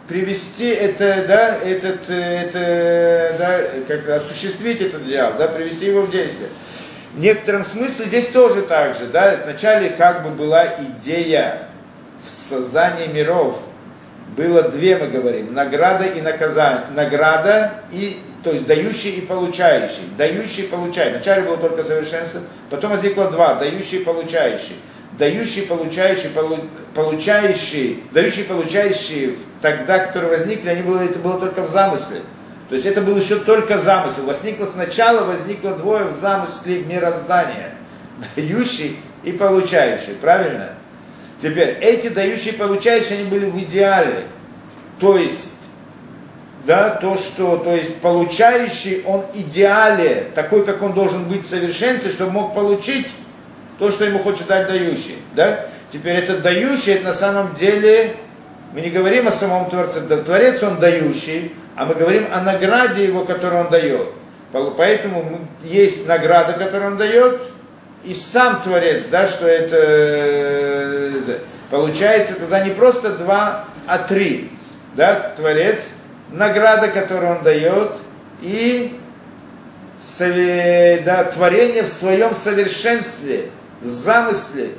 привести 0.09 0.68
это, 0.68 1.24
да, 1.28 1.56
этот, 1.59 2.09
это, 2.09 3.34
да, 3.38 3.61
как 3.86 4.09
осуществить 4.09 4.80
этот 4.80 5.02
идеал, 5.02 5.34
да, 5.36 5.48
привести 5.48 5.86
его 5.86 6.02
в 6.02 6.11
действие. 6.11 6.48
В 7.19 7.21
некотором 7.21 7.64
смысле 7.64 8.05
здесь 8.05 8.29
тоже 8.29 8.62
так 8.62 8.95
же, 8.95 9.07
да, 9.07 9.41
вначале 9.43 9.91
как 9.91 10.23
бы 10.23 10.31
была 10.31 10.66
идея 10.79 11.64
в 12.25 12.31
создании 12.31 13.09
миров, 13.09 13.59
было 14.37 14.62
две, 14.62 14.97
мы 14.97 15.09
говорим, 15.09 15.53
награда 15.53 16.05
и 16.05 16.21
наказание, 16.21 16.85
награда 16.95 17.73
и, 17.91 18.19
то 18.45 18.53
есть 18.53 18.66
дающий 18.66 19.16
и 19.16 19.21
получающий, 19.23 20.05
дающий 20.16 20.62
и 20.62 20.66
получающий. 20.69 21.14
Вначале 21.16 21.43
было 21.43 21.57
только 21.57 21.83
совершенство, 21.83 22.41
потом 22.71 22.93
возникло 22.93 23.29
два, 23.33 23.57
дающий 23.57 23.97
и 23.97 24.05
получающий. 24.05 24.77
Дающий, 25.19 25.62
получающий, 25.62 26.29
полу, 26.29 26.59
получающий, 26.95 28.05
дающий, 28.12 28.45
получающий, 28.45 29.37
тогда, 29.61 29.99
которые 29.99 30.31
возникли, 30.31 30.69
они 30.69 30.83
было, 30.83 31.01
это 31.01 31.19
было 31.19 31.41
только 31.41 31.62
в 31.62 31.69
замысле. 31.69 32.21
То 32.69 32.75
есть 32.75 32.87
это 32.87 33.01
был 33.01 33.16
еще 33.16 33.37
только 33.37 33.79
замысел. 33.79 34.25
Возникло 34.25 34.66
сначала, 34.66 35.25
возникло 35.25 35.73
двое 35.73 36.05
в 36.05 36.12
замысле 36.12 36.81
мироздания. 36.81 37.71
Дающий 38.37 38.97
и 39.25 39.33
получающий. 39.33 40.14
Правильно? 40.14 40.71
Теперь, 41.41 41.79
эти 41.81 42.09
дающие 42.09 42.53
и 42.53 42.57
получающие, 42.57 43.21
они 43.21 43.29
были 43.29 43.47
в 43.47 43.59
идеале. 43.59 44.25
То 45.01 45.16
есть, 45.16 45.55
да, 46.66 46.91
то, 46.91 47.16
что, 47.16 47.57
то 47.57 47.75
есть 47.75 48.01
получающий, 48.01 49.03
он 49.07 49.25
идеале, 49.33 50.27
такой, 50.35 50.64
как 50.64 50.83
он 50.83 50.93
должен 50.93 51.25
быть 51.25 51.45
в 51.45 51.49
совершенстве, 51.49 52.11
чтобы 52.11 52.33
мог 52.33 52.55
получить 52.55 53.09
то, 53.79 53.91
что 53.91 54.05
ему 54.05 54.19
хочет 54.19 54.49
дать 54.49 54.66
дающий. 54.66 55.16
Да? 55.35 55.66
Теперь 55.91 56.16
этот 56.16 56.43
дающий, 56.43 56.93
это 56.93 57.05
на 57.05 57.12
самом 57.12 57.55
деле, 57.55 58.14
мы 58.75 58.81
не 58.81 58.91
говорим 58.91 59.29
о 59.29 59.31
самом 59.31 59.71
Творце, 59.71 60.01
Творец 60.01 60.62
он 60.62 60.79
дающий, 60.79 61.53
а 61.79 61.85
мы 61.85 61.95
говорим 61.95 62.26
о 62.33 62.41
награде 62.41 63.05
его, 63.05 63.24
которую 63.24 63.62
он 63.62 63.70
дает. 63.70 64.09
Поэтому 64.76 65.39
есть 65.62 66.09
награда, 66.09 66.55
которую 66.55 66.93
он 66.93 66.99
дает, 66.99 67.41
и 68.03 68.14
сам 68.14 68.61
Творец, 68.62 69.05
да, 69.11 69.29
что 69.29 69.47
это 69.47 69.76
э, 69.79 71.39
получается 71.70 72.35
тогда 72.35 72.64
не 72.64 72.70
просто 72.70 73.11
два, 73.11 73.64
а 73.87 73.99
три. 73.99 74.51
Да, 74.97 75.33
Творец, 75.37 75.93
награда, 76.33 76.89
которую 76.89 77.37
он 77.37 77.43
дает, 77.45 77.93
и 78.41 78.99
да, 81.05 81.24
творение 81.24 81.85
в 81.85 81.89
своем 81.89 82.35
совершенстве, 82.35 83.51
в 83.81 83.87
замысле, 83.87 84.70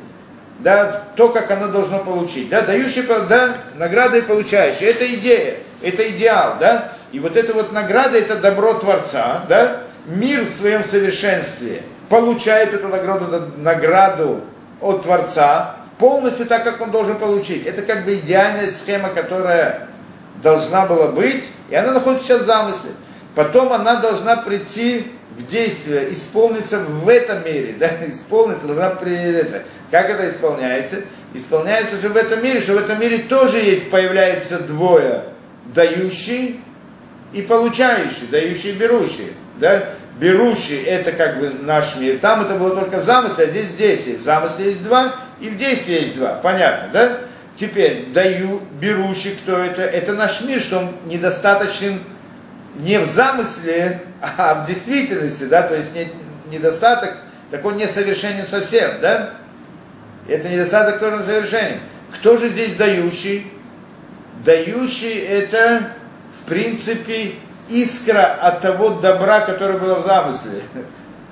да, 0.59 1.03
то, 1.15 1.29
как 1.29 1.49
оно 1.51 1.69
должно 1.69 1.99
получить. 1.99 2.49
Да, 2.49 2.61
дающий, 2.61 3.03
да, 3.29 3.55
награда 3.77 4.17
и 4.17 4.21
получающий. 4.21 4.87
Это 4.87 5.05
идея 5.13 5.55
это 5.81 6.09
идеал, 6.09 6.55
да? 6.59 6.91
И 7.11 7.19
вот 7.19 7.35
эта 7.35 7.53
вот 7.53 7.71
награда, 7.71 8.17
это 8.17 8.35
добро 8.35 8.73
Творца, 8.75 9.43
да? 9.47 9.81
Мир 10.05 10.43
в 10.43 10.49
своем 10.49 10.83
совершенстве 10.83 11.81
получает 12.09 12.73
эту 12.73 12.87
награду, 12.87 13.51
награду 13.57 14.41
от 14.81 15.03
Творца 15.03 15.75
полностью 15.97 16.45
так, 16.45 16.63
как 16.63 16.81
он 16.81 16.91
должен 16.91 17.17
получить. 17.17 17.65
Это 17.65 17.81
как 17.81 18.05
бы 18.05 18.15
идеальная 18.15 18.67
схема, 18.67 19.09
которая 19.09 19.87
должна 20.41 20.85
была 20.85 21.09
быть, 21.09 21.51
и 21.69 21.75
она 21.75 21.91
находится 21.91 22.25
сейчас 22.25 22.41
в 22.41 22.45
замысле. 22.45 22.91
потом 23.35 23.71
она 23.73 23.97
должна 23.97 24.37
прийти 24.37 25.11
в 25.37 25.45
действие, 25.45 26.11
исполниться 26.11 26.79
в 26.79 27.07
этом 27.07 27.45
мире, 27.45 27.75
да, 27.77 27.89
исполниться, 28.07 28.65
должна 28.65 28.89
при 28.91 29.15
это. 29.15 29.63
Как 29.91 30.09
это 30.09 30.29
исполняется? 30.29 30.97
Исполняется 31.33 31.95
уже 31.95 32.09
в 32.09 32.17
этом 32.17 32.43
мире, 32.43 32.59
что 32.59 32.73
в 32.73 32.77
этом 32.77 32.99
мире 32.99 33.19
тоже 33.19 33.59
есть, 33.59 33.91
появляется 33.91 34.59
двое, 34.59 35.23
дающий 35.73 36.59
и 37.33 37.41
получающий, 37.41 38.27
дающий 38.31 38.71
и 38.71 38.73
берущий, 38.73 39.33
да, 39.57 39.89
берущий 40.19 40.81
это 40.83 41.11
как 41.11 41.39
бы 41.39 41.51
наш 41.61 41.97
мир, 41.97 42.17
там 42.19 42.41
это 42.41 42.55
было 42.55 42.75
только 42.75 42.97
в 42.97 43.03
замысле, 43.03 43.45
а 43.45 43.47
здесь 43.47 43.71
в 43.71 43.77
действии, 43.77 44.15
в 44.15 44.21
замысле 44.21 44.65
есть 44.65 44.83
два, 44.83 45.15
и 45.39 45.49
в 45.49 45.57
действии 45.57 45.93
есть 45.93 46.15
два, 46.15 46.33
понятно, 46.35 46.89
да? 46.91 47.17
Теперь, 47.55 48.07
даю, 48.13 48.61
берущий, 48.79 49.31
кто 49.31 49.57
это? 49.57 49.81
Это 49.81 50.13
наш 50.13 50.41
мир, 50.41 50.61
что 50.61 50.79
он 50.79 50.91
недостаточен 51.05 51.99
не 52.77 52.97
в 52.99 53.05
замысле, 53.05 54.01
а 54.21 54.63
в 54.63 54.67
действительности, 54.67 55.43
да, 55.43 55.63
то 55.63 55.75
есть 55.75 55.93
не, 55.93 56.07
недостаток, 56.49 57.17
так 57.51 57.65
он 57.65 57.77
несовершенен 57.77 58.45
совсем, 58.45 58.91
да? 59.01 59.31
Это 60.27 60.47
недостаток, 60.47 60.95
который 60.95 61.19
на 61.19 61.25
совершенен. 61.25 61.79
Кто 62.13 62.37
же 62.37 62.49
здесь 62.49 62.73
дающий? 62.73 63.51
Дающий 64.45 65.19
это, 65.19 65.89
в 66.41 66.49
принципе, 66.49 67.33
искра 67.67 68.37
от 68.41 68.61
того 68.61 68.89
добра, 68.89 69.41
которое 69.41 69.77
было 69.77 69.95
в 69.95 70.05
замысле. 70.05 70.61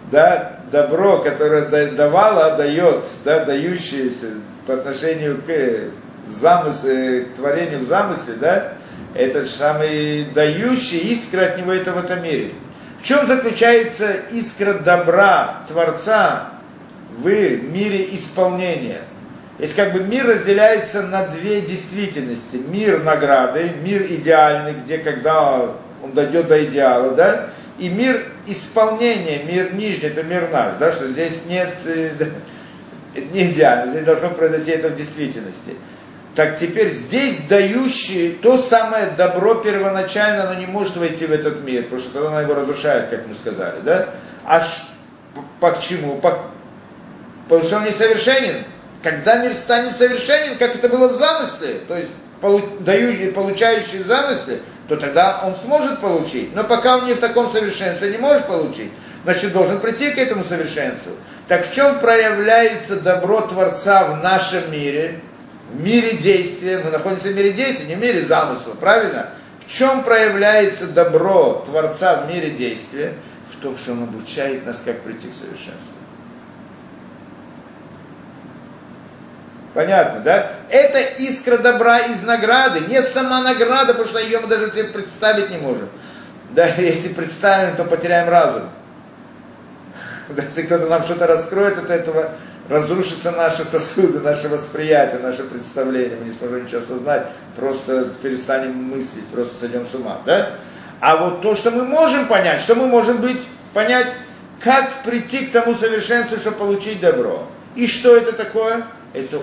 Да, 0.09 0.61
добро, 0.71 1.19
которое 1.19 1.65
давало, 1.91 2.55
дает, 2.55 3.03
да, 3.25 3.43
дающееся 3.43 4.27
по 4.65 4.75
отношению 4.75 5.41
к 5.45 6.31
замысле, 6.31 7.23
к 7.23 7.35
творению 7.35 7.81
в 7.81 7.83
замысле, 7.85 8.35
да, 8.39 8.73
этот 9.13 9.49
самый 9.49 10.25
дающий 10.33 10.99
искра 11.11 11.47
от 11.47 11.57
него 11.57 11.73
это 11.73 11.91
в 11.91 11.97
этом 11.97 12.23
мире. 12.23 12.51
В 13.01 13.03
чем 13.03 13.25
заключается 13.25 14.13
искра 14.31 14.75
добра 14.75 15.57
Творца 15.67 16.51
в 17.17 17.25
мире 17.25 18.07
исполнения? 18.15 19.01
Есть 19.59 19.75
как 19.75 19.93
бы 19.93 19.99
мир 19.99 20.27
разделяется 20.27 21.03
на 21.03 21.25
две 21.25 21.61
действительности. 21.61 22.57
Мир 22.67 23.03
награды, 23.03 23.71
мир 23.83 24.05
идеальный, 24.05 24.73
где 24.73 24.99
когда 24.99 25.71
он 26.03 26.13
дойдет 26.13 26.47
до 26.47 26.63
идеала, 26.63 27.15
да, 27.15 27.49
и 27.79 27.89
мир 27.89 28.23
исполнения, 28.45 29.43
мир 29.43 29.73
нижний, 29.73 30.09
это 30.09 30.23
мир 30.23 30.49
наш, 30.51 30.75
да, 30.79 30.91
что 30.91 31.07
здесь 31.07 31.43
нет, 31.47 31.69
э, 31.85 32.11
не 33.33 33.51
идеально, 33.51 33.91
здесь 33.91 34.03
должно 34.03 34.29
произойти 34.29 34.71
это 34.71 34.89
в 34.89 34.95
действительности. 34.95 35.73
Так 36.35 36.59
теперь 36.59 36.91
здесь 36.91 37.47
дающий 37.49 38.33
то 38.33 38.57
самое 38.57 39.07
добро 39.17 39.55
первоначально, 39.55 40.43
оно 40.43 40.59
не 40.59 40.67
может 40.67 40.97
войти 40.97 41.25
в 41.25 41.31
этот 41.31 41.63
мир, 41.63 41.83
потому 41.83 41.99
что 41.99 42.13
тогда 42.13 42.27
оно 42.29 42.41
его 42.41 42.53
разрушает, 42.53 43.09
как 43.09 43.27
мы 43.27 43.33
сказали, 43.33 43.79
да? 43.81 44.09
А 44.45 44.61
ш, 44.61 44.85
по, 45.59 45.71
по 45.71 45.81
чему? 45.81 46.17
По, 46.17 46.37
потому 47.49 47.63
что 47.63 47.77
он 47.77 47.85
несовершенен. 47.85 48.63
Когда 49.03 49.37
мир 49.37 49.53
станет 49.53 49.91
совершенен, 49.93 50.57
как 50.57 50.75
это 50.75 50.89
было 50.89 51.07
в 51.07 51.15
замысле, 51.15 51.79
то 51.87 51.95
есть 51.95 52.11
дающий, 52.79 53.31
получающий 53.31 54.03
замысле, 54.03 54.59
то 54.87 54.95
тогда 54.95 55.41
он 55.43 55.55
сможет 55.55 55.99
получить. 55.99 56.55
Но 56.55 56.63
пока 56.63 56.97
он 56.97 57.05
не 57.05 57.13
в 57.13 57.19
таком 57.19 57.49
совершенстве 57.49 58.11
не 58.11 58.17
может 58.17 58.45
получить, 58.47 58.91
значит 59.23 59.53
должен 59.53 59.79
прийти 59.79 60.11
к 60.11 60.17
этому 60.17 60.43
совершенству. 60.43 61.11
Так 61.47 61.65
в 61.65 61.73
чем 61.73 61.99
проявляется 61.99 62.99
добро 62.99 63.41
Творца 63.41 64.05
в 64.05 64.23
нашем 64.23 64.71
мире? 64.71 65.19
в 65.71 65.83
мире 65.83 66.13
действия, 66.13 66.79
мы 66.83 66.91
находимся 66.91 67.29
в 67.29 67.35
мире 67.35 67.51
действия, 67.51 67.87
не 67.87 67.95
в 67.95 67.99
мире 67.99 68.21
замысла, 68.21 68.73
правильно? 68.79 69.29
В 69.65 69.69
чем 69.69 70.03
проявляется 70.03 70.87
добро 70.87 71.63
Творца 71.65 72.21
в 72.21 72.33
мире 72.33 72.51
действия? 72.51 73.13
В 73.51 73.61
том, 73.61 73.77
что 73.77 73.91
Он 73.91 74.03
обучает 74.03 74.65
нас, 74.65 74.81
как 74.81 75.01
прийти 75.01 75.27
к 75.27 75.33
совершенству. 75.33 75.96
Понятно, 79.77 80.21
да? 80.21 80.51
Это 80.71 80.97
искра 81.19 81.59
добра 81.59 81.99
из 81.99 82.23
награды, 82.23 82.79
не 82.87 82.99
сама 82.99 83.43
награда, 83.43 83.93
потому 83.93 84.07
что 84.07 84.17
ее 84.17 84.39
мы 84.39 84.47
даже 84.47 84.71
себе 84.71 84.85
представить 84.85 85.51
не 85.51 85.57
можем. 85.57 85.87
Да, 86.49 86.65
если 86.79 87.09
представим, 87.09 87.75
то 87.75 87.83
потеряем 87.83 88.27
разум. 88.27 88.63
Если 90.35 90.63
кто-то 90.63 90.87
нам 90.87 91.03
что-то 91.03 91.27
раскроет 91.27 91.77
от 91.77 91.91
этого, 91.91 92.31
разрушатся 92.69 93.29
наши 93.29 93.63
сосуды, 93.63 94.19
наше 94.19 94.49
восприятие, 94.49 95.19
наше 95.19 95.43
представление, 95.43 96.17
мы 96.17 96.25
не 96.25 96.31
сможем 96.31 96.63
ничего 96.63 96.81
осознать, 96.81 97.27
просто 97.55 98.05
перестанем 98.23 98.73
мыслить, 98.73 99.27
просто 99.27 99.59
сойдем 99.59 99.85
с 99.85 99.93
ума. 99.93 100.17
Да? 100.25 100.49
А 101.01 101.17
вот 101.17 101.43
то, 101.43 101.53
что 101.53 101.69
мы 101.69 101.83
можем 101.83 102.25
понять, 102.25 102.61
что 102.61 102.73
мы 102.73 102.87
можем 102.87 103.17
быть, 103.17 103.47
понять, 103.75 104.07
как 104.59 105.03
прийти 105.03 105.45
к 105.45 105.51
тому 105.51 105.75
совершенству, 105.75 106.39
чтобы 106.39 106.57
получить 106.57 106.99
добро. 106.99 107.47
И 107.75 107.85
что 107.85 108.17
это 108.17 108.31
такое? 108.31 108.83
Это 109.13 109.37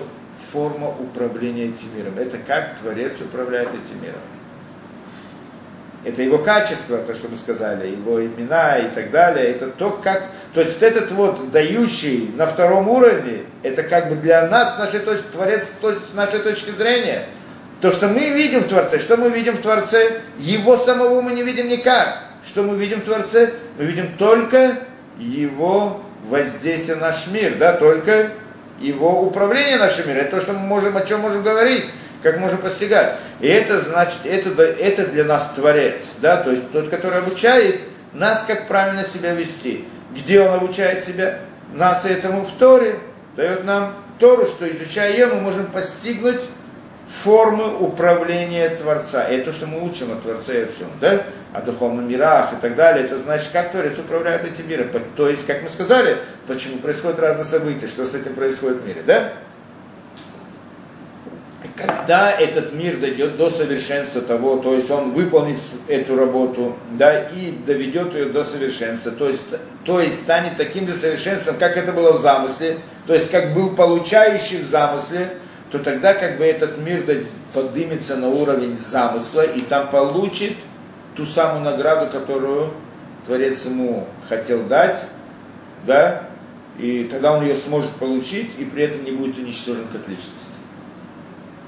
форма 0.55 0.87
управления 0.87 1.65
этим 1.65 1.89
миром. 1.97 2.17
Это 2.17 2.37
как 2.37 2.79
Творец 2.79 3.19
управляет 3.19 3.67
этим 3.67 4.01
миром. 4.01 4.21
Это 6.05 6.21
его 6.21 6.37
качество, 6.37 6.97
то, 6.99 7.13
что 7.13 7.27
мы 7.27 7.35
сказали, 7.35 7.87
его 7.87 8.23
имена 8.23 8.77
и 8.77 8.87
так 8.89 9.11
далее. 9.11 9.47
Это 9.47 9.67
то, 9.67 9.89
как... 9.89 10.29
То 10.53 10.61
есть 10.61 10.75
вот 10.75 10.83
этот 10.83 11.11
вот 11.11 11.51
дающий 11.51 12.31
на 12.37 12.45
втором 12.45 12.87
уровне, 12.87 13.41
это 13.63 13.83
как 13.83 14.07
бы 14.07 14.15
для 14.15 14.47
нас, 14.47 14.77
нашей 14.77 15.01
точки, 15.01 15.25
Творец 15.33 15.73
с 15.81 16.13
нашей 16.13 16.39
точки 16.39 16.69
зрения. 16.69 17.25
То, 17.81 17.91
что 17.91 18.07
мы 18.07 18.29
видим 18.29 18.61
в 18.61 18.67
Творце, 18.69 18.99
что 18.99 19.17
мы 19.17 19.29
видим 19.29 19.55
в 19.55 19.61
Творце, 19.61 20.21
его 20.37 20.77
самого 20.77 21.21
мы 21.21 21.31
не 21.33 21.43
видим 21.43 21.67
никак. 21.67 22.19
Что 22.45 22.63
мы 22.63 22.77
видим 22.77 23.01
в 23.01 23.03
Творце? 23.03 23.51
Мы 23.77 23.85
видим 23.85 24.07
только 24.17 24.77
его 25.19 26.01
воздействие 26.23 26.97
на 26.97 27.07
наш 27.07 27.27
мир, 27.27 27.55
да, 27.57 27.73
только 27.73 28.29
его 28.79 29.21
управление 29.21 29.77
нашим 29.77 30.07
миром. 30.07 30.21
Это 30.21 30.37
то, 30.37 30.41
что 30.41 30.53
мы 30.53 30.59
можем, 30.59 30.97
о 30.97 31.01
чем 31.01 31.21
можем 31.21 31.43
говорить 31.43 31.85
как 32.25 32.39
можем 32.39 32.57
постигать. 32.57 33.17
И 33.39 33.47
это 33.47 33.79
значит, 33.79 34.21
это, 34.25 34.63
это 34.63 35.05
для 35.05 35.25
нас 35.25 35.51
Творец, 35.55 36.15
да, 36.21 36.37
то 36.37 36.49
есть 36.49 36.71
тот, 36.71 36.89
который 36.89 37.19
обучает 37.19 37.81
нас, 38.13 38.45
как 38.47 38.67
правильно 38.67 39.03
себя 39.03 39.33
вести. 39.33 39.85
Где 40.15 40.41
он 40.41 40.55
обучает 40.55 41.03
себя? 41.03 41.37
Нас 41.73 42.03
этому 42.05 42.43
в 42.43 42.51
Торе, 42.53 42.97
дает 43.35 43.63
нам 43.63 43.93
Тору, 44.17 44.47
что 44.47 44.67
изучая 44.67 45.11
ее, 45.11 45.27
мы 45.27 45.39
можем 45.41 45.67
постигнуть 45.67 46.41
формы 47.09 47.77
управления 47.79 48.69
Творца. 48.69 49.23
Это 49.23 49.45
то, 49.45 49.53
что 49.53 49.67
мы 49.67 49.83
учим 49.83 50.11
от 50.11 50.23
Творца 50.23 50.53
и 50.53 50.65
всем, 50.65 50.87
да? 50.99 51.23
О 51.53 51.61
духовных 51.61 52.05
мирах 52.05 52.53
и 52.53 52.55
так 52.57 52.75
далее. 52.75 53.05
Это 53.05 53.17
значит, 53.17 53.49
как 53.53 53.71
Творец 53.71 53.99
управляет 53.99 54.43
этим 54.43 54.67
миром. 54.67 54.89
То 55.15 55.29
есть, 55.29 55.45
как 55.45 55.61
мы 55.63 55.69
сказали, 55.69 56.17
почему 56.47 56.77
происходят 56.77 57.19
разные 57.19 57.45
события, 57.45 57.87
что 57.87 58.05
с 58.05 58.15
этим 58.15 58.33
происходит 58.33 58.81
в 58.81 58.87
мире, 58.87 59.03
да? 59.05 59.31
когда 61.75 62.31
этот 62.31 62.73
мир 62.73 62.97
дойдет 62.97 63.37
до 63.37 63.49
совершенства 63.49 64.21
того, 64.21 64.57
то 64.57 64.75
есть 64.75 64.89
он 64.91 65.11
выполнит 65.11 65.57
эту 65.87 66.15
работу, 66.15 66.75
да, 66.91 67.19
и 67.29 67.51
доведет 67.65 68.13
ее 68.13 68.25
до 68.25 68.43
совершенства, 68.43 69.11
то 69.11 69.27
есть, 69.27 69.45
то 69.83 69.99
есть 69.99 70.23
станет 70.23 70.55
таким 70.55 70.87
же 70.87 70.93
совершенством, 70.93 71.57
как 71.57 71.75
это 71.77 71.91
было 71.91 72.13
в 72.13 72.21
замысле, 72.21 72.77
то 73.07 73.13
есть 73.13 73.29
как 73.29 73.53
был 73.53 73.75
получающий 73.75 74.59
в 74.59 74.65
замысле, 74.65 75.29
то 75.75 75.83
тогда 75.83 76.13
как 76.13 76.37
бы 76.37 76.45
этот 76.45 76.77
мир 76.77 77.03
поднимется 77.53 78.15
на 78.15 78.29
уровень 78.29 78.77
замысла 78.77 79.41
и 79.41 79.59
там 79.59 79.89
получит 79.89 80.53
ту 81.15 81.25
самую 81.25 81.63
награду, 81.63 82.09
которую 82.09 82.71
Творец 83.25 83.65
ему 83.65 84.07
хотел 84.29 84.63
дать, 84.63 85.03
да, 85.85 86.23
и 86.77 87.09
тогда 87.11 87.33
он 87.33 87.43
ее 87.43 87.55
сможет 87.55 87.91
получить 87.91 88.51
и 88.57 88.63
при 88.63 88.83
этом 88.83 89.03
не 89.03 89.11
будет 89.11 89.37
уничтожен 89.37 89.85
как 89.91 90.07
личность. 90.07 90.49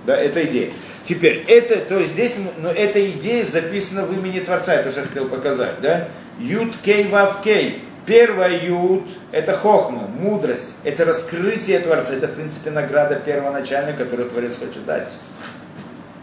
Да, 0.05 0.15
это 0.15 0.45
идея. 0.45 0.69
Теперь, 1.05 1.43
это, 1.47 1.77
то 1.77 1.99
есть 1.99 2.13
здесь, 2.13 2.37
но 2.59 2.69
эта 2.69 3.05
идея 3.11 3.43
записана 3.43 4.05
в 4.05 4.13
имени 4.17 4.39
Творца, 4.39 4.73
я 4.73 4.83
хотел 4.83 5.27
показать, 5.27 5.81
да? 5.81 6.07
Юд 6.39 6.77
кей 6.81 7.07
вав 7.07 7.41
кей. 7.41 7.83
Первая 8.07 8.57
юд– 8.57 9.03
это 9.31 9.51
хохма, 9.51 10.07
мудрость, 10.07 10.77
это 10.85 11.03
раскрытие 11.03 11.79
Творца, 11.79 12.13
это, 12.13 12.27
в 12.27 12.33
принципе, 12.35 12.71
награда 12.71 13.15
первоначальная, 13.15 13.93
которую 13.93 14.29
Творец 14.29 14.57
хочет 14.57 14.85
дать. 14.85 15.09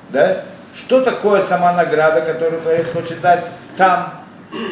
Да? 0.09 0.43
Что 0.75 1.03
такое 1.03 1.41
сама 1.41 1.75
награда, 1.75 2.23
которую 2.23 2.63
Творец 2.63 2.91
хочет 2.91 3.21
дать 3.21 3.45
там, 3.77 4.25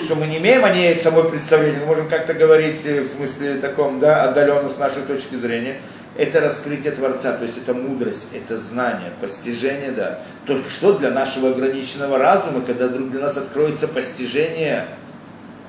что 0.02 0.14
мы 0.14 0.26
не 0.26 0.38
имеем 0.38 0.64
о 0.64 0.70
ней 0.70 0.94
самой 0.94 1.28
представления, 1.28 1.80
мы 1.80 1.86
можем 1.86 2.08
как-то 2.08 2.32
говорить 2.32 2.82
в 2.82 3.04
смысле 3.04 3.56
таком, 3.56 4.00
да, 4.00 4.24
отдаленно 4.24 4.70
с 4.70 4.78
нашей 4.78 5.02
точки 5.02 5.36
зрения– 5.36 5.80
это 6.16 6.40
раскрытие 6.40 6.92
Творца, 6.92 7.32
то 7.32 7.44
есть 7.44 7.58
это 7.58 7.72
мудрость, 7.72 8.28
это 8.34 8.58
знание, 8.58 9.10
постижение, 9.20 9.92
да. 9.92 10.20
Только 10.46 10.70
что 10.70 10.98
для 10.98 11.10
нашего 11.10 11.50
ограниченного 11.50 12.18
разума, 12.18 12.60
когда 12.62 12.88
вдруг 12.88 13.10
для 13.10 13.20
нас 13.20 13.36
откроется 13.38 13.88
постижение 13.88 14.86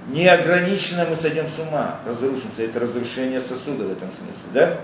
неограниченное, 0.08 1.08
мы 1.08 1.16
сойдем 1.16 1.48
с 1.48 1.60
ума, 1.60 1.98
разрушимся. 2.06 2.64
Это 2.64 2.80
разрушение 2.80 3.42
сосуда 3.42 3.84
в 3.84 3.92
этом 3.92 4.10
смысле, 4.12 4.50
да? 4.54 4.78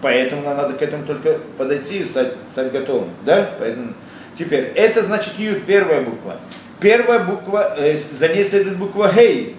Поэтому 0.00 0.42
нам 0.42 0.56
надо 0.56 0.74
к 0.74 0.82
этому 0.82 1.04
только 1.04 1.38
подойти 1.56 1.98
и 1.98 2.04
стать, 2.04 2.32
стать 2.50 2.72
готовым, 2.72 3.10
да? 3.24 3.48
Поэтому... 3.58 3.94
Теперь, 4.36 4.72
это 4.74 5.02
значит 5.02 5.38
Юд, 5.38 5.64
первая 5.66 6.00
буква. 6.00 6.36
первая 6.80 7.20
буква, 7.20 7.74
э, 7.76 7.96
за 7.96 8.28
ней 8.28 8.42
следует 8.44 8.78
буква 8.78 9.12
Гей. 9.14 9.56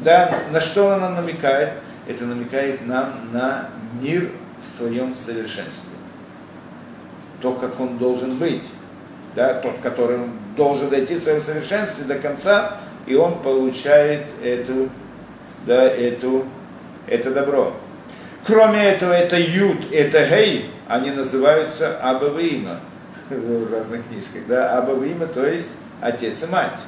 Да, 0.00 0.32
на 0.52 0.60
что 0.60 0.92
она 0.92 1.10
намекает? 1.10 1.70
Это 2.06 2.24
намекает 2.24 2.86
нам 2.86 3.12
на 3.32 3.68
мир 4.00 4.30
в 4.60 4.66
своем 4.66 5.14
совершенстве. 5.14 5.92
То, 7.40 7.52
как 7.52 7.78
он 7.80 7.98
должен 7.98 8.36
быть. 8.38 8.64
Да, 9.34 9.54
тот, 9.54 9.78
который 9.82 10.18
должен 10.56 10.88
дойти 10.88 11.14
в 11.14 11.22
своем 11.22 11.40
совершенстве 11.40 12.04
до 12.04 12.16
конца, 12.16 12.76
и 13.08 13.14
он 13.14 13.38
получает 13.38 14.26
эту, 14.44 14.90
да, 15.66 15.84
эту, 15.84 16.44
это 17.06 17.30
добро. 17.30 17.72
Кроме 18.46 18.84
этого, 18.84 19.12
это 19.12 19.38
Юд, 19.38 19.92
это 19.92 20.24
Гей, 20.26 20.70
они 20.86 21.10
называются 21.10 21.98
Абавима 21.98 22.80
в 23.30 23.72
разных 23.72 24.06
книжках. 24.06 24.42
Да? 24.46 24.78
Абавима, 24.78 25.26
то 25.26 25.46
есть 25.46 25.70
отец 26.00 26.44
и 26.44 26.46
мать. 26.46 26.78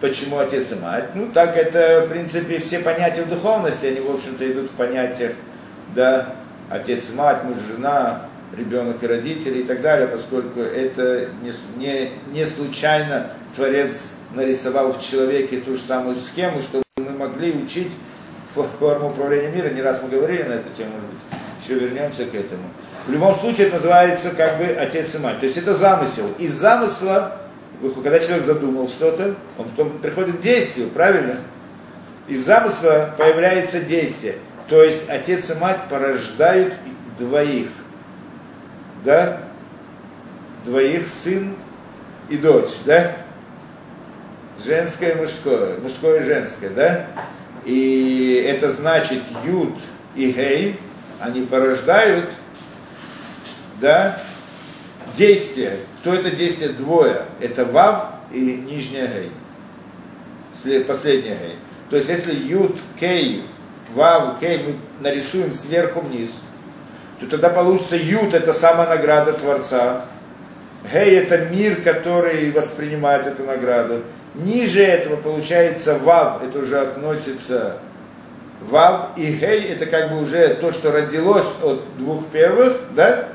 Почему 0.00 0.38
отец 0.38 0.72
и 0.72 0.76
мать? 0.76 1.10
Ну, 1.14 1.28
так 1.32 1.56
это, 1.56 2.06
в 2.06 2.10
принципе, 2.10 2.58
все 2.58 2.78
понятия 2.78 3.22
в 3.22 3.28
духовности, 3.28 3.86
они, 3.86 4.00
в 4.00 4.10
общем-то, 4.12 4.50
идут 4.50 4.70
в 4.70 4.74
понятиях, 4.74 5.32
да, 5.94 6.34
отец 6.70 7.10
и 7.10 7.16
мать, 7.16 7.44
муж, 7.44 7.58
жена, 7.58 8.22
ребенок 8.56 9.02
и 9.02 9.06
родители 9.06 9.60
и 9.60 9.62
так 9.62 9.80
далее, 9.80 10.08
поскольку 10.08 10.60
это 10.60 11.28
не, 11.42 11.52
не, 11.76 12.10
не 12.32 12.44
случайно 12.44 13.30
Творец 13.54 14.18
нарисовал 14.34 14.92
в 14.92 15.00
человеке 15.00 15.58
ту 15.58 15.74
же 15.74 15.80
самую 15.80 16.16
схему, 16.16 16.62
чтобы 16.62 16.84
мы 16.96 17.10
могли 17.10 17.52
учить 17.52 17.90
форму 18.54 19.10
управления 19.10 19.50
мира. 19.50 19.68
Не 19.70 19.82
раз 19.82 20.02
мы 20.02 20.08
говорили 20.08 20.42
на 20.42 20.54
эту 20.54 20.70
тему, 20.74 20.92
может 20.92 21.08
быть, 21.08 21.40
еще 21.62 21.74
вернемся 21.78 22.24
к 22.24 22.34
этому. 22.34 22.62
В 23.06 23.10
любом 23.10 23.34
случае 23.34 23.66
это 23.66 23.76
называется 23.76 24.30
как 24.30 24.58
бы 24.58 24.64
отец 24.64 25.14
и 25.14 25.18
мать. 25.18 25.40
То 25.40 25.46
есть 25.46 25.58
это 25.58 25.74
замысел. 25.74 26.28
Из 26.38 26.52
замысла, 26.52 27.40
когда 28.02 28.18
человек 28.18 28.44
задумал 28.44 28.88
что-то, 28.88 29.34
он 29.58 29.68
потом 29.70 29.98
приходит 29.98 30.38
к 30.38 30.40
действию, 30.40 30.88
правильно? 30.88 31.36
Из 32.28 32.44
замысла 32.44 33.14
появляется 33.18 33.80
действие. 33.80 34.36
То 34.68 34.82
есть 34.82 35.08
отец 35.08 35.50
и 35.50 35.58
мать 35.58 35.80
порождают 35.90 36.74
двоих. 37.18 37.68
Да? 39.04 39.40
Двоих 40.64 41.08
сын 41.08 41.54
и 42.28 42.36
дочь, 42.36 42.70
да? 42.86 43.12
Женское 44.64 45.12
и 45.12 45.14
мужское, 45.16 45.78
мужское 45.78 46.20
и 46.20 46.22
женское, 46.22 46.70
да? 46.70 47.06
И 47.64 48.44
это 48.46 48.70
значит 48.70 49.22
Юд 49.44 49.74
и 50.14 50.30
Гей, 50.30 50.78
они 51.20 51.42
порождают, 51.42 52.28
да, 53.80 54.18
действие. 55.14 55.76
Кто 56.00 56.14
это 56.14 56.30
действие? 56.30 56.70
Двое. 56.70 57.22
Это 57.40 57.64
Вав 57.64 58.06
и 58.32 58.56
нижняя 58.56 59.08
Гей. 59.08 60.82
Последняя 60.84 61.36
Гей. 61.36 61.56
То 61.90 61.96
есть 61.96 62.08
если 62.08 62.34
Юд, 62.34 62.78
Кей, 62.98 63.44
Вав, 63.94 64.38
Кей 64.38 64.58
мы 64.58 64.76
нарисуем 65.00 65.52
сверху 65.52 66.00
вниз, 66.00 66.40
то 67.20 67.26
тогда 67.26 67.50
получится 67.50 67.96
Юд 67.96 68.34
это 68.34 68.52
самая 68.52 68.88
награда 68.88 69.32
Творца. 69.32 70.04
Гей 70.92 71.18
это 71.18 71.46
мир, 71.46 71.80
который 71.82 72.50
воспринимает 72.50 73.26
эту 73.26 73.44
награду. 73.44 74.02
Ниже 74.34 74.82
этого 74.82 75.16
получается 75.16 75.98
вав, 75.98 76.42
это 76.42 76.58
уже 76.58 76.80
относится 76.80 77.76
вав, 78.62 79.10
и 79.16 79.26
гей, 79.32 79.72
это 79.72 79.86
как 79.86 80.10
бы 80.10 80.20
уже 80.20 80.54
то, 80.54 80.72
что 80.72 80.90
родилось 80.90 81.46
от 81.62 81.82
двух 81.98 82.26
первых, 82.28 82.78
да? 82.92 83.28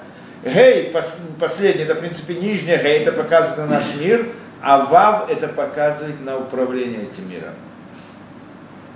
Гей, 0.44 0.92
пос, 0.92 1.20
последний, 1.40 1.84
это 1.84 1.96
в 1.96 2.00
принципе 2.00 2.34
нижняя 2.36 2.82
гей, 2.82 3.02
это 3.02 3.12
показывает 3.12 3.58
на 3.58 3.76
наш 3.76 3.96
мир, 4.00 4.26
а 4.62 4.80
вав 4.80 5.30
это 5.30 5.48
показывает 5.48 6.20
на 6.26 6.38
управление 6.38 7.04
этим 7.04 7.30
миром. 7.30 7.54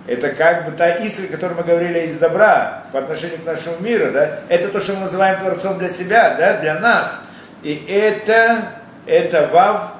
Это 0.07 0.29
как 0.29 0.65
бы 0.65 0.71
та 0.71 0.95
искра, 0.95 1.25
о 1.25 1.31
которой 1.31 1.53
мы 1.53 1.63
говорили 1.63 1.99
из 1.99 2.17
добра 2.17 2.85
по 2.91 2.97
отношению 2.99 3.37
к 3.37 3.45
нашему 3.45 3.75
миру, 3.81 4.11
да? 4.11 4.39
Это 4.49 4.69
то, 4.69 4.79
что 4.79 4.93
мы 4.93 5.01
называем 5.01 5.39
Творцом 5.39 5.77
для 5.77 5.89
себя, 5.89 6.35
да, 6.35 6.57
для 6.57 6.79
нас. 6.79 7.21
И 7.61 7.85
это, 7.87 8.63
это 9.05 9.47
вав, 9.53 9.93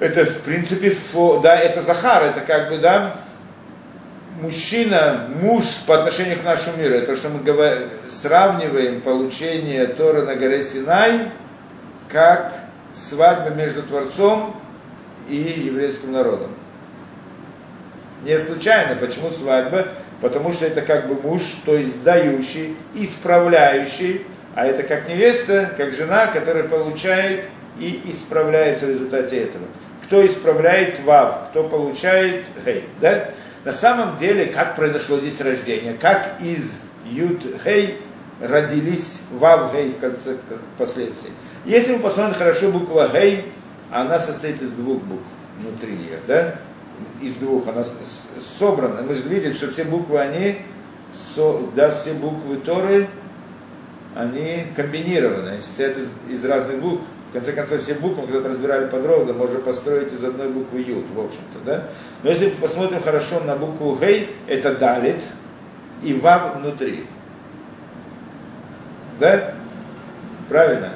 это, 0.00 0.24
в 0.24 0.42
принципе, 0.42 0.90
фо, 0.90 1.40
да, 1.42 1.56
это 1.56 1.82
Захар, 1.82 2.24
это 2.24 2.40
как 2.40 2.70
бы, 2.70 2.78
да, 2.78 3.14
мужчина, 4.40 5.28
муж 5.42 5.64
по 5.86 5.98
отношению 5.98 6.38
к 6.38 6.44
нашему 6.44 6.76
миру. 6.76 6.94
Это 6.94 7.06
то, 7.08 7.16
что 7.16 7.30
мы 7.30 7.40
говорим, 7.40 7.88
сравниваем 8.08 9.00
получение 9.00 9.86
Тора 9.86 10.22
на 10.22 10.36
горе 10.36 10.62
Синай, 10.62 11.12
как 12.08 12.52
свадьба 12.92 13.50
между 13.50 13.82
Творцом 13.82 14.54
и 15.28 15.36
еврейским 15.36 16.12
народом. 16.12 16.52
Не 18.24 18.38
случайно. 18.38 18.96
Почему 18.96 19.30
свадьба? 19.30 19.88
Потому 20.20 20.52
что 20.52 20.66
это 20.66 20.82
как 20.82 21.08
бы 21.08 21.20
муж, 21.20 21.42
то 21.64 21.76
есть 21.76 22.02
дающий, 22.02 22.76
исправляющий, 22.94 24.26
а 24.54 24.66
это 24.66 24.82
как 24.82 25.08
невеста, 25.08 25.70
как 25.76 25.92
жена, 25.92 26.26
которая 26.26 26.64
получает 26.64 27.44
и 27.78 28.02
исправляется 28.06 28.86
в 28.86 28.90
результате 28.90 29.42
этого 29.42 29.64
кто 30.08 30.24
исправляет 30.24 31.00
вав, 31.04 31.50
кто 31.50 31.64
получает 31.64 32.46
хей. 32.64 32.84
Да? 33.00 33.28
На 33.64 33.72
самом 33.72 34.16
деле, 34.16 34.46
как 34.46 34.74
произошло 34.74 35.18
здесь 35.18 35.40
рождение, 35.42 35.92
как 35.92 36.36
из 36.40 36.80
ют 37.04 37.42
хей 37.62 38.00
родились 38.40 39.22
вав 39.32 39.74
гей 39.74 39.90
в 39.90 39.98
конце 39.98 40.36
последствий. 40.78 41.30
Если 41.66 41.92
мы 41.92 41.98
посмотрим 41.98 42.34
хорошо 42.34 42.70
буква 42.70 43.10
гей, 43.12 43.52
она 43.90 44.18
состоит 44.18 44.62
из 44.62 44.70
двух 44.72 45.02
букв 45.02 45.24
внутри 45.60 45.92
нее, 45.92 46.18
да? 46.26 46.54
Из 47.20 47.34
двух, 47.34 47.68
она 47.68 47.84
собрана. 48.58 49.02
Мы 49.02 49.12
же 49.12 49.28
видим, 49.28 49.52
что 49.52 49.68
все 49.68 49.84
буквы, 49.84 50.20
они, 50.20 50.58
да, 51.74 51.90
все 51.90 52.14
буквы 52.14 52.56
Торы, 52.56 53.08
они 54.14 54.64
комбинированы, 54.74 55.60
состоят 55.60 55.98
из, 55.98 56.08
из 56.30 56.44
разных 56.46 56.80
букв. 56.80 57.04
В 57.30 57.32
конце 57.34 57.52
концов, 57.52 57.80
все 57.82 57.94
буквы, 57.94 58.26
когда 58.26 58.48
разбирали 58.48 58.86
подробно, 58.86 59.34
можно 59.34 59.58
построить 59.58 60.12
из 60.12 60.24
одной 60.24 60.48
буквы 60.48 60.80
Юд, 60.80 61.04
в 61.14 61.20
общем-то, 61.20 61.58
да? 61.64 61.84
Но 62.22 62.30
если 62.30 62.48
посмотрим 62.48 63.02
хорошо 63.02 63.40
на 63.40 63.54
букву 63.54 63.96
Гей, 64.00 64.34
это 64.46 64.74
Далит 64.74 65.22
и 66.02 66.14
Вав 66.14 66.56
внутри. 66.56 67.04
Да? 69.20 69.52
Правильно? 70.48 70.92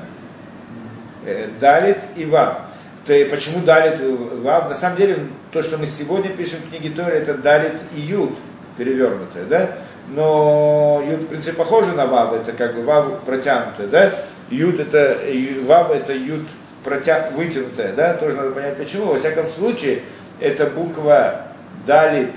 Э, 1.26 1.48
далит 1.60 1.98
и 2.16 2.24
Вав. 2.24 2.62
То 3.06 3.12
есть, 3.12 3.30
почему 3.30 3.64
Далит 3.64 4.00
и 4.00 4.08
Вав? 4.42 4.68
На 4.68 4.74
самом 4.74 4.96
деле, 4.96 5.18
то, 5.52 5.62
что 5.62 5.76
мы 5.76 5.86
сегодня 5.86 6.30
пишем 6.30 6.60
в 6.60 6.70
книге 6.70 6.90
Тори, 6.90 7.18
это 7.18 7.34
Далит 7.34 7.80
и 7.94 8.00
Юд, 8.00 8.38
перевернутое, 8.76 9.44
да? 9.44 9.70
Но 10.08 11.02
Юд, 11.06 11.20
в 11.20 11.26
принципе, 11.26 11.56
похоже 11.56 11.92
на 11.92 12.06
Вав, 12.06 12.32
это 12.32 12.52
как 12.52 12.74
бы 12.74 12.82
Вав 12.82 13.20
протянутое, 13.20 13.86
да? 13.88 14.12
Юд 14.52 14.80
это, 14.80 15.18
вав 15.64 15.90
это 15.90 16.12
юд 16.12 16.42
протя... 16.84 17.30
вытянутая, 17.34 17.94
да, 17.94 18.14
тоже 18.14 18.36
надо 18.36 18.50
понять 18.50 18.76
почему. 18.76 19.06
Во 19.06 19.16
всяком 19.16 19.46
случае, 19.46 20.00
это 20.40 20.66
буква 20.66 21.46
далит, 21.86 22.34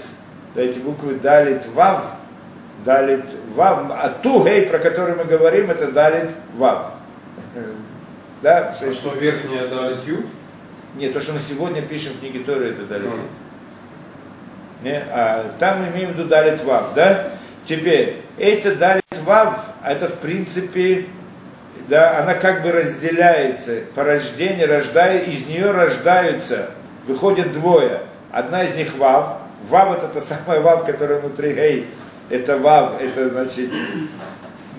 да, 0.56 0.62
эти 0.62 0.80
буквы 0.80 1.16
далит 1.16 1.66
вав, 1.74 2.06
далит 2.86 3.26
вав, 3.54 3.92
а 3.92 4.10
ту 4.24 4.46
гей, 4.46 4.66
про 4.68 4.80
который 4.80 5.16
мы 5.16 5.26
говорим, 5.26 5.70
это 5.70 5.92
далит 5.92 6.32
вав. 6.56 6.92
Да, 8.42 8.70
а 8.80 8.92
что 8.92 9.16
верхняя 9.16 9.68
далит 9.68 10.06
ю? 10.06 10.24
Нет, 10.98 11.14
то, 11.14 11.22
что 11.22 11.34
мы 11.34 11.40
сегодня 11.40 11.82
пишем 11.82 12.14
в 12.14 12.20
книге 12.20 12.40
Торы, 12.40 12.70
это 12.70 12.84
далит 12.84 13.08
ю. 13.08 14.84
Не? 14.84 15.04
А 15.10 15.52
там 15.58 15.82
мы 15.82 15.88
имеем 15.90 16.12
в 16.12 16.18
виду 16.18 16.30
далит 16.30 16.64
вав, 16.64 16.94
да? 16.94 17.32
Теперь, 17.66 18.18
это 18.38 18.76
далит 18.76 19.04
вав, 19.24 19.66
это 19.84 20.08
в 20.08 20.16
принципе 20.20 21.08
да, 21.88 22.20
она 22.20 22.34
как 22.34 22.64
бы 22.64 22.72
разделяется, 22.72 23.82
по 23.94 24.04
рождению, 24.04 24.68
рождая, 24.68 25.20
из 25.20 25.48
нее 25.48 25.72
рождаются, 25.72 26.70
выходят 27.08 27.54
двое. 27.54 28.02
Одна 28.32 28.64
из 28.64 28.76
них 28.76 28.98
Вав. 28.98 29.38
Вав 29.70 29.98
это 29.98 30.08
та 30.08 30.22
самая 30.22 30.62
Вав, 30.62 30.86
которая 30.86 31.20
внутри 31.20 31.54
Гей. 31.54 31.88
Это 32.30 32.58
Вав, 32.58 33.00
это 33.00 33.30
значит, 33.30 33.70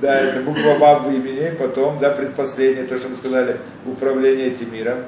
да, 0.01 0.19
это 0.19 0.41
буква 0.41 0.75
Вав 0.79 1.07
в 1.07 1.11
имени, 1.11 1.51
потом, 1.57 1.99
да, 2.01 2.11
предпоследнее, 2.11 2.87
то, 2.87 2.99
что 2.99 3.09
мы 3.09 3.17
сказали, 3.17 3.57
управление 3.85 4.49
этим 4.49 4.73
миром. 4.73 4.99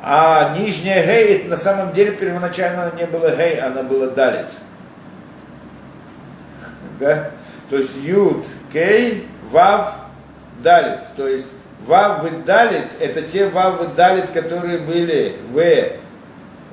А 0.00 0.56
нижняя 0.58 1.04
Гей, 1.06 1.44
на 1.44 1.56
самом 1.56 1.92
деле 1.92 2.12
первоначально 2.12 2.84
она 2.84 2.92
не 2.98 3.06
была 3.06 3.30
Гей, 3.30 3.60
она 3.60 3.82
была 3.82 4.06
Далит. 4.06 4.46
Да? 6.98 7.30
То 7.68 7.76
есть 7.76 7.96
Юд, 8.02 8.44
Кей, 8.72 9.26
Вав, 9.50 10.01
далит. 10.62 11.00
То 11.16 11.28
есть 11.28 11.50
вав 11.86 12.24
и 12.24 12.30
далит, 12.44 12.84
это 13.00 13.22
те 13.22 13.46
вав 13.48 13.82
и 13.82 13.96
далит, 13.96 14.28
которые 14.30 14.78
были 14.78 15.36
в 15.50 15.54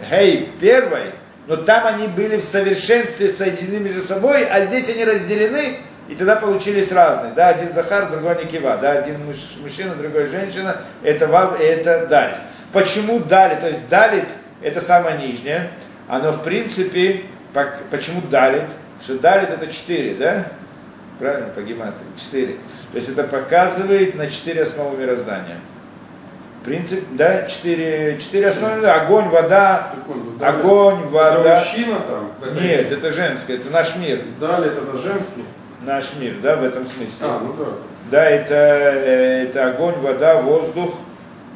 гей 0.10 0.52
первой, 0.60 1.14
но 1.48 1.58
там 1.58 1.88
они 1.88 2.08
были 2.08 2.38
в 2.38 2.44
совершенстве 2.44 3.30
соединены 3.30 3.80
между 3.80 4.02
собой, 4.02 4.46
а 4.46 4.64
здесь 4.66 4.90
они 4.90 5.04
разделены, 5.04 5.78
и 6.08 6.16
тогда 6.16 6.36
получились 6.36 6.92
разные. 6.92 7.34
Да, 7.34 7.50
один 7.50 7.72
Захар, 7.72 8.10
другой 8.10 8.44
Никива, 8.44 8.78
да, 8.78 8.92
один 8.92 9.18
мужчина, 9.62 9.96
другой 9.96 10.28
женщина, 10.28 10.78
это 11.04 11.28
вав 11.28 11.60
это 11.60 12.08
далит. 12.08 12.38
Почему 12.72 13.20
далит? 13.20 13.62
То 13.62 13.68
есть 13.68 13.88
далит 13.90 14.28
это 14.62 14.80
самое 14.80 15.18
нижнее, 15.18 15.70
оно 16.08 16.32
в 16.32 16.44
принципе, 16.44 17.24
почему 17.90 18.22
далит? 18.30 18.66
Что 19.02 19.18
далит 19.18 19.50
это 19.50 19.66
4, 19.66 20.16
да? 20.16 20.46
Правильно, 21.20 21.50
по 21.50 21.62
гематрии, 21.62 22.08
4. 22.18 22.48
То 22.54 22.96
есть 22.96 23.10
это 23.10 23.24
показывает 23.24 24.16
на 24.16 24.28
4 24.28 24.62
основы 24.64 24.98
мироздания. 24.98 25.58
Принцип, 26.64 27.04
да, 27.12 27.44
4, 27.46 28.18
4 28.20 28.48
основы, 28.48 28.88
огонь, 28.88 29.28
вода, 29.30 29.86
Секунду. 29.96 30.32
Далее. 30.38 30.60
огонь, 30.60 31.00
Это 31.02 31.08
вода. 31.10 31.60
мужчина 31.60 32.00
там? 32.02 32.32
в 32.40 32.44
этой- 32.44 32.62
Нет, 32.64 32.92
это 32.92 33.12
женское, 33.12 33.58
это 33.58 33.70
наш 33.72 33.96
мир. 33.98 34.22
Далее 34.40 34.72
это 34.74 34.98
женский? 34.98 35.44
Наш 35.82 36.16
мир, 36.20 36.36
да, 36.42 36.56
в 36.58 36.64
этом 36.64 36.86
смысле. 36.86 37.16
А, 37.22 37.40
ну 37.44 37.54
да. 37.54 37.72
Да, 38.12 38.26
это, 38.26 38.54
это 38.56 39.68
огонь, 39.68 39.96
вода, 40.00 40.42
воздух 40.42 40.96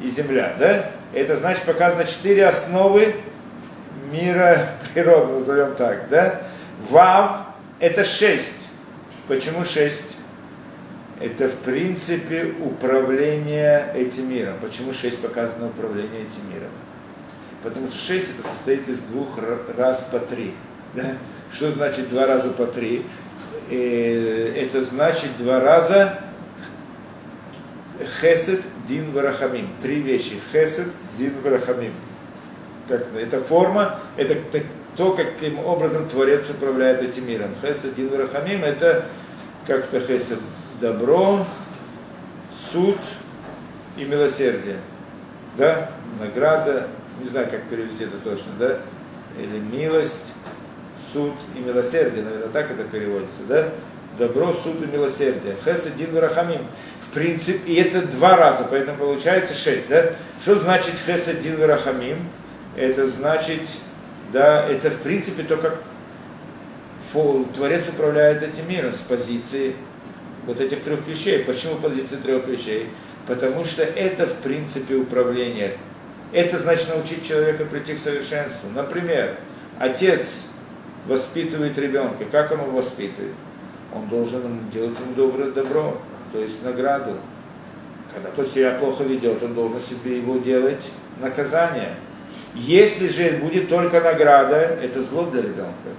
и 0.02 0.08
земля, 0.08 0.54
да? 0.58 0.86
Это 1.12 1.36
значит 1.36 1.64
показано 1.64 2.04
четыре 2.04 2.46
основы 2.46 3.14
мира 4.12 4.58
природы, 4.94 5.32
назовем 5.34 5.74
так, 5.74 6.08
да? 6.08 6.40
Вав– 6.90 7.42
это 7.80 8.04
шесть. 8.04 8.63
Почему 9.28 9.64
шесть? 9.64 10.16
Это, 11.20 11.48
в 11.48 11.56
принципе, 11.58 12.52
управление 12.60 13.90
этим 13.94 14.30
миром. 14.30 14.54
Почему 14.60 14.92
шесть 14.92 15.20
показано 15.20 15.68
управление 15.68 16.22
этим 16.22 16.52
миром? 16.52 16.70
Потому 17.62 17.86
что 17.86 17.98
шесть 17.98 18.34
это 18.38 18.46
состоит 18.46 18.88
из 18.88 19.00
двух 19.00 19.38
раз 19.78 20.08
по 20.12 20.18
три. 20.18 20.52
Да? 20.94 21.16
Что 21.52 21.70
значит 21.70 22.10
два 22.10 22.26
раза 22.26 22.50
по 22.50 22.66
три? 22.66 23.04
Э, 23.70 24.52
Это 24.56 24.82
значит 24.84 25.30
два 25.38 25.60
раза 25.60 26.18
Хесед, 28.20 28.60
Дин, 28.86 29.12
Варахамим. 29.12 29.68
Три 29.80 30.00
вещи. 30.00 30.34
Хесед, 30.52 30.88
Дин, 31.16 31.32
Варахамим. 31.42 31.92
Как 32.88 33.06
это? 33.18 33.40
форма, 33.40 33.98
это 34.16 34.36
то, 34.96 35.12
каким 35.12 35.58
образом 35.58 36.08
Творец 36.08 36.50
управляет 36.50 37.02
этим 37.02 37.26
миром. 37.26 37.50
Хесед, 37.62 37.94
Дин, 37.94 38.08
Варахамим 38.08 38.64
это 38.64 39.04
как-то 39.66 40.00
Хесед 40.00 40.38
добро, 40.80 41.44
суд 42.54 42.98
и 43.96 44.04
милосердие. 44.04 44.78
Да? 45.56 45.90
Награда, 46.20 46.88
не 47.20 47.28
знаю, 47.28 47.48
как 47.50 47.64
перевести 47.64 48.04
это 48.04 48.16
точно, 48.18 48.52
да? 48.58 48.78
Или 49.38 49.58
милость, 49.58 50.32
суд 51.12 51.32
и 51.56 51.60
милосердие, 51.60 52.24
наверное, 52.24 52.48
так 52.48 52.70
это 52.70 52.84
переводится, 52.84 53.42
да? 53.48 53.68
Добро, 54.18 54.52
суд 54.52 54.82
и 54.82 54.86
милосердие. 54.86 55.56
Хесед, 55.64 55.96
Дин, 55.96 56.14
Варахамим. 56.14 56.66
В 57.08 57.14
принципе, 57.14 57.72
и 57.72 57.76
это 57.76 58.02
два 58.02 58.36
раза, 58.36 58.66
поэтому 58.68 58.98
получается 58.98 59.54
шесть, 59.54 59.88
да? 59.88 60.10
Что 60.40 60.56
значит 60.56 60.94
Хесед, 61.06 61.40
Дин, 61.40 61.58
Варахамим? 61.58 62.18
Это 62.76 63.06
значит, 63.06 63.60
да, 64.32 64.66
это 64.68 64.90
в 64.90 65.00
принципе 65.00 65.42
то, 65.42 65.56
как 65.56 65.82
Творец 67.54 67.88
управляет 67.88 68.42
этим 68.42 68.68
миром 68.68 68.92
с 68.92 68.98
позиции 68.98 69.76
вот 70.46 70.60
этих 70.60 70.82
трех 70.82 71.06
вещей. 71.06 71.44
Почему 71.44 71.76
позиции 71.76 72.16
трех 72.16 72.46
вещей? 72.48 72.88
Потому 73.26 73.64
что 73.64 73.82
это 73.82 74.26
в 74.26 74.34
принципе 74.36 74.96
управление. 74.96 75.76
Это 76.32 76.58
значит 76.58 76.88
научить 76.88 77.24
человека 77.26 77.64
прийти 77.64 77.94
к 77.94 78.00
совершенству. 78.00 78.68
Например, 78.74 79.36
отец 79.78 80.46
воспитывает 81.06 81.78
ребенка. 81.78 82.24
Как 82.30 82.50
он 82.50 82.60
его 82.62 82.72
воспитывает? 82.72 83.34
Он 83.94 84.08
должен 84.08 84.58
делать 84.72 84.98
ему 84.98 85.14
доброе 85.14 85.52
добро, 85.52 85.96
то 86.32 86.40
есть 86.40 86.64
награду. 86.64 87.16
Когда 88.12 88.30
тот 88.30 88.50
себя 88.50 88.72
плохо 88.72 89.04
ведет, 89.04 89.42
он 89.42 89.54
должен 89.54 89.80
себе 89.80 90.18
его 90.18 90.38
делать 90.38 90.90
наказание. 91.20 91.94
Если 92.54 93.08
же 93.08 93.38
будет 93.38 93.68
только 93.68 94.00
награда, 94.00 94.56
это 94.56 95.02
зло 95.02 95.24
для 95.24 95.42
ребенка. 95.42 95.90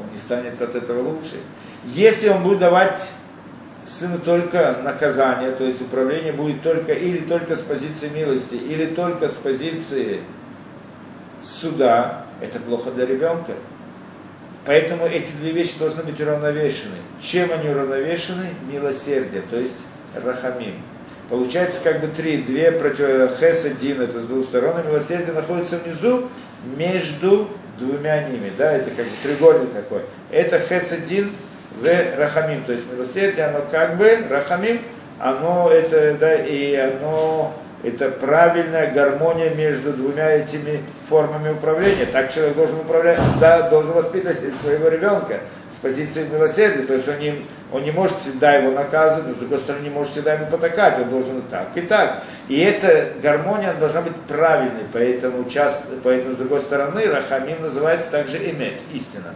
Он 0.00 0.12
не 0.12 0.18
станет 0.18 0.60
от 0.62 0.74
этого 0.76 1.08
лучше. 1.08 1.36
Если 1.84 2.28
он 2.28 2.42
будет 2.42 2.60
давать 2.60 3.10
сыну 3.84 4.18
только 4.18 4.78
наказание, 4.84 5.50
то 5.50 5.64
есть 5.64 5.80
управление 5.80 6.32
будет 6.32 6.62
только 6.62 6.92
или 6.92 7.18
только 7.18 7.56
с 7.56 7.62
позиции 7.62 8.08
милости, 8.10 8.54
или 8.54 8.86
только 8.86 9.28
с 9.28 9.34
позиции 9.34 10.20
суда, 11.42 12.26
это 12.40 12.60
плохо 12.60 12.90
для 12.90 13.06
ребенка. 13.06 13.54
Поэтому 14.66 15.06
эти 15.06 15.32
две 15.32 15.52
вещи 15.52 15.78
должны 15.78 16.02
быть 16.02 16.20
уравновешены. 16.20 16.96
Чем 17.20 17.50
они 17.50 17.70
уравновешены? 17.70 18.46
Милосердие, 18.70 19.42
то 19.50 19.58
есть 19.58 19.74
рахамим. 20.14 20.76
Получается 21.30 21.80
как 21.84 22.00
бы 22.00 22.08
три, 22.08 22.38
две 22.38 22.72
против 22.72 23.38
хес 23.38 23.64
один, 23.64 24.02
это 24.02 24.20
с 24.20 24.24
двух 24.24 24.44
сторон, 24.44 24.74
а 24.76 24.82
милосердие 24.82 25.32
находится 25.32 25.78
внизу 25.78 26.28
между 26.76 27.48
двумя 27.78 28.24
ними, 28.24 28.50
да, 28.58 28.72
это 28.72 28.90
как 28.90 29.06
бы 29.06 29.12
треугольник 29.22 29.72
такой. 29.72 30.00
Это 30.32 30.58
хес 30.58 30.90
один 30.90 31.30
в 31.80 32.18
рахамим, 32.18 32.64
то 32.64 32.72
есть 32.72 32.92
милосердие, 32.92 33.46
оно 33.46 33.60
как 33.70 33.96
бы 33.96 34.18
рахамим, 34.28 34.80
оно 35.20 35.70
это, 35.70 36.16
да, 36.18 36.34
и 36.34 36.74
оно 36.74 37.54
это 37.84 38.10
правильная 38.10 38.92
гармония 38.92 39.50
между 39.54 39.92
двумя 39.92 40.32
этими 40.32 40.80
формами 41.08 41.50
управления. 41.52 42.06
Так 42.06 42.34
человек 42.34 42.56
должен 42.56 42.80
управлять, 42.80 43.20
да, 43.40 43.70
должен 43.70 43.92
воспитывать 43.92 44.38
своего 44.60 44.88
ребенка 44.88 45.38
с 45.70 45.76
позиции 45.76 46.26
милосердия. 46.30 46.82
То 46.82 46.94
есть 46.94 47.08
он 47.08 47.18
не, 47.18 47.46
он 47.72 47.84
не 47.84 47.90
может 47.90 48.16
всегда 48.18 48.54
его 48.54 48.72
наказывать, 48.72 49.28
но 49.28 49.34
с 49.34 49.36
другой 49.36 49.58
стороны 49.58 49.82
не 49.82 49.90
может 49.90 50.12
всегда 50.12 50.34
ему 50.34 50.46
потакать, 50.46 50.98
он 50.98 51.10
должен 51.10 51.38
и 51.38 51.42
так, 51.42 51.68
и 51.76 51.82
так. 51.82 52.22
И 52.48 52.58
эта 52.58 53.12
гармония 53.22 53.74
должна 53.74 54.02
быть 54.02 54.16
правильной, 54.28 54.84
поэтому, 54.92 55.48
часто, 55.48 55.84
поэтому 56.02 56.34
с 56.34 56.36
другой 56.36 56.60
стороны 56.60 57.04
Рахамим 57.06 57.62
называется 57.62 58.10
также 58.10 58.38
имет, 58.38 58.74
истина. 58.92 59.34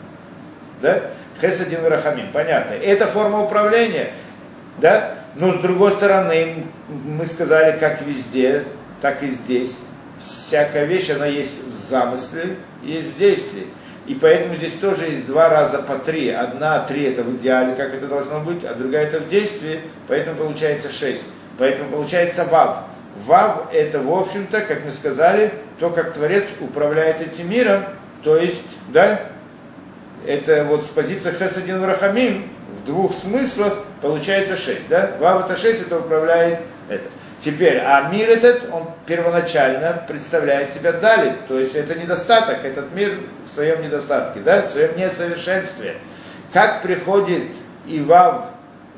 Да? 0.82 1.01
Хесадин 1.41 1.85
и 1.85 1.89
Рахамим, 1.89 2.26
понятно. 2.32 2.74
Это 2.74 3.07
форма 3.07 3.41
управления, 3.43 4.11
да? 4.78 5.14
Но 5.37 5.51
с 5.51 5.59
другой 5.59 5.93
стороны, 5.93 6.64
мы 6.89 7.26
сказали, 7.26 7.78
как 7.78 8.03
везде, 8.03 8.64
так 9.01 9.22
и 9.22 9.26
здесь. 9.26 9.78
Всякая 10.20 10.85
вещь, 10.85 11.11
она 11.11 11.26
есть 11.26 11.64
в 11.66 11.82
замысле, 11.82 12.57
есть 12.82 13.14
в 13.14 13.18
действии. 13.18 13.66
И 14.07 14.14
поэтому 14.14 14.55
здесь 14.55 14.74
тоже 14.74 15.07
есть 15.07 15.26
два 15.26 15.48
раза 15.48 15.78
по 15.78 15.98
три. 15.98 16.28
Одна, 16.28 16.80
три 16.80 17.05
это 17.05 17.22
в 17.22 17.36
идеале, 17.36 17.74
как 17.74 17.94
это 17.94 18.07
должно 18.07 18.40
быть, 18.40 18.64
а 18.64 18.74
другая 18.74 19.07
это 19.07 19.20
в 19.20 19.28
действии, 19.28 19.80
поэтому 20.09 20.36
получается 20.36 20.90
шесть. 20.90 21.26
Поэтому 21.59 21.90
получается 21.90 22.44
вав. 22.44 22.78
Вав 23.24 23.72
это, 23.72 24.00
в 24.00 24.12
общем-то, 24.12 24.61
как 24.61 24.84
мы 24.84 24.90
сказали, 24.90 25.52
то, 25.78 25.88
как 25.90 26.12
Творец 26.12 26.48
управляет 26.61 27.22
этим 27.22 27.48
миром, 27.48 27.84
то 28.22 28.36
есть, 28.36 28.76
да, 28.88 29.20
это 30.26 30.64
вот 30.64 30.84
с 30.84 30.88
позиции 30.88 31.30
Хесадин 31.30 31.82
Рахамим, 31.84 32.48
в 32.82 32.86
двух 32.86 33.14
смыслах 33.14 33.84
получается 34.02 34.57
6. 34.57 34.88
Да? 34.88 35.12
Вав 35.20 35.44
это 35.44 35.59
6, 35.59 35.86
это 35.86 35.98
управляет 35.98 36.61
это. 36.88 37.05
Теперь, 37.45 37.78
а 37.78 38.09
мир 38.11 38.30
этот, 38.30 38.72
он 38.72 38.88
первоначально 39.05 40.03
представляет 40.09 40.70
себя 40.70 40.92
дали. 40.92 41.34
То 41.47 41.59
есть 41.59 41.74
это 41.74 41.95
недостаток, 41.95 42.64
этот 42.64 42.95
мир 42.95 43.18
в 43.47 43.53
своем 43.53 43.82
недостатке, 43.82 44.40
да? 44.40 44.62
в 44.62 44.70
своем 44.70 44.97
несовершенстве. 44.97 45.97
Как 46.55 46.80
приходит 46.80 47.42
и 47.86 48.01
Вав 48.01 48.47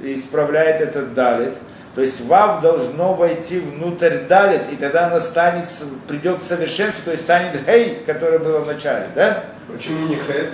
и 0.01 0.15
исправляет 0.15 0.81
этот 0.81 1.13
далит, 1.13 1.55
то 1.97 2.03
есть 2.03 2.25
Вав 2.27 2.61
должно 2.61 3.15
войти 3.15 3.59
внутрь 3.59 4.19
далит, 4.29 4.71
и 4.71 4.77
тогда 4.77 5.07
она 5.07 5.19
станет, 5.19 5.69
придет 6.07 6.39
к 6.39 6.43
совершенству, 6.43 7.07
то 7.07 7.11
есть 7.11 7.25
станет 7.25 7.59
Хей, 7.67 8.01
которое 8.07 8.39
было 8.39 8.61
в 8.61 8.69
начале. 8.69 9.09
Да? 9.17 9.43
Почему 9.67 10.07
не 10.07 10.15
хет? 10.15 10.51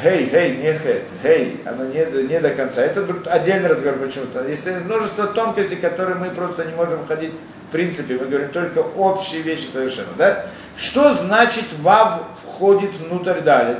Хей, 0.00 0.28
хей, 0.28 0.56
не 0.56 0.72
хет, 0.72 1.02
хей, 1.22 1.60
оно 1.66 1.84
не, 1.84 2.04
не 2.26 2.40
до 2.40 2.50
конца. 2.50 2.82
Это 2.82 3.04
отдельный 3.26 3.68
разговор 3.68 3.98
почему-то. 3.98 4.46
Если 4.48 4.72
множество 4.72 5.26
тонкостей, 5.26 5.76
которые 5.76 6.16
мы 6.16 6.30
просто 6.30 6.64
не 6.64 6.74
можем 6.74 7.06
ходить 7.06 7.32
в 7.68 7.72
принципе, 7.72 8.18
мы 8.18 8.26
говорим 8.26 8.50
только 8.50 8.80
общие 8.80 9.40
вещи 9.40 9.64
совершенно, 9.64 10.12
да? 10.18 10.44
Что 10.76 11.14
значит 11.14 11.64
вав 11.80 12.20
входит 12.44 12.90
внутрь 12.96 13.40
далит? 13.40 13.78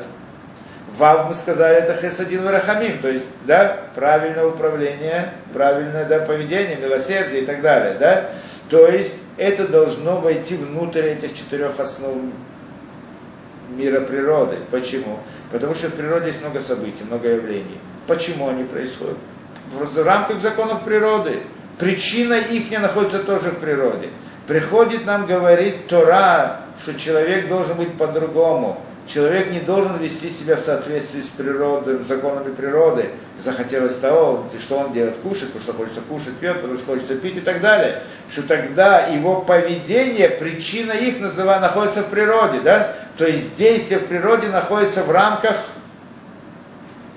Вав, 0.97 1.29
мы 1.29 1.35
сказали, 1.35 1.77
это 1.77 1.95
хесадин 1.95 2.43
варахамим, 2.43 3.01
то 3.01 3.09
есть, 3.09 3.27
да, 3.45 3.81
правильное 3.95 4.47
управление, 4.47 5.29
правильное, 5.53 6.07
да, 6.07 6.21
поведение, 6.21 6.77
милосердие 6.77 7.43
и 7.43 7.45
так 7.45 7.61
далее, 7.61 7.97
да? 8.01 8.31
То 8.71 8.89
есть, 8.89 9.19
это 9.37 9.69
должно 9.69 10.17
войти 10.17 10.57
внутрь 10.57 11.09
этих 11.09 11.35
четырех 11.35 11.79
основ 11.79 12.17
мира 13.77 14.01
природы. 14.01 14.57
Почему? 14.71 15.19
Потому 15.53 15.75
что 15.75 15.89
в 15.89 15.95
природе 15.95 16.29
есть 16.29 16.41
много 16.41 16.61
событий, 16.61 17.05
много 17.05 17.29
явлений. 17.29 17.79
Почему 18.07 18.49
они 18.49 18.65
происходят? 18.65 19.19
В 19.71 20.03
рамках 20.03 20.41
законов 20.41 20.83
природы. 20.83 21.41
Причина 21.79 22.35
их 22.35 22.71
не 22.71 22.79
находится 22.79 23.19
тоже 23.19 23.51
в 23.51 23.59
природе. 23.59 24.09
Приходит 24.47 25.07
нам 25.07 25.27
говорить 25.27 25.87
Тора, 25.87 26.61
что 26.81 26.95
человек 26.95 27.49
должен 27.49 27.77
быть 27.77 27.93
по-другому. 27.97 28.81
Человек 29.07 29.51
не 29.51 29.61
должен 29.61 29.99
вести 29.99 30.31
себя 30.31 30.57
в 30.57 30.61
соответствии 30.61 31.21
с 31.21 31.29
природой, 31.29 32.03
законами 32.03 32.55
природы. 32.55 33.11
Захотелось 33.39 33.97
того, 33.97 34.47
что 34.59 34.79
он 34.79 34.93
делает, 34.93 35.17
кушает, 35.17 35.53
потому 35.53 35.63
что 35.63 35.73
хочется 35.73 36.01
кушать, 36.03 36.37
пьет, 36.37 36.57
потому 36.57 36.75
что 36.77 36.87
хочется 36.87 37.17
пить 37.17 37.37
и 37.37 37.41
так 37.41 37.61
далее. 37.61 38.03
Что 38.31 38.43
тогда 38.43 39.07
его 39.07 39.41
поведение, 39.41 40.29
причина 40.29 40.93
их 40.93 41.21
называя, 41.21 41.61
находится 41.61 42.03
в 42.03 42.07
природе. 42.07 42.61
Да? 42.61 42.95
То 43.19 43.27
есть 43.27 43.57
действие 43.57 43.99
в 43.99 44.07
природе 44.07 44.49
находится 44.49 45.03
в 45.03 45.11
рамках 45.11 45.57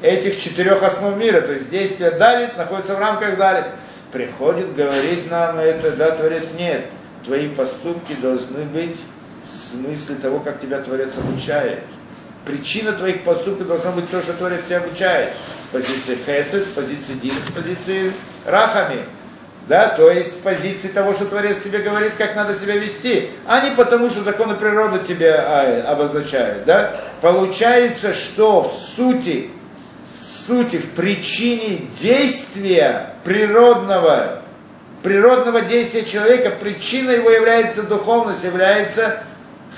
этих 0.01 0.37
четырех 0.37 0.83
основ 0.83 1.15
мира. 1.17 1.41
То 1.41 1.53
есть 1.53 1.69
действие 1.69 2.11
Далит 2.11 2.57
находится 2.57 2.95
в 2.95 2.99
рамках 2.99 3.37
Далит. 3.37 3.65
Приходит, 4.11 4.75
говорит 4.75 5.29
нам 5.29 5.59
это, 5.59 5.91
да, 5.91 6.11
Творец, 6.11 6.53
нет. 6.57 6.85
Твои 7.25 7.49
поступки 7.49 8.13
должны 8.21 8.63
быть 8.65 9.03
смысле 9.49 10.15
того, 10.15 10.39
как 10.39 10.59
тебя 10.59 10.79
Творец 10.79 11.17
обучает. 11.17 11.79
Причина 12.45 12.91
твоих 12.91 13.23
поступков 13.23 13.67
должна 13.67 13.91
быть 13.91 14.09
то, 14.09 14.21
что 14.21 14.33
Творец 14.33 14.65
тебя 14.65 14.77
обучает. 14.77 15.29
С 15.63 15.73
позиции 15.73 16.15
Хесед, 16.15 16.65
с 16.65 16.69
позиции 16.69 17.13
Дин, 17.13 17.31
с 17.31 17.51
позиции 17.51 18.13
Рахами. 18.45 18.99
Да, 19.67 19.87
то 19.87 20.11
есть 20.11 20.33
с 20.33 20.35
позиции 20.35 20.89
того, 20.89 21.13
что 21.13 21.25
Творец 21.25 21.61
тебе 21.61 21.79
говорит, 21.79 22.13
как 22.19 22.35
надо 22.35 22.53
себя 22.53 22.75
вести, 22.75 23.29
а 23.47 23.61
не 23.61 23.71
потому, 23.71 24.11
что 24.11 24.21
законы 24.21 24.53
природы 24.53 24.99
тебе 24.99 25.33
а, 25.33 25.85
обозначают. 25.87 26.65
Да? 26.65 26.99
Получается, 27.19 28.13
что 28.13 28.61
в 28.61 28.71
сути, 28.71 29.49
в 30.19 30.23
сути, 30.23 30.77
в 30.77 30.91
причине 30.91 31.77
действия 31.91 33.15
природного, 33.23 34.43
природного 35.01 35.61
действия 35.61 36.05
человека, 36.05 36.51
причина 36.51 37.09
его 37.09 37.31
является 37.31 37.81
духовность, 37.81 38.43
является 38.43 39.23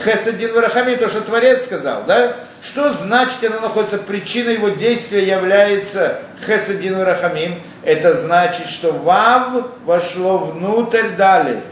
Хесадин 0.04 0.54
Варахамим, 0.54 1.00
то, 1.00 1.10
что 1.10 1.22
Творец 1.22 1.66
сказал, 1.66 2.04
да? 2.06 2.36
Что 2.62 2.92
значит, 2.92 3.44
она 3.46 3.60
находится, 3.60 3.98
причина 3.98 4.50
его 4.50 4.70
действия 4.70 5.26
является 5.28 6.20
Хесадин 6.46 6.98
Варахамим? 6.98 7.62
Это 7.84 8.14
значит, 8.14 8.68
что 8.68 8.92
Вав 8.92 9.68
вошло 9.86 10.40
внутрь 10.40 11.10
Далит. 11.18 11.64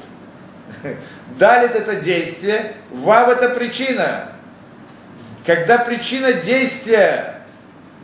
Далит 1.38 1.76
это 1.76 1.96
действие, 1.98 2.74
Вав 2.92 3.30
это 3.30 3.50
причина. 3.50 4.30
Когда 5.46 5.78
причина 5.78 6.34
действия 6.34 7.42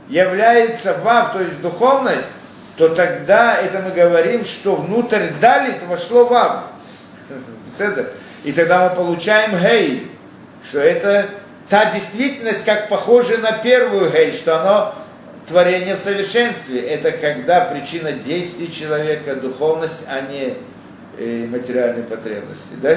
является 0.10 0.98
Вав, 1.04 1.34
то 1.34 1.42
есть 1.42 1.62
духовность, 1.62 2.32
то 2.78 2.90
тогда 2.90 3.56
это 3.56 3.80
мы 3.80 3.92
говорим, 3.92 4.44
что 4.44 4.76
внутрь 4.76 5.30
Далит 5.40 5.82
вошло 5.88 6.26
Вав. 6.26 6.66
И 8.44 8.52
тогда 8.52 8.90
мы 8.90 8.96
получаем 8.96 9.52
Гей 9.56 10.12
что 10.64 10.80
это 10.80 11.26
та 11.70 11.92
действительность, 11.92 12.66
как 12.66 12.90
похожа 12.90 13.38
на 13.38 13.52
первую 13.54 14.12
гей, 14.12 14.32
что 14.32 14.62
оно 14.62 14.94
творение 15.48 15.96
в 15.96 16.00
совершенстве. 16.00 16.82
Это 16.82 17.12
когда 17.12 17.62
причина 17.62 18.12
действий 18.12 18.72
человека, 18.72 19.36
духовность, 19.36 20.06
а 20.08 20.22
не 20.22 20.54
э, 21.18 21.48
материальные 21.48 22.04
потребности. 22.04 22.76
Да? 22.82 22.96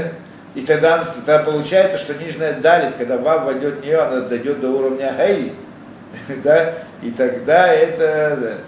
И 0.55 0.61
тогда, 0.61 1.03
тогда 1.03 1.39
получается, 1.41 1.99
что 1.99 2.15
нижняя 2.15 2.53
далит, 2.53 2.95
когда 2.95 3.17
вав 3.17 3.45
войдет 3.45 3.81
в 3.81 3.85
нее, 3.85 3.99
она 3.99 4.21
дойдет 4.21 4.61
до 4.61 4.69
уровня 4.69 5.15
гей. 5.19 5.55
Да? 6.45 6.75
И 7.03 7.11
тогда 7.11 7.69
это... 7.69 8.59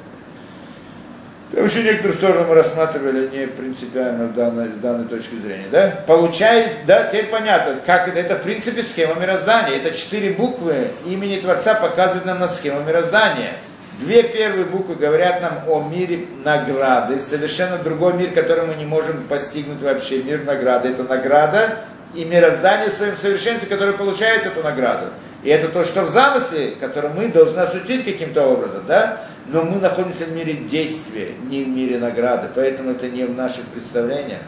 Вообще 1.53 1.85
некоторые 1.85 2.15
стороны 2.15 2.47
мы 2.47 2.55
рассматривали 2.55 3.29
не 3.29 3.47
принципиально 3.47 4.27
в 4.27 4.35
данной, 4.35 4.69
в 4.69 4.81
данной 4.81 5.07
точке 5.07 5.37
зрения. 5.37 5.69
Да? 5.71 6.03
Получает, 6.07 6.85
да, 6.87 7.05
теперь 7.05 7.27
понятно, 7.27 7.81
как 7.87 8.09
это, 8.09 8.19
это 8.19 8.35
в 8.35 8.43
принципе 8.43 8.83
схема 8.83 9.15
мироздания. 9.15 9.77
Это 9.77 9.97
четыре 9.97 10.31
буквы 10.31 10.89
имени 11.07 11.41
Творца 11.41 11.75
показывают 11.75 12.27
нам 12.27 12.41
на 12.41 12.49
схему 12.49 12.81
мироздания. 12.81 13.53
Две 14.01 14.25
первые 14.25 14.67
буквы 14.67 14.97
говорят 14.97 15.41
нам 15.41 15.53
о 15.69 15.89
мире 15.89 16.27
награды, 16.45 17.21
совершенно 17.21 17.79
другой 17.79 18.13
мир, 18.15 18.33
который 18.33 18.67
мы 18.67 18.75
не 18.75 18.85
можем 18.85 19.23
постигнуть 19.23 19.81
вообще, 19.81 20.23
мир 20.23 20.45
награды. 20.45 20.89
Это 20.89 21.05
награда 21.05 21.79
и 22.15 22.25
мироздание 22.25 22.91
в 22.91 22.93
своем 22.93 23.17
совершенстве, 23.17 23.69
которое 23.69 23.93
получает 23.93 24.45
эту 24.45 24.63
награду. 24.63 25.07
И 25.43 25.49
это 25.49 25.69
то, 25.69 25.85
что 25.85 26.03
в 26.03 26.09
замысле, 26.09 26.75
которое 26.79 27.09
мы 27.09 27.29
должны 27.29 27.61
осуществить 27.61 28.05
каким-то 28.05 28.43
образом, 28.43 28.83
да? 28.87 29.23
Но 29.49 29.63
мы 29.63 29.79
находимся 29.79 30.25
в 30.25 30.33
мире 30.33 30.55
действия, 30.55 31.29
не 31.49 31.63
в 31.65 31.69
мире 31.69 31.99
награды, 31.99 32.49
поэтому 32.55 32.91
это 32.91 33.09
не 33.09 33.25
в 33.25 33.37
наших 33.37 33.65
представлениях. 33.67 34.41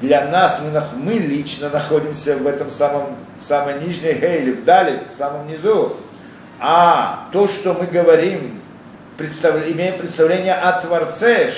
Для 0.00 0.28
нас, 0.28 0.60
мы, 0.62 0.82
мы 0.96 1.14
лично 1.14 1.70
находимся 1.70 2.36
в 2.36 2.46
этом 2.46 2.70
самом, 2.70 3.16
самой 3.38 3.80
нижней 3.80 4.14
гейле, 4.14 4.52
в 4.52 4.64
дали, 4.64 5.00
в 5.10 5.14
самом 5.14 5.48
низу. 5.48 5.96
А 6.60 7.28
то, 7.32 7.48
что 7.48 7.74
мы 7.74 7.86
говорим, 7.86 8.60
представ, 9.16 9.56
имеем 9.66 9.98
представление 9.98 10.54
о 10.54 10.80
Творце, 10.80 11.50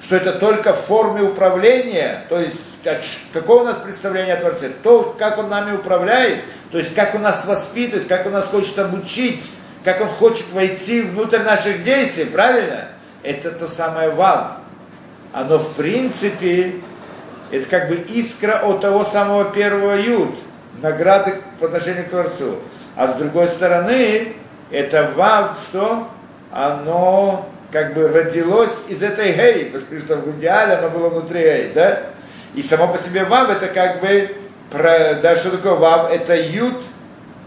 что 0.00 0.16
это 0.16 0.32
только 0.34 0.72
в 0.72 0.78
форме 0.78 1.22
управления, 1.22 2.24
то 2.28 2.38
есть 2.38 2.60
какое 3.32 3.60
у 3.62 3.64
нас 3.64 3.78
представление 3.78 4.34
о 4.34 4.40
Творце? 4.40 4.70
То, 4.82 5.14
как 5.18 5.38
Он 5.38 5.48
нами 5.48 5.76
управляет, 5.76 6.40
то 6.70 6.78
есть 6.78 6.94
как 6.94 7.14
Он 7.14 7.22
нас 7.22 7.46
воспитывает, 7.46 8.08
как 8.08 8.26
Он 8.26 8.32
нас 8.32 8.48
хочет 8.48 8.78
обучить, 8.78 9.42
как 9.86 10.00
Он 10.00 10.08
хочет 10.08 10.50
войти 10.52 11.02
внутрь 11.02 11.38
наших 11.38 11.84
действий, 11.84 12.24
правильно? 12.24 12.88
Это 13.22 13.52
то 13.52 13.68
самое 13.68 14.10
вал. 14.10 14.54
Оно 15.32 15.58
в 15.58 15.74
принципе, 15.74 16.80
это 17.52 17.68
как 17.68 17.88
бы 17.88 17.94
искра 17.94 18.62
от 18.64 18.80
того 18.80 19.04
самого 19.04 19.44
первого 19.44 19.94
юд, 19.94 20.34
награды 20.82 21.36
по 21.60 21.66
отношению 21.66 22.06
к 22.06 22.08
Творцу. 22.08 22.56
А 22.96 23.06
с 23.06 23.14
другой 23.14 23.46
стороны, 23.46 24.34
это 24.72 25.08
вав, 25.14 25.56
что? 25.62 26.08
Оно 26.50 27.48
как 27.70 27.94
бы 27.94 28.08
родилось 28.08 28.86
из 28.88 29.04
этой 29.04 29.34
гей, 29.34 29.66
потому 29.66 30.00
что 30.00 30.16
в 30.16 30.36
идеале 30.36 30.74
оно 30.74 30.90
было 30.90 31.10
внутри 31.10 31.42
гей, 31.42 31.70
да? 31.72 32.00
И 32.54 32.62
само 32.62 32.88
по 32.88 32.98
себе 32.98 33.24
вав 33.24 33.50
это 33.50 33.68
как 33.68 34.00
бы, 34.00 34.34
про, 34.72 35.14
да, 35.22 35.36
что 35.36 35.52
такое 35.52 35.74
вав? 35.74 36.10
Это 36.10 36.34
ют, 36.34 36.82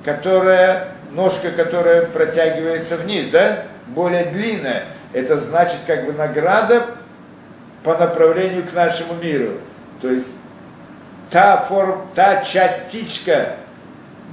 которая, 0.06 0.94
ножка, 1.12 1.52
которая 1.52 2.06
протягивается 2.06 2.98
вниз, 2.98 3.28
да? 3.32 3.64
Более 3.88 4.26
длинная. 4.26 4.84
Это 5.14 5.38
значит 5.38 5.80
как 5.88 6.06
бы 6.06 6.14
награда 6.14 6.86
по 7.84 7.98
направлению 7.98 8.64
к 8.64 8.74
нашему 8.74 9.14
миру. 9.22 9.54
То 10.02 10.10
есть 10.10 10.34
та, 11.30 11.58
форм, 11.58 12.08
та 12.16 12.44
частичка 12.44 13.56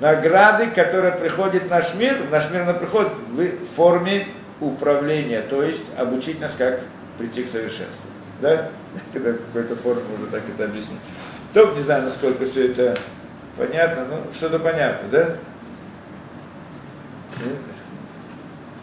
награды, 0.01 0.67
которая 0.67 1.13
приходит 1.13 1.65
в 1.65 1.71
наш 1.71 1.95
мир, 1.95 2.15
в 2.29 2.31
наш 2.31 2.51
мир 2.51 2.63
она 2.63 2.75
приходит 2.75 3.13
в 3.13 3.75
форме 3.75 4.27
управления, 4.61 5.43
то 5.43 5.63
есть 5.63 5.85
обучить 5.99 6.41
нас, 6.41 6.55
как 6.57 6.81
прийти 7.19 7.45
к 7.45 7.49
совершенству. 7.49 8.11
Да? 8.41 8.69
Когда 9.13 9.33
в 9.33 9.39
какой-то 9.53 9.77
форме 9.77 10.03
можно 10.11 10.27
так 10.27 10.43
это 10.55 10.65
объяснить. 10.65 11.01
То, 11.55 11.73
не 11.75 11.81
знаю, 11.81 12.05
насколько 12.05 12.47
все 12.47 12.69
это 12.69 12.97
понятно, 13.57 14.05
но 14.05 14.33
что-то 14.33 14.59
понятно, 14.59 15.09
да? 15.11 15.37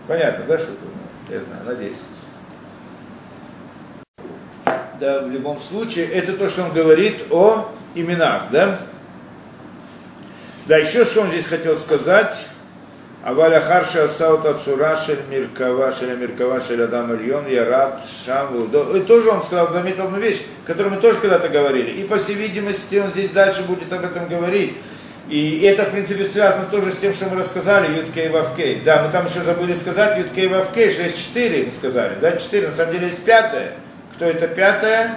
Понятно, 0.07 0.45
да, 0.45 0.57
что 0.57 0.71
это? 0.71 1.33
Я 1.33 1.41
знаю, 1.41 1.61
надеюсь. 1.65 1.99
Да, 4.99 5.21
в 5.21 5.31
любом 5.31 5.59
случае, 5.59 6.07
это 6.07 6.33
то, 6.33 6.49
что 6.49 6.63
он 6.63 6.71
говорит 6.71 7.23
о 7.31 7.71
именах, 7.95 8.43
да? 8.51 8.79
Да, 10.65 10.77
еще 10.77 11.03
что 11.05 11.21
он 11.21 11.27
здесь 11.29 11.45
хотел 11.45 11.75
сказать. 11.75 12.47
Аваля 13.23 13.61
Харша 13.61 14.09
Саут 14.09 14.45
Ацура 14.45 14.97
Миркава 15.29 15.93
Шель 15.93 16.83
Адам 16.83 17.15
Ильон 17.15 17.47
Ярат 17.47 18.01
Шам 18.05 18.65
И 18.65 18.99
тоже 19.01 19.29
он 19.29 19.41
сказал, 19.41 19.71
заметил 19.71 20.05
одну 20.05 20.19
вещь, 20.19 20.41
которую 20.65 20.95
мы 20.95 21.01
тоже 21.01 21.19
когда-то 21.19 21.47
говорили. 21.47 21.91
И 21.91 22.03
по 22.03 22.17
всей 22.17 22.35
видимости 22.35 22.97
он 22.97 23.11
здесь 23.11 23.29
дальше 23.29 23.63
будет 23.63 23.91
об 23.93 24.03
этом 24.03 24.27
говорить. 24.27 24.77
И 25.29 25.61
это, 25.61 25.83
в 25.83 25.91
принципе, 25.91 26.25
связано 26.25 26.65
тоже 26.65 26.91
с 26.91 26.97
тем, 26.97 27.13
что 27.13 27.29
мы 27.29 27.37
рассказали, 27.37 27.95
Юткей 27.95 28.29
Вавкей. 28.29 28.81
Да, 28.81 29.03
мы 29.03 29.11
там 29.11 29.25
еще 29.25 29.39
забыли 29.39 29.73
сказать 29.73 30.17
Юткей 30.17 30.47
Вавкей, 30.47 30.91
что 30.91 31.03
есть 31.03 31.17
четыре, 31.17 31.65
мы 31.65 31.71
сказали. 31.71 32.17
Да, 32.19 32.35
четыре, 32.37 32.67
на 32.67 32.75
самом 32.75 32.93
деле 32.93 33.05
есть 33.07 33.23
пятое. 33.23 33.71
Кто 34.15 34.25
это 34.25 34.47
пятое? 34.47 35.11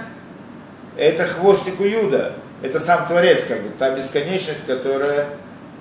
Это 0.95 1.27
хвостик 1.27 1.79
у 1.81 1.83
Юда. 1.83 2.33
Это 2.61 2.79
сам 2.79 3.05
Творец, 3.05 3.43
как 3.43 3.61
бы, 3.61 3.69
та 3.77 3.91
бесконечность, 3.91 4.65
которая 4.65 5.27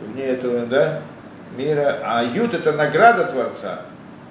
вне 0.03 0.25
этого, 0.25 0.67
да, 0.67 1.01
мира, 1.57 1.99
а 2.03 2.23
Юд 2.23 2.53
это 2.53 2.73
награда 2.73 3.25
Творца, 3.25 3.81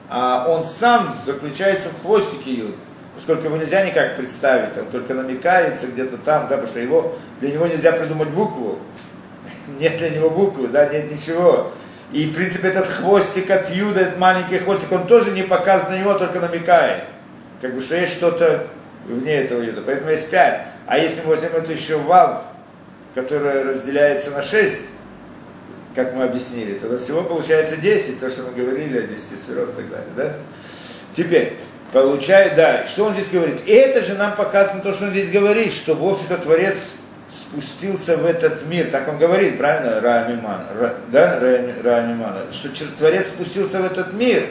а 0.09 0.45
он 0.47 0.63
сам 0.63 1.13
заключается 1.25 1.89
в 1.89 2.01
хвостике 2.03 2.53
Юд, 2.53 2.75
поскольку 3.15 3.45
его 3.45 3.57
нельзя 3.57 3.83
никак 3.83 4.15
представить, 4.15 4.77
он 4.77 4.85
только 4.91 5.15
намекается 5.15 5.87
где-то 5.87 6.17
там, 6.17 6.43
да, 6.43 6.55
потому 6.55 6.67
что 6.67 6.79
его, 6.79 7.15
для 7.39 7.51
него 7.51 7.65
нельзя 7.65 7.91
придумать 7.91 8.29
букву, 8.29 8.79
нет 9.79 9.97
для 9.97 10.09
него 10.09 10.29
буквы, 10.29 10.67
да, 10.67 10.85
нет 10.85 11.11
ничего. 11.11 11.71
И, 12.11 12.25
в 12.25 12.35
принципе, 12.35 12.69
этот 12.69 12.87
хвостик 12.87 13.49
от 13.49 13.69
Юда, 13.71 14.01
этот 14.01 14.17
маленький 14.19 14.59
хвостик, 14.59 14.91
он 14.91 15.07
тоже 15.07 15.31
не 15.31 15.43
показан 15.43 15.91
на 15.91 15.99
него, 15.99 16.13
только 16.13 16.39
намекает. 16.39 17.03
Как 17.61 17.73
бы, 17.73 17.81
что 17.81 17.97
есть 17.97 18.13
что-то 18.13 18.67
вне 19.07 19.41
этого 19.41 19.61
Юда. 19.61 19.81
Поэтому 19.85 20.11
есть 20.11 20.29
пять. 20.29 20.61
А 20.87 20.97
если 20.97 21.21
мы 21.21 21.29
возьмем 21.29 21.51
это 21.55 21.71
еще 21.71 21.97
вав, 21.97 22.43
которая 23.15 23.63
разделяется 23.63 24.31
на 24.31 24.41
шесть, 24.41 24.83
как 25.95 26.13
мы 26.13 26.23
объяснили, 26.23 26.77
тогда 26.77 26.97
всего 26.97 27.23
получается 27.23 27.77
10, 27.77 28.19
то, 28.19 28.29
что 28.29 28.43
мы 28.43 28.51
говорили 28.51 28.99
о 28.99 29.01
10 29.01 29.39
сферот 29.39 29.69
и 29.69 29.73
так 29.73 29.89
далее, 29.89 30.09
да? 30.15 30.33
Теперь, 31.15 31.53
получает, 31.93 32.55
да, 32.55 32.85
что 32.85 33.05
он 33.05 33.13
здесь 33.13 33.29
говорит? 33.29 33.61
И 33.65 33.71
это 33.71 34.01
же 34.01 34.15
нам 34.15 34.35
показано 34.35 34.81
то, 34.81 34.93
что 34.93 35.05
он 35.05 35.11
здесь 35.11 35.31
говорит, 35.31 35.71
что, 35.71 35.95
в 35.95 36.05
общем-то, 36.05 36.37
Творец 36.37 36.95
спустился 37.35 38.17
в 38.17 38.25
этот 38.25 38.65
мир, 38.67 38.87
так 38.87 39.07
он 39.09 39.17
говорит, 39.17 39.57
правильно, 39.57 39.99
Раамиман, 39.99 40.61
Ра, 40.79 40.95
да, 41.11 41.39
Раамиман, 41.83 42.51
что 42.51 42.69
Творец 42.97 43.27
спустился 43.27 43.81
в 43.81 43.85
этот 43.85 44.13
мир 44.13 44.47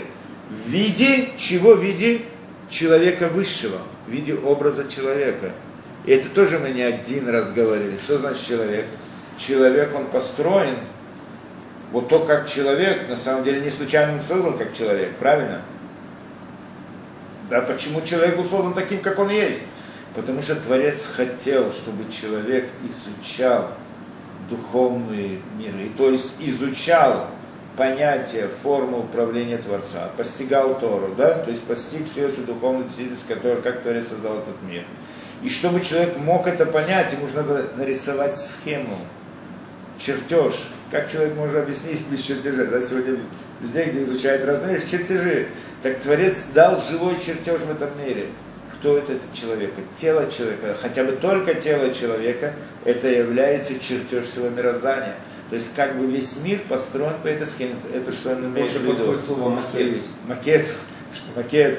в 0.50 0.68
виде 0.68 1.30
чего? 1.38 1.74
В 1.74 1.82
виде 1.82 2.20
человека 2.68 3.28
высшего, 3.28 3.78
в 4.06 4.10
виде 4.10 4.34
образа 4.34 4.88
человека. 4.88 5.52
И 6.04 6.12
это 6.12 6.28
тоже 6.28 6.58
мы 6.58 6.70
не 6.70 6.82
один 6.82 7.28
раз 7.28 7.52
говорили. 7.52 7.96
Что 7.96 8.18
значит 8.18 8.46
человек? 8.46 8.84
Человек, 9.38 9.94
он 9.94 10.04
построен, 10.06 10.76
вот 11.90 12.08
то, 12.08 12.20
как 12.20 12.48
человек, 12.48 13.08
на 13.08 13.16
самом 13.16 13.44
деле 13.44 13.60
не 13.60 13.70
случайно 13.70 14.14
он 14.14 14.20
создан 14.20 14.58
как 14.58 14.74
человек, 14.74 15.16
правильно? 15.16 15.62
Да, 17.48 17.62
почему 17.62 18.02
человек 18.02 18.36
был 18.36 18.44
создан 18.44 18.74
таким, 18.74 19.00
как 19.00 19.18
он 19.18 19.30
есть? 19.30 19.60
Потому 20.14 20.42
что 20.42 20.56
Творец 20.56 21.06
хотел, 21.06 21.72
чтобы 21.72 22.10
человек 22.10 22.70
изучал 22.84 23.72
духовные 24.48 25.40
миры, 25.58 25.90
то 25.96 26.10
есть 26.10 26.34
изучал 26.40 27.28
понятие, 27.76 28.48
форму 28.62 29.00
управления 29.00 29.58
Творца, 29.58 30.10
постигал 30.16 30.78
Тору, 30.78 31.14
да, 31.16 31.38
то 31.38 31.50
есть 31.50 31.64
постиг 31.64 32.06
всю 32.08 32.22
эту 32.22 32.42
духовную 32.42 32.84
действительность, 32.84 33.26
которая, 33.26 33.60
как 33.60 33.82
Творец 33.82 34.08
создал 34.08 34.38
этот 34.38 34.62
мир. 34.62 34.84
И 35.42 35.48
чтобы 35.48 35.80
человек 35.80 36.16
мог 36.18 36.46
это 36.46 36.64
понять, 36.64 37.12
ему 37.12 37.26
надо 37.34 37.70
нарисовать 37.76 38.36
схему, 38.36 38.96
чертеж. 39.98 40.54
Как 40.90 41.10
человек 41.10 41.34
может 41.34 41.56
объяснить 41.56 42.06
без 42.08 42.20
чертежа? 42.20 42.66
Да, 42.66 42.80
сегодня 42.80 43.18
везде, 43.60 43.84
где 43.86 44.02
изучают 44.02 44.44
разные 44.44 44.78
чертежи. 44.80 45.48
Так 45.82 45.98
Творец 45.98 46.46
дал 46.54 46.80
живой 46.80 47.16
чертеж 47.16 47.60
в 47.60 47.70
этом 47.70 47.90
мире. 47.98 48.28
Кто 48.84 48.98
это 48.98 49.14
этот 49.14 49.32
человек? 49.32 49.72
Тело 49.96 50.30
человека, 50.30 50.76
хотя 50.78 51.04
бы 51.04 51.12
только 51.12 51.54
тело 51.54 51.94
человека, 51.94 52.52
это 52.84 53.08
является 53.08 53.80
чертеж 53.80 54.26
всего 54.26 54.50
мироздания. 54.50 55.14
То 55.48 55.56
есть 55.56 55.74
как 55.74 55.98
бы 55.98 56.04
весь 56.04 56.44
мир 56.44 56.60
построен 56.68 57.14
по 57.22 57.28
этой 57.28 57.46
схеме. 57.46 57.76
Это 57.94 58.12
что 58.12 58.32
он 58.32 58.44
имеет 58.44 58.70
в 58.70 58.82
виду? 58.84 59.18
слово 59.18 59.48
макет. 59.48 60.02
Макет, 60.28 60.66
что 61.14 61.24
макет, 61.34 61.78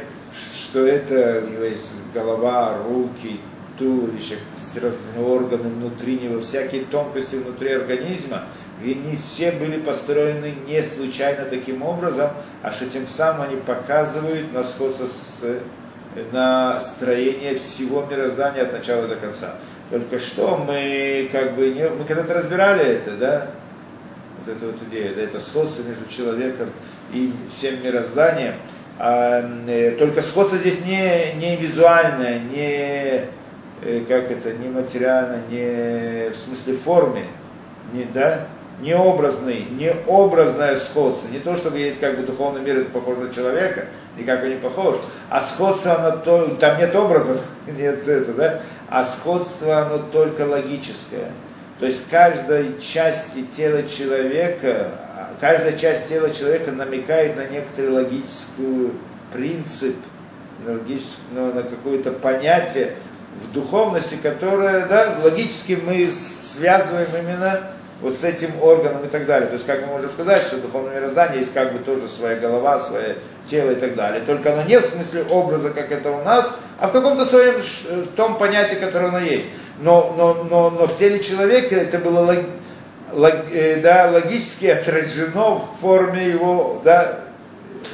что 0.51 0.87
это 0.87 1.43
у 1.45 1.51
него 1.51 1.65
есть 1.65 1.93
голова, 2.11 2.75
руки, 2.87 3.39
туловище, 3.77 4.37
разные 4.81 5.23
органы 5.23 5.69
внутри 5.69 6.17
него, 6.17 6.39
всякие 6.39 6.85
тонкости 6.85 7.35
внутри 7.35 7.73
организма, 7.73 8.45
и 8.83 8.93
они 8.93 9.15
все 9.15 9.51
были 9.51 9.79
построены 9.79 10.55
не 10.67 10.81
случайно 10.81 11.45
таким 11.45 11.83
образом, 11.83 12.31
а 12.63 12.71
что 12.71 12.87
тем 12.87 13.05
самым 13.05 13.43
они 13.49 13.57
показывают 13.57 14.51
на 14.53 14.63
сходство 14.63 15.05
с 15.05 15.43
на 16.31 16.79
строение 16.79 17.55
всего 17.55 18.05
мироздания 18.09 18.63
от 18.63 18.73
начала 18.73 19.07
до 19.07 19.15
конца. 19.15 19.55
Только 19.89 20.19
что 20.19 20.57
мы 20.57 21.29
как 21.31 21.55
бы 21.55 21.69
не, 21.69 21.87
мы 21.89 22.05
когда-то 22.05 22.33
разбирали 22.33 22.85
это, 22.85 23.11
да, 23.11 23.47
вот 24.39 24.55
эту 24.55 24.67
вот 24.67 24.81
идею, 24.89 25.15
да, 25.15 25.21
это 25.21 25.39
сходство 25.39 25.83
между 25.83 26.07
человеком 26.09 26.69
и 27.13 27.31
всем 27.51 27.83
мирозданием. 27.83 28.55
А, 28.97 29.43
э, 29.67 29.91
только 29.99 30.21
сходство 30.21 30.57
здесь 30.57 30.85
не, 30.85 31.33
не 31.35 31.57
визуальное, 31.57 32.39
не 32.39 33.25
э, 33.83 34.03
как 34.07 34.31
это, 34.31 34.53
не 34.53 34.69
материально, 34.69 35.41
не 35.49 36.29
в 36.29 36.37
смысле 36.37 36.75
формы, 36.77 37.25
не, 37.93 38.05
да, 38.05 38.47
не 38.79 38.95
образный, 38.95 39.65
не 39.71 39.93
образное 40.07 40.75
сходство. 40.75 41.27
Не 41.29 41.39
то, 41.39 41.55
чтобы 41.55 41.79
есть 41.79 41.99
как 41.99 42.17
бы 42.17 42.23
духовный 42.23 42.61
мир, 42.61 42.79
это 42.79 42.91
похоже 42.91 43.21
на 43.21 43.33
человека, 43.33 43.85
никак 44.17 44.43
он 44.43 44.49
не 44.49 44.55
похож. 44.55 44.97
А 45.29 45.39
сходство, 45.41 45.95
оно 45.95 46.17
то, 46.17 46.47
там 46.59 46.77
нет 46.77 46.95
образов, 46.95 47.41
нет 47.67 48.07
это, 48.07 48.33
да, 48.33 48.59
а 48.89 49.03
сходство, 49.03 49.79
оно 49.79 49.99
только 49.99 50.41
логическое. 50.41 51.31
То 51.79 51.85
есть 51.85 52.09
каждой 52.09 52.79
части 52.79 53.43
тела 53.43 53.83
человека, 53.83 54.91
каждая 55.41 55.77
часть 55.77 56.07
тела 56.07 56.29
человека 56.29 56.71
намекает 56.71 57.35
на 57.35 57.45
некоторый 57.47 57.91
логический 57.91 58.91
принцип, 59.33 59.95
на, 60.65 60.79
на, 61.33 61.53
на 61.53 61.63
какое-то 61.63 62.11
понятие 62.11 62.93
в 63.41 63.51
духовности, 63.51 64.17
которое, 64.21 64.85
да, 64.85 65.17
логически 65.21 65.77
мы 65.85 66.09
связываем 66.09 67.09
именно 67.19 67.59
вот 68.01 68.15
с 68.15 68.23
этим 68.23 68.49
органом 68.61 69.03
и 69.05 69.07
так 69.07 69.25
далее. 69.25 69.47
То 69.47 69.53
есть, 69.53 69.65
как 69.65 69.81
мы 69.81 69.87
можем 69.87 70.09
сказать, 70.09 70.41
что 70.41 70.57
духовное 70.57 70.95
мироздание 70.95 71.39
есть 71.39 71.53
как 71.53 71.73
бы 71.73 71.79
тоже 71.79 72.07
своя 72.07 72.35
голова, 72.35 72.79
свое 72.79 73.15
тело 73.47 73.71
и 73.71 73.75
так 73.75 73.95
далее. 73.95 74.21
Только 74.25 74.53
оно 74.53 74.63
не 74.63 74.79
в 74.79 74.85
смысле 74.85 75.23
образа, 75.29 75.69
как 75.69 75.91
это 75.91 76.11
у 76.11 76.21
нас, 76.23 76.49
а 76.79 76.87
в 76.87 76.91
каком-то 76.91 77.25
своем 77.25 77.55
в 77.61 78.15
том 78.15 78.37
понятии, 78.37 78.75
которое 78.75 79.07
оно 79.07 79.19
есть. 79.19 79.45
Но, 79.79 80.13
но, 80.17 80.45
но, 80.49 80.69
но 80.69 80.87
в 80.87 80.95
теле 80.97 81.19
человека 81.19 81.75
это 81.75 81.99
было 81.99 82.19
лог, 82.19 82.37
лог, 83.13 83.33
э, 83.51 83.81
да, 83.81 84.09
логически 84.11 84.67
отражено 84.67 85.55
в 85.55 85.77
форме 85.79 86.27
его 86.27 86.81
да, 86.83 87.19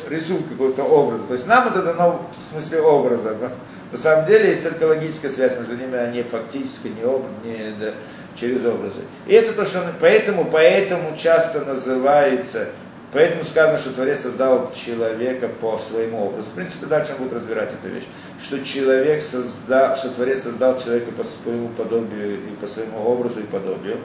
рисунка, 0.10 0.50
какого-то 0.52 0.84
образа. 0.84 1.24
То 1.24 1.34
есть 1.34 1.48
нам 1.48 1.68
это 1.68 1.82
дано 1.82 2.28
в 2.40 2.44
смысле 2.44 2.82
образа. 2.82 3.36
Но 3.40 3.50
на 3.92 3.98
самом 3.98 4.26
деле 4.26 4.50
есть 4.50 4.64
только 4.64 4.84
логическая 4.84 5.30
связь 5.30 5.58
между 5.58 5.76
ними, 5.76 5.98
а 5.98 6.12
не 6.12 6.24
фактическая, 6.24 6.92
не 6.92 7.04
образ, 7.04 7.32
не, 7.44 7.76
да, 7.80 7.94
через 8.36 8.66
образы. 8.66 9.02
И 9.28 9.34
это 9.34 9.54
то, 9.54 9.66
что 9.66 9.84
поэтому, 10.00 10.46
поэтому 10.46 11.16
часто 11.18 11.62
называется, 11.62 12.70
поэтому 13.12 13.44
сказано, 13.44 13.78
что 13.78 13.92
Творец 13.92 14.22
создал 14.22 14.72
человека 14.74 15.48
по 15.48 15.78
своему 15.78 16.26
образу. 16.28 16.50
В 16.50 16.54
принципе, 16.54 16.86
дальше 16.86 17.14
он 17.14 17.26
будет 17.26 17.34
разбирать 17.34 17.72
эту 17.74 17.94
вещь, 17.94 18.06
что 18.42 18.64
человек 18.64 19.22
создал, 19.22 19.96
что 19.96 20.10
Творец 20.10 20.44
создал 20.44 20.80
человека 20.80 21.12
по 21.12 21.24
своему 21.24 21.70
подобию 21.70 22.36
и 22.36 22.56
по 22.60 22.68
своему 22.68 23.04
образу 23.06 23.40
и 23.42 23.44
подобию. 23.44 23.98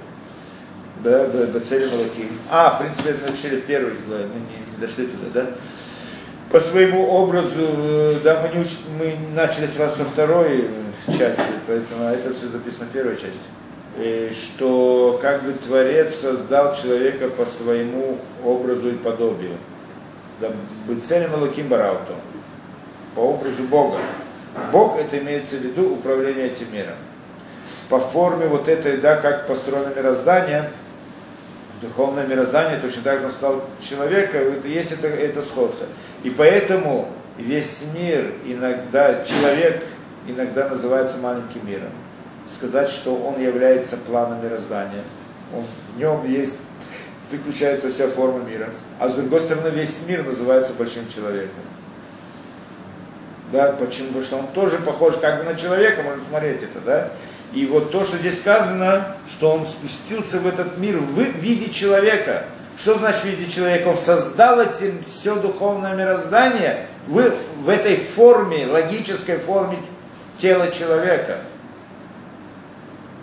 Да, 1.04 1.26
да, 1.26 1.60
цели 1.60 1.90
Малаким. 1.90 2.30
А, 2.50 2.70
в 2.70 2.78
принципе, 2.78 3.10
это 3.10 3.30
учили 3.30 3.56
в 3.56 3.66
первой 3.66 3.92
главе, 4.06 4.24
мы 4.26 4.40
не, 4.40 4.72
не 4.72 4.80
дошли 4.80 5.06
туда, 5.06 5.28
да? 5.42 5.46
По 6.50 6.58
своему 6.58 7.06
образу, 7.08 7.60
э, 7.60 8.14
да, 8.24 8.40
мы, 8.40 8.56
не 8.56 8.60
уч... 8.64 8.78
мы 8.98 9.14
начали 9.34 9.66
сразу 9.66 9.98
со 9.98 10.04
второй 10.04 10.70
части, 11.06 11.42
поэтому 11.66 12.04
это 12.04 12.32
все 12.32 12.46
записано 12.46 12.86
в 12.86 12.90
первой 12.90 13.16
части 13.16 13.42
что 14.30 15.18
как 15.22 15.42
бы 15.42 15.52
Творец 15.52 16.14
создал 16.16 16.74
человека 16.74 17.28
по 17.28 17.46
своему 17.46 18.18
образу 18.44 18.90
и 18.90 18.96
подобию. 18.96 19.56
Да, 20.40 20.48
Бецелем 20.86 21.34
Алаким 21.34 21.68
Барауто. 21.68 22.14
По 23.14 23.20
образу 23.20 23.62
Бога. 23.64 23.98
Бог 24.70 24.98
это 24.98 25.18
имеется 25.18 25.56
в 25.56 25.60
виду 25.60 25.94
управление 25.94 26.46
этим 26.46 26.72
миром. 26.72 26.94
По 27.88 27.98
форме 27.98 28.46
вот 28.46 28.68
этой, 28.68 28.98
да, 28.98 29.16
как 29.16 29.46
построено 29.46 29.94
мироздание, 29.94 30.68
духовное 31.80 32.26
мироздание, 32.26 32.78
точно 32.78 33.02
так 33.02 33.20
же 33.20 33.26
он 33.26 33.30
стал 33.30 33.64
человека, 33.80 34.36
это 34.36 34.68
есть 34.68 34.92
это, 34.92 35.08
это 35.08 35.40
сходство. 35.40 35.86
И 36.22 36.30
поэтому 36.30 37.08
весь 37.38 37.86
мир 37.94 38.32
иногда, 38.44 39.24
человек 39.24 39.82
иногда 40.26 40.68
называется 40.68 41.18
маленьким 41.18 41.66
миром 41.66 41.92
сказать, 42.48 42.88
что 42.88 43.14
он 43.16 43.40
является 43.40 43.96
планом 43.96 44.42
мироздания. 44.42 45.02
Он, 45.54 45.64
в 45.94 45.98
нем 45.98 46.26
есть, 46.26 46.62
заключается 47.28 47.90
вся 47.90 48.08
форма 48.08 48.40
мира. 48.40 48.70
А 48.98 49.08
с 49.08 49.14
другой 49.14 49.40
стороны, 49.40 49.68
весь 49.68 50.06
мир 50.06 50.24
называется 50.24 50.72
большим 50.74 51.08
человеком. 51.08 51.62
Да, 53.52 53.72
почему? 53.72 54.08
Потому 54.08 54.24
что 54.24 54.36
он 54.38 54.46
тоже 54.48 54.78
похож 54.78 55.16
как 55.16 55.38
бы 55.38 55.44
на 55.44 55.56
человека, 55.56 56.02
можно 56.02 56.22
смотреть 56.28 56.62
это, 56.62 56.80
да? 56.84 57.10
И 57.52 57.64
вот 57.66 57.92
то, 57.92 58.04
что 58.04 58.16
здесь 58.18 58.38
сказано, 58.38 59.16
что 59.28 59.52
он 59.52 59.64
спустился 59.64 60.40
в 60.40 60.46
этот 60.46 60.78
мир 60.78 60.96
в 60.98 61.20
виде 61.20 61.70
человека. 61.70 62.44
Что 62.76 62.98
значит 62.98 63.22
в 63.22 63.24
виде 63.26 63.50
человека? 63.50 63.88
Он 63.88 63.96
создал 63.96 64.60
этим 64.60 65.02
все 65.04 65.36
духовное 65.36 65.94
мироздание 65.94 66.86
в, 67.06 67.32
в 67.60 67.68
этой 67.68 67.96
форме, 67.96 68.66
логической 68.66 69.38
форме 69.38 69.78
тела 70.38 70.70
человека 70.70 71.38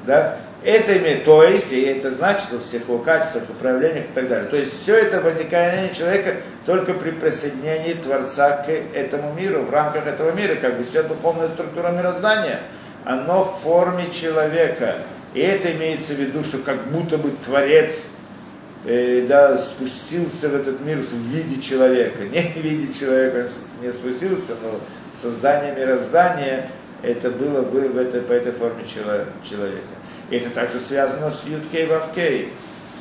да, 0.06 0.38
это 0.64 0.98
имеет, 0.98 1.26
то 1.26 1.44
есть, 1.44 1.74
и 1.74 1.82
это 1.82 2.10
значит 2.10 2.52
во 2.52 2.60
всех 2.60 2.84
его 2.84 3.00
качествах, 3.00 3.44
управлениях 3.50 4.06
и 4.06 4.14
так 4.14 4.30
далее. 4.30 4.48
То 4.48 4.56
есть 4.56 4.82
все 4.82 4.96
это 4.96 5.20
возникновение 5.20 5.94
человека 5.94 6.36
только 6.66 6.94
при 6.94 7.12
присоединении 7.12 7.94
Творца 7.94 8.64
к 8.66 8.70
этому 8.70 9.34
миру, 9.34 9.64
в 9.64 9.72
рамках 9.72 10.08
этого 10.08 10.32
мира, 10.32 10.56
как 10.56 10.78
бы 10.78 10.86
вся 10.86 11.04
духовная 11.04 11.50
структура 11.50 11.90
мироздания, 11.90 12.62
оно 13.04 13.44
в 13.44 13.62
форме 13.62 14.10
человека. 14.10 14.96
И 15.34 15.42
это 15.42 15.72
имеется 15.74 16.14
в 16.14 16.20
виду, 16.20 16.44
что 16.44 16.60
как 16.60 16.82
будто 16.88 17.18
бы 17.18 17.32
Творец 17.44 18.06
э, 18.86 19.26
да, 19.28 19.58
спустился 19.58 20.48
в 20.48 20.56
этот 20.56 20.80
мир 20.80 20.98
в 21.00 21.14
виде 21.14 21.62
человека. 21.62 22.24
Не 22.32 22.42
в 22.42 22.56
виде 22.56 22.94
человека 22.94 23.50
не 23.82 23.92
спустился, 23.92 24.54
но 24.64 24.80
создание 25.14 25.76
мироздания 25.76 26.70
это 27.04 27.30
было 27.30 27.62
бы 27.62 27.82
в 27.90 27.98
этой, 27.98 28.22
по 28.22 28.32
этой 28.32 28.54
форме 28.54 28.84
человека. 28.86 29.82
И 30.30 30.38
это 30.38 30.50
также 30.50 30.80
связано 30.80 31.30
с 31.30 31.46
Юткей 31.46 31.86
Вавкей, 31.86 32.50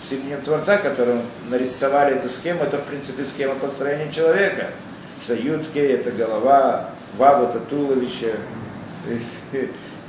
с 0.03 0.13
именем 0.13 0.43
Творца, 0.43 0.77
которым 0.77 1.21
нарисовали 1.49 2.17
эту 2.17 2.29
схему, 2.29 2.65
это 2.65 2.79
в 2.79 2.85
принципе 2.85 3.25
схема 3.25 3.55
построения 3.55 4.11
человека. 4.11 4.67
Что 5.23 5.35
Ютке 5.35 5.93
это 5.93 6.11
голова, 6.11 6.91
Вав 7.17 7.49
это 7.49 7.61
туловище, 7.61 8.35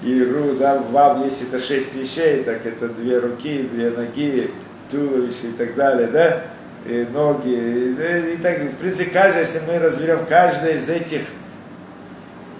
и 0.01 0.23
Ру, 0.23 0.55
да, 0.55 0.81
Вав, 0.89 1.23
если 1.23 1.47
это 1.47 1.59
шесть 1.59 1.93
вещей, 1.93 2.43
так 2.43 2.65
это 2.65 2.89
две 2.89 3.19
руки, 3.19 3.69
две 3.71 3.91
ноги, 3.91 4.49
туловище 4.89 5.49
и 5.49 5.51
так 5.51 5.75
далее, 5.75 6.07
да, 6.07 6.41
и 6.87 7.05
ноги, 7.13 7.53
и, 7.53 8.33
и 8.33 8.37
так, 8.37 8.59
в 8.59 8.77
принципе, 8.77 9.11
каждый, 9.11 9.41
если 9.41 9.61
мы 9.67 9.77
разберем, 9.77 10.25
каждая 10.27 10.73
из 10.73 10.89
этих 10.89 11.21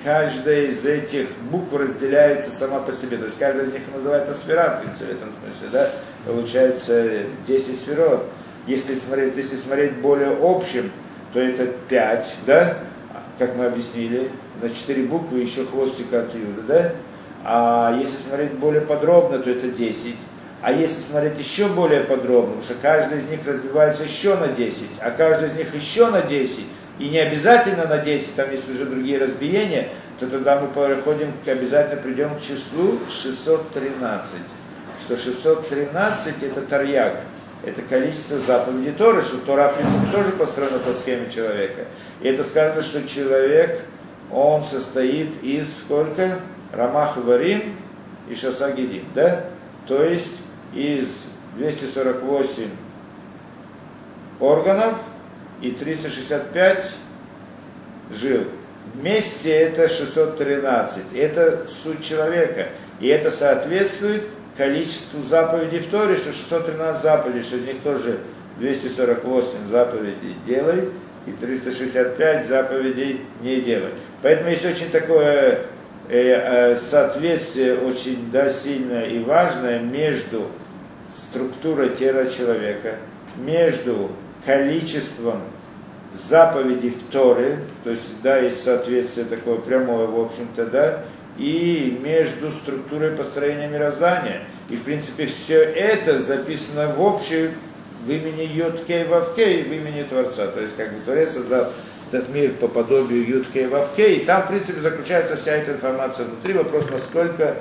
каждая 0.04 0.66
из 0.66 0.86
этих 0.86 1.28
букв 1.51 1.74
разделяется 1.74 2.51
сама 2.51 2.80
по 2.80 2.91
себе. 2.91 3.18
То 3.18 3.26
есть 3.26 3.38
каждая 3.38 3.66
из 3.66 3.74
них 3.74 3.84
называется 3.93 4.34
сфера, 4.34 4.78
в 4.78 4.84
принципе, 4.84 5.14
в 5.14 5.18
этом 5.18 5.30
смысле, 5.30 5.70
да? 5.72 5.89
Получается 6.26 7.24
10 7.47 7.80
сферот. 7.80 8.26
Если 8.68 8.93
смотреть, 8.95 9.36
если 9.36 9.56
смотреть 9.56 9.93
более 9.93 10.38
общим, 10.41 10.91
то 11.34 11.39
это 11.39 11.66
5, 11.66 12.36
да? 12.45 12.78
Как 13.39 13.56
мы 13.56 13.66
объяснили, 13.66 14.30
на 14.62 14.70
4 14.70 15.04
буквы 15.04 15.39
еще 15.39 15.66
хвостик 15.66 16.14
от 16.14 16.34
Юда, 16.36 16.62
да? 16.68 16.91
А 17.43 17.97
если 17.97 18.16
смотреть 18.16 18.54
более 18.54 18.82
подробно, 18.82 19.39
то 19.39 19.49
это 19.49 19.68
10. 19.68 20.16
А 20.62 20.72
если 20.72 21.01
смотреть 21.01 21.38
еще 21.38 21.68
более 21.68 22.01
подробно, 22.01 22.56
потому 22.56 22.64
что 22.64 22.76
каждый 22.82 23.18
из 23.18 23.30
них 23.30 23.41
разбивается 23.45 24.04
еще 24.04 24.38
на 24.38 24.47
10, 24.47 24.91
а 25.01 25.12
каждый 25.12 25.49
из 25.49 25.56
них 25.56 25.76
еще 25.76 26.10
на 26.10 26.22
10, 26.22 26.66
и 27.04 27.10
не 27.10 27.20
обязательно 27.20 27.86
на 27.86 27.97
10, 27.97 28.36
там 28.36 28.49
есть 28.49 28.70
уже 28.70 28.86
другие 28.86 29.18
разбиения, 29.18 29.89
то 30.22 30.26
тогда 30.26 30.62
мы 30.62 30.70
переходим, 30.70 31.34
обязательно 31.45 32.01
придем 32.01 32.34
к 32.34 32.41
числу 32.41 32.97
613. 33.10 34.38
Что 35.01 35.18
613 35.18 36.43
это 36.43 36.62
тарьяк, 36.62 37.20
это 37.66 37.82
количество 37.82 38.39
заповедей 38.39 38.93
Торы, 38.93 39.22
что 39.22 39.38
Тора, 39.39 39.68
в 39.68 39.76
принципе, 39.76 40.06
тоже 40.14 40.32
построена 40.32 40.80
по 40.80 40.93
схеме 40.93 41.30
человека. 41.30 41.84
И 42.22 42.30
это 42.30 42.41
сказано, 42.41 42.82
что 42.82 43.06
человек, 43.06 43.82
он 44.32 44.64
состоит 44.64 45.43
из 45.43 45.80
сколько? 45.80 46.39
Рамах 46.72 47.18
Варим 47.18 47.76
и 48.30 48.36
Шасагидим, 48.36 49.04
да? 49.14 49.43
То 49.89 50.01
есть 50.01 50.38
из 50.74 51.26
248 51.58 52.70
органов 54.39 54.95
и 55.64 55.72
365 55.72 56.93
жил. 58.14 58.43
Вместе 58.93 59.51
это 59.51 59.88
613. 59.88 61.03
Это 61.16 61.64
суть 61.68 62.03
человека. 62.03 62.68
И 62.99 63.07
это 63.07 63.32
соответствует 63.32 64.24
количеству 64.57 65.24
заповедей 65.24 65.80
в 65.80 65.88
Торе, 65.88 66.16
что 66.16 66.32
613 66.32 67.01
заповедей, 67.01 67.43
что 67.43 67.55
из 67.55 67.66
них 67.66 67.80
тоже 67.82 68.20
248 68.59 69.66
заповедей 69.66 70.36
делай 70.45 70.89
и 71.26 71.32
365 71.32 72.45
заповедей 72.45 73.22
не 73.41 73.61
делай. 73.61 73.91
Поэтому 74.22 74.49
есть 74.49 74.66
очень 74.66 74.91
такое 74.91 75.61
э, 76.09 76.20
э, 76.20 76.76
соответствие 76.76 77.78
очень 77.78 78.30
да, 78.32 78.49
сильное 78.49 79.07
и 79.07 79.20
важное 79.20 79.80
между 79.80 80.47
структурой 81.09 81.89
тела 81.89 82.26
человека, 82.26 82.95
между 83.38 84.11
количеством 84.45 85.41
заповедей 86.14 86.91
в 86.91 87.11
Торе, 87.11 87.59
то 87.84 87.89
есть, 87.89 88.22
да, 88.22 88.38
есть 88.38 88.64
соответствие 88.64 89.26
такое 89.26 89.57
прямое, 89.57 90.07
в 90.07 90.20
общем-то, 90.20 90.66
да, 90.68 91.03
и 91.38 91.99
между 92.03 92.51
структурой 92.51 93.11
построения 93.11 93.68
мироздания. 93.68 94.41
И, 94.70 94.76
в 94.76 94.84
принципе, 94.84 95.26
все 95.26 95.64
это 95.64 96.20
записано 96.20 96.93
в 96.95 97.01
общем 97.01 97.51
в 98.05 98.11
имени 98.11 98.43
Йоткей 98.53 99.05
Вавкей, 99.05 99.64
в 99.64 99.74
имени 99.74 100.03
Творца. 100.03 100.47
То 100.47 100.61
есть, 100.61 100.76
как 100.76 100.93
бы 100.93 101.01
Творец 101.03 101.32
создал 101.32 101.68
этот 102.11 102.30
мир 102.30 102.51
по 102.51 102.68
подобию 102.68 103.28
Йоткей 103.28 103.68
Вавкей, 103.68 104.18
и 104.18 104.26
там, 104.26 104.43
в 104.43 104.49
принципе, 104.49 104.82
заключается 104.82 105.38
вся 105.38 105.53
эта 105.53 105.72
информация 105.72 106.26
внутри. 106.28 106.53
Вопрос, 106.53 106.86
насколько 106.91 107.55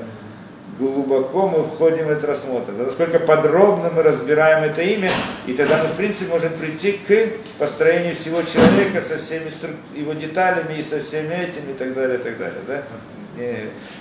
глубоко 0.88 1.48
мы 1.48 1.64
входим 1.64 2.06
в 2.06 2.10
этот 2.10 2.24
рассмотр, 2.24 2.72
насколько 2.72 3.18
подробно 3.18 3.90
мы 3.94 4.02
разбираем 4.02 4.64
это 4.64 4.82
имя, 4.82 5.10
и 5.46 5.52
тогда 5.52 5.82
мы, 5.82 5.88
в 5.88 5.96
принципе, 5.96 6.30
можем 6.30 6.52
прийти 6.54 6.92
к 6.92 7.58
построению 7.58 8.14
всего 8.14 8.42
человека 8.42 9.00
со 9.00 9.18
всеми 9.18 9.50
его 9.94 10.12
деталями 10.14 10.78
и 10.78 10.82
со 10.82 11.00
всеми 11.00 11.34
этим 11.34 11.70
и 11.70 11.74
так 11.74 11.94
далее, 11.94 12.18
и 12.18 12.22
так 12.22 12.38
далее. 12.38 12.60
Да? 12.66 12.82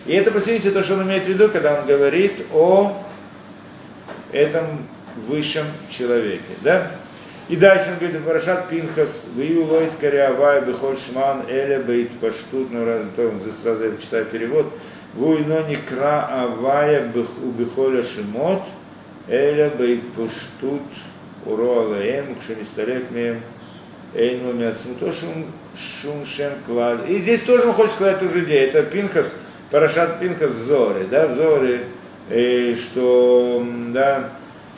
И 0.05 0.13
это, 0.13 0.31
по 0.31 0.39
то, 0.39 0.83
что 0.83 0.93
он 0.95 1.03
имеет 1.03 1.23
в 1.23 1.27
виду, 1.27 1.49
когда 1.49 1.79
он 1.79 1.85
говорит 1.85 2.33
о 2.53 2.97
этом 4.31 4.65
высшем 5.27 5.65
человеке. 5.89 6.41
Да? 6.61 6.91
И 7.49 7.57
дальше 7.57 7.89
он 7.91 7.99
говорит, 7.99 8.23
Парашат 8.23 8.69
Пинхас, 8.69 9.25
Вию 9.35 9.65
Лойт 9.65 9.91
Кариавай, 9.99 10.61
Бехоль 10.61 10.95
Шман, 10.97 11.43
Бейт 11.85 12.11
Паштут, 12.19 12.71
ну, 12.71 12.85
то 13.15 13.27
он 13.27 13.39
здесь 13.41 13.55
сразу 13.61 13.83
я 13.83 13.97
читаю 13.97 14.25
перевод, 14.25 14.71
Вуйно 15.13 15.63
Никра 15.67 16.27
Авая 16.31 17.11
Убихоля 17.43 18.01
Шимот, 18.01 18.61
Эля 19.27 19.69
Бейт 19.77 20.03
Паштут, 20.13 20.81
Уро 21.45 21.81
Алаем, 21.81 22.35
Кшемисталек 22.35 23.11
Мем, 23.11 23.41
Эйну 24.15 24.53
Мяцму, 24.53 24.95
то 24.99 25.11
Шум 25.11 26.25
Шем 26.25 26.53
Клад. 26.65 27.09
И 27.09 27.19
здесь 27.19 27.41
тоже 27.41 27.67
он 27.67 27.73
хочет 27.73 27.93
сказать 27.93 28.19
ту 28.19 28.29
же 28.29 28.43
идею. 28.45 28.69
Это 28.69 28.83
Пинхас, 28.83 29.33
Парашат 29.69 30.19
Пинхас 30.19 30.51
в 30.51 30.65
Зоре, 30.65 31.05
да, 31.09 31.27
в 31.27 31.35
Зоре, 31.35 31.81
и 32.29 32.75
что, 32.75 33.65
да, 33.89 34.29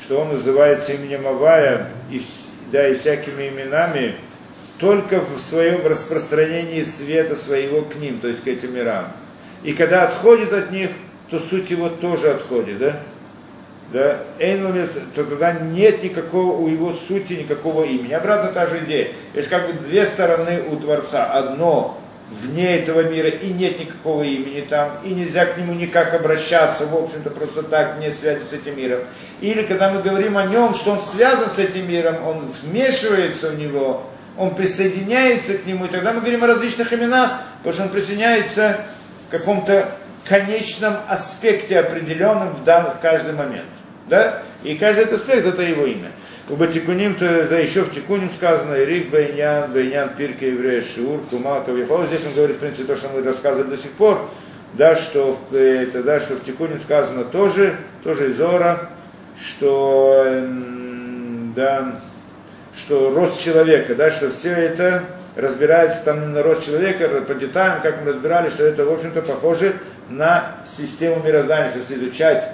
что 0.01 0.21
он 0.21 0.29
называется 0.29 0.93
именем 0.93 1.27
Авая 1.27 1.89
и, 2.09 2.21
да, 2.71 2.87
и 2.87 2.95
всякими 2.95 3.49
именами, 3.49 4.15
только 4.79 5.19
в 5.19 5.39
своем 5.39 5.85
распространении 5.85 6.81
света 6.81 7.35
своего 7.35 7.81
к 7.81 7.95
ним, 7.95 8.19
то 8.19 8.27
есть 8.27 8.43
к 8.43 8.47
этим 8.47 8.75
мирам. 8.75 9.11
И 9.63 9.73
когда 9.73 10.03
отходит 10.03 10.53
от 10.53 10.71
них, 10.71 10.89
то 11.29 11.39
суть 11.39 11.71
его 11.71 11.89
тоже 11.89 12.31
отходит, 12.31 12.79
да? 12.79 12.99
Да? 13.91 14.19
То 15.15 15.23
тогда 15.23 15.53
нет 15.53 16.03
никакого 16.03 16.57
у 16.57 16.67
его 16.67 16.91
сути, 16.91 17.33
никакого 17.33 17.83
имени. 17.83 18.13
Обратно 18.13 18.51
та 18.51 18.65
же 18.65 18.79
идея. 18.85 19.09
Есть 19.33 19.49
как 19.49 19.67
бы 19.67 19.73
две 19.73 20.05
стороны 20.05 20.63
у 20.71 20.75
Творца. 20.77 21.25
Одно 21.25 21.97
вне 22.29 22.79
этого 22.79 23.01
мира 23.03 23.29
и 23.29 23.53
нет 23.53 23.79
никакого 23.79 24.23
имени 24.23 24.61
там, 24.61 24.91
и 25.03 25.09
нельзя 25.09 25.45
к 25.45 25.57
нему 25.57 25.73
никак 25.73 26.13
обращаться, 26.13 26.87
в 26.87 26.95
общем-то, 26.95 27.29
просто 27.29 27.63
так, 27.63 27.99
не 27.99 28.11
связи 28.11 28.41
с 28.41 28.53
этим 28.53 28.77
миром. 28.77 28.99
Или 29.41 29.61
когда 29.63 29.91
мы 29.91 30.01
говорим 30.01 30.37
о 30.37 30.45
нем, 30.45 30.73
что 30.73 30.91
он 30.91 30.99
связан 30.99 31.49
с 31.49 31.59
этим 31.59 31.87
миром, 31.89 32.15
он 32.25 32.51
вмешивается 32.63 33.49
в 33.49 33.59
него, 33.59 34.03
он 34.37 34.55
присоединяется 34.55 35.57
к 35.59 35.65
нему, 35.65 35.85
и 35.85 35.89
тогда 35.89 36.11
мы 36.11 36.21
говорим 36.21 36.43
о 36.43 36.47
различных 36.47 36.91
именах, 36.91 37.41
потому 37.59 37.73
что 37.73 37.83
он 37.83 37.89
присоединяется 37.89 38.83
каком-то 39.33 39.89
конечном 40.25 40.93
аспекте 41.09 41.79
определенном 41.79 42.53
в, 42.53 42.63
данный, 42.63 42.91
в 42.91 42.99
каждый 42.99 43.33
момент. 43.33 43.65
Да? 44.07 44.43
И 44.63 44.75
каждый 44.75 45.05
этот 45.05 45.21
аспект 45.21 45.45
это 45.45 45.61
его 45.61 45.85
имя. 45.85 46.11
У 46.49 46.55
Батикуним, 46.55 47.15
то 47.15 47.47
да, 47.47 47.57
еще 47.57 47.81
в 47.81 47.91
Тикуним 47.91 48.29
сказано, 48.29 48.75
Ирик 48.75 49.09
Байнян, 49.09 49.71
Байнян, 49.71 50.09
Пирка, 50.09 50.45
Еврея, 50.45 50.81
Шиур, 50.81 51.21
Кума, 51.29 51.61
Кавихол. 51.61 52.05
Здесь 52.05 52.25
он 52.25 52.33
говорит, 52.35 52.57
в 52.57 52.59
принципе, 52.59 52.83
то, 52.83 52.95
что 52.95 53.09
мы 53.09 53.23
рассказывали 53.23 53.69
до 53.69 53.77
сих 53.77 53.91
пор, 53.91 54.29
да, 54.73 54.95
что, 54.95 55.39
это, 55.51 56.03
да, 56.03 56.19
что 56.19 56.35
в 56.35 56.43
Тикуним 56.43 56.79
сказано 56.79 57.23
тоже, 57.23 57.75
тоже 58.03 58.29
из 58.29 58.41
Ора, 58.41 58.89
что, 59.41 60.25
да, 61.55 61.95
что 62.77 63.13
рост 63.13 63.41
человека, 63.41 63.95
да, 63.95 64.11
что 64.11 64.29
все 64.29 64.51
это 64.51 65.03
разбирается 65.35 66.03
там 66.05 66.33
на 66.33 66.43
рост 66.43 66.65
человека, 66.65 67.07
по 67.21 67.33
деталям, 67.33 67.81
как 67.81 68.01
мы 68.01 68.11
разбирали, 68.11 68.49
что 68.49 68.63
это, 68.63 68.85
в 68.85 68.93
общем-то, 68.93 69.21
похоже 69.21 69.73
на 70.09 70.55
систему 70.67 71.21
мироздания, 71.23 71.69
что 71.69 71.79
если 71.79 71.95
изучать, 71.95 72.49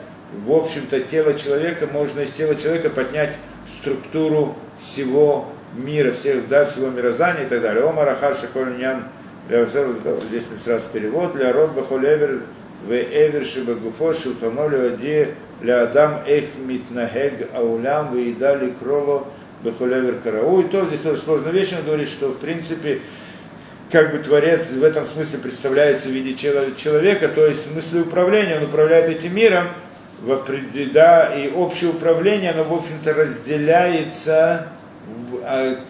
в 0.45 0.51
общем-то, 0.51 0.99
тело 1.01 1.33
человека, 1.33 1.87
можно 1.91 2.21
из 2.21 2.31
тела 2.31 2.55
человека 2.55 2.89
поднять 2.89 3.31
структуру 3.67 4.55
всего 4.79 5.47
мира, 5.75 6.11
всех, 6.11 6.47
да, 6.47 6.65
всего 6.65 6.89
мироздания 6.89 7.43
и 7.43 7.47
так 7.47 7.61
далее. 7.61 7.83
Омар 7.87 8.09
Ахар 8.09 8.33
Шакольнян, 8.33 9.03
здесь 9.49 10.43
мы 10.51 10.57
сразу 10.63 10.85
перевод, 10.93 11.33
для 11.33 11.51
род 11.51 11.71
Бахолевер, 11.71 12.41
в 12.87 12.91
Эвер 12.91 13.43
Шибагуфо, 13.43 14.13
Шутаноли 14.13 14.93
Оди, 14.93 15.29
для 15.61 15.83
Адам 15.83 16.21
Эх 16.25 16.45
Митнагег 16.65 17.49
Аулям, 17.53 18.13
в 18.13 18.17
Идали 18.17 18.73
Кроло, 18.79 19.27
Бахолевер 19.63 20.15
Карау. 20.23 20.61
И 20.61 20.63
то 20.67 20.85
здесь 20.85 20.99
тоже 20.99 21.17
сложная 21.17 21.51
вещь, 21.51 21.73
он 21.77 21.85
говорит, 21.85 22.07
что 22.07 22.29
в 22.29 22.37
принципе 22.37 22.99
как 23.91 24.11
бы 24.11 24.19
Творец 24.19 24.69
в 24.71 24.83
этом 24.83 25.05
смысле 25.05 25.39
представляется 25.39 26.09
в 26.09 26.11
виде 26.11 26.35
человека, 26.35 27.27
то 27.27 27.45
есть 27.45 27.65
в 27.65 27.71
смысле 27.73 28.01
управления, 28.01 28.57
он 28.57 28.63
управляет 28.65 29.09
этим 29.09 29.35
миром, 29.35 29.67
да, 30.93 31.33
и 31.33 31.49
общее 31.49 31.89
управление, 31.89 32.51
оно, 32.51 32.63
в 32.63 32.73
общем-то, 32.73 33.13
разделяется 33.13 34.67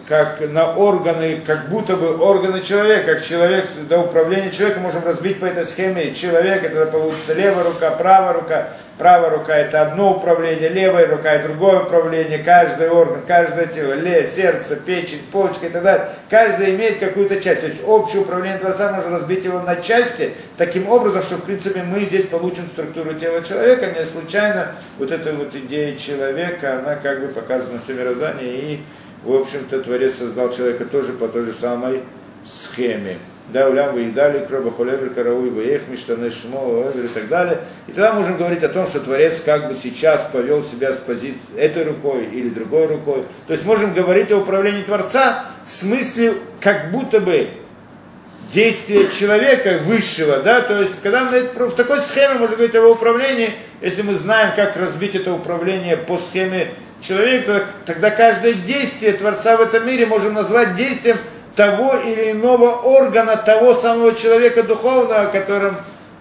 как 0.08 0.40
на 0.40 0.74
органы, 0.76 1.40
как 1.46 1.68
будто 1.68 1.96
бы 1.96 2.18
органы 2.18 2.60
человека, 2.60 3.14
как 3.14 3.24
человек, 3.24 3.66
до 3.88 4.00
управления 4.00 4.50
человека 4.50 4.80
можем 4.80 5.04
разбить 5.04 5.40
по 5.40 5.46
этой 5.46 5.64
схеме. 5.64 6.14
Человек, 6.14 6.64
это 6.64 6.86
получится 6.86 7.34
левая 7.34 7.64
рука, 7.64 7.90
правая 7.90 8.32
рука, 8.34 8.68
правая 8.98 9.30
рука 9.30 9.56
это 9.56 9.82
одно 9.82 10.16
управление, 10.16 10.68
левая 10.68 11.06
рука 11.06 11.36
и 11.36 11.42
другое 11.42 11.80
управление, 11.80 12.38
каждый 12.38 12.90
орган, 12.90 13.22
каждое 13.26 13.66
тело, 13.66 13.94
ле, 13.94 14.24
сердце, 14.26 14.76
печень, 14.76 15.22
почка 15.32 15.66
и 15.66 15.70
так 15.70 15.82
далее, 15.82 16.06
каждый 16.28 16.74
имеет 16.74 16.98
какую-то 16.98 17.40
часть. 17.40 17.60
То 17.60 17.66
есть 17.66 17.82
общее 17.86 18.22
управление 18.22 18.58
Творца 18.58 18.92
можно 18.92 19.10
разбить 19.10 19.44
его 19.44 19.60
на 19.60 19.76
части, 19.76 20.32
таким 20.56 20.88
образом, 20.88 21.22
что 21.22 21.36
в 21.36 21.44
принципе 21.44 21.82
мы 21.82 22.00
здесь 22.00 22.26
получим 22.26 22.66
структуру 22.66 23.14
тела 23.14 23.42
человека, 23.42 23.86
не 23.98 24.04
случайно 24.04 24.72
вот 24.98 25.10
эта 25.10 25.32
вот 25.32 25.54
идея 25.54 25.96
человека, 25.96 26.78
она 26.78 26.96
как 26.96 27.20
бы 27.20 27.28
показана 27.28 27.78
в 27.78 27.84
все 27.84 27.94
мироздание 27.94 28.48
и 28.48 28.80
в 29.24 29.32
общем-то, 29.34 29.80
Творец 29.80 30.18
создал 30.18 30.50
человека 30.50 30.84
тоже 30.86 31.12
по 31.12 31.28
той 31.28 31.44
же 31.44 31.52
самой 31.52 32.02
схеме. 32.44 33.16
Да, 33.52 33.68
улям 33.68 33.94
выедали, 33.94 34.44
кроба 34.46 34.70
холевер, 34.70 35.10
карауй, 35.10 35.50
ваех, 35.50 35.88
миштаны, 35.88 36.30
шмо, 36.30 36.88
и 36.94 37.08
так 37.08 37.28
далее. 37.28 37.58
И 37.88 37.92
тогда 37.92 38.12
можем 38.12 38.36
говорить 38.36 38.62
о 38.62 38.68
том, 38.68 38.86
что 38.86 39.00
Творец 39.00 39.42
как 39.44 39.66
бы 39.66 39.74
сейчас 39.74 40.28
повел 40.32 40.62
себя 40.62 40.92
с 40.92 40.98
позиции 40.98 41.40
этой 41.56 41.82
рукой 41.82 42.26
или 42.26 42.48
другой 42.48 42.86
рукой. 42.86 43.24
То 43.48 43.52
есть 43.52 43.66
можем 43.66 43.92
говорить 43.92 44.30
о 44.30 44.38
управлении 44.38 44.82
Творца 44.82 45.46
в 45.66 45.70
смысле 45.70 46.34
как 46.60 46.92
будто 46.92 47.18
бы 47.18 47.48
действия 48.52 49.08
человека 49.08 49.80
высшего, 49.84 50.38
да, 50.38 50.60
то 50.60 50.80
есть 50.80 50.92
когда 51.02 51.24
мы 51.24 51.40
в 51.66 51.74
такой 51.74 52.00
схеме 52.00 52.34
можем 52.34 52.56
говорить 52.56 52.74
о 52.74 52.78
его 52.78 52.92
управлении, 52.92 53.50
если 53.80 54.02
мы 54.02 54.14
знаем, 54.14 54.54
как 54.54 54.76
разбить 54.76 55.14
это 55.14 55.32
управление 55.32 55.96
по 55.96 56.16
схеме 56.18 56.68
человека, 57.00 57.64
тогда 57.86 58.10
каждое 58.10 58.52
действие 58.52 59.12
Творца 59.12 59.56
в 59.56 59.60
этом 59.60 59.86
мире 59.86 60.06
можем 60.06 60.34
назвать 60.34 60.76
действием 60.76 61.16
того 61.56 61.96
или 61.96 62.32
иного 62.32 62.70
органа, 62.82 63.36
того 63.36 63.74
самого 63.74 64.14
человека 64.14 64.62
духовного, 64.62 65.22
о 65.22 65.26
котором 65.26 65.76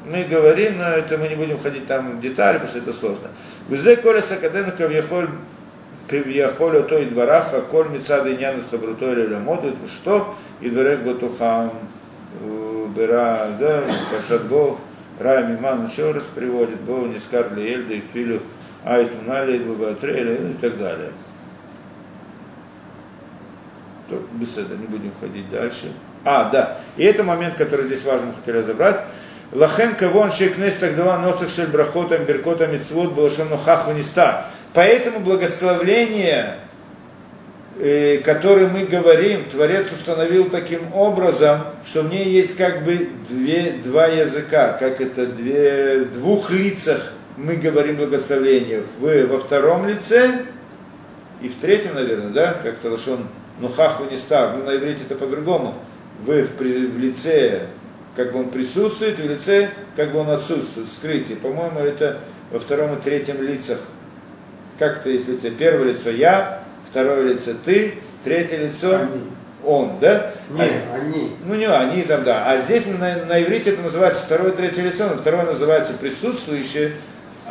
мы 0.05 0.23
говорим, 0.23 0.77
но 0.77 0.89
это 0.89 1.17
мы 1.17 1.27
не 1.27 1.35
будем 1.35 1.59
ходить 1.59 1.87
там 1.87 2.17
в 2.17 2.21
детали, 2.21 2.57
потому 2.57 2.69
что 2.69 2.79
это 2.79 2.93
сложно. 2.93 3.27
Везде 3.67 3.95
коля 3.97 4.21
сакадену 4.21 4.71
кавьяхоль 4.77 5.27
кавьяхоль 6.07 6.77
ото 6.77 7.03
идбараха, 7.03 7.61
коль 7.61 7.89
мецады 7.89 8.35
няну 8.35 8.63
хабруто 8.69 9.11
или 9.11 9.33
ламоду, 9.33 9.75
что 9.87 10.35
идбарек 10.61 11.03
готухам 11.03 11.71
бера, 12.95 13.37
да, 13.59 13.83
пашадго, 14.11 14.77
ра 15.19 15.43
миман 15.43 15.85
еще 15.85 16.11
раз 16.11 16.23
приводит, 16.23 16.79
бо 16.81 17.07
нискар 17.07 17.47
эльда 17.57 17.93
и 17.93 18.03
филю 18.13 18.41
айтунали, 18.85 19.59
бабатреля 19.59 20.35
и 20.35 20.53
так 20.53 20.77
далее 20.77 21.11
то 24.09 24.21
без 24.33 24.57
этого 24.57 24.77
не 24.77 24.87
будем 24.87 25.11
ходить 25.19 25.49
дальше. 25.49 25.87
А, 26.25 26.49
да, 26.49 26.77
и 26.97 27.03
это 27.03 27.23
момент, 27.23 27.55
который 27.55 27.85
здесь 27.85 28.03
важно 28.03 28.33
хотели 28.33 28.57
разобрать. 28.57 29.01
Лахен 29.51 29.95
кавон 29.95 30.31
шекнес 30.31 30.75
тагдава 30.75 31.17
носах 31.17 31.49
шель 31.49 31.67
брахотам 31.67 32.25
беркота 32.25 32.67
мицвод 32.67 33.13
балашон 33.13 33.49
нохах 33.49 33.87
ваниста. 33.87 34.45
Поэтому 34.73 35.21
благословление, 35.21 36.57
э, 37.79 38.19
которое 38.23 38.67
мы 38.67 38.85
говорим, 38.85 39.45
Творец 39.45 39.91
установил 39.91 40.49
таким 40.49 40.93
образом, 40.93 41.61
что 41.83 42.03
в 42.03 42.11
ней 42.11 42.29
есть 42.29 42.57
как 42.57 42.83
бы 42.83 43.09
две, 43.27 43.73
два 43.83 44.07
языка, 44.07 44.73
как 44.73 45.01
это 45.01 45.25
две, 45.25 46.05
двух 46.13 46.51
лицах 46.51 47.13
мы 47.39 47.55
говорим 47.55 47.95
благословение. 47.95 48.83
В, 48.99 49.25
во 49.27 49.39
втором 49.39 49.87
лице 49.87 50.45
и 51.41 51.47
в 51.47 51.55
третьем, 51.55 51.95
наверное, 51.95 52.31
да, 52.31 52.53
как-то 52.53 52.91
Лашон 52.91 53.19
но 53.59 53.67
хаху 53.67 54.05
не 54.05 54.17
став, 54.17 54.55
ну 54.55 54.63
на 54.63 54.75
иврите 54.75 55.03
это 55.03 55.15
по-другому, 55.15 55.75
вы 56.21 56.43
в, 56.43 56.59
в 56.59 56.99
лице, 56.99 57.63
как 58.15 58.31
бы 58.31 58.39
он 58.39 58.49
присутствует, 58.49 59.19
в 59.19 59.29
лице, 59.29 59.69
как 59.95 60.11
бы 60.11 60.19
он 60.19 60.29
отсутствует, 60.29 60.87
скрытие. 60.87 61.37
По-моему, 61.37 61.79
это 61.79 62.19
во 62.51 62.59
втором 62.59 62.97
и 62.97 63.01
третьем 63.01 63.41
лицах. 63.41 63.79
Как 64.77 64.99
это 64.99 65.09
есть 65.09 65.27
лице? 65.27 65.51
Первое 65.51 65.91
лицо 65.91 66.09
я, 66.09 66.61
второе 66.89 67.33
лицо 67.33 67.51
ты, 67.65 67.95
третье 68.23 68.57
лицо 68.57 68.95
они. 68.95 69.21
он, 69.65 69.99
да? 69.99 70.31
Нет, 70.49 70.71
а, 70.91 70.95
они. 70.95 71.35
Ну 71.45 71.55
не 71.55 71.65
они 71.65 72.03
там, 72.03 72.23
да. 72.23 72.45
А 72.49 72.57
здесь 72.57 72.85
на, 72.87 73.25
на 73.25 73.41
иврите 73.41 73.71
это 73.71 73.81
называется 73.81 74.23
второе 74.23 74.51
третье 74.51 74.83
лицо, 74.83 75.07
но 75.09 75.17
второе 75.17 75.45
называется 75.45 75.93
присутствующее, 75.93 76.93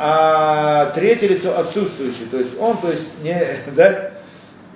а 0.01 0.91
третье 0.95 1.27
лицо 1.27 1.59
отсутствующее. 1.59 2.27
То 2.31 2.37
есть 2.37 2.57
он, 2.57 2.77
то 2.77 2.89
есть 2.89 3.21
не, 3.21 3.37
да, 3.75 4.11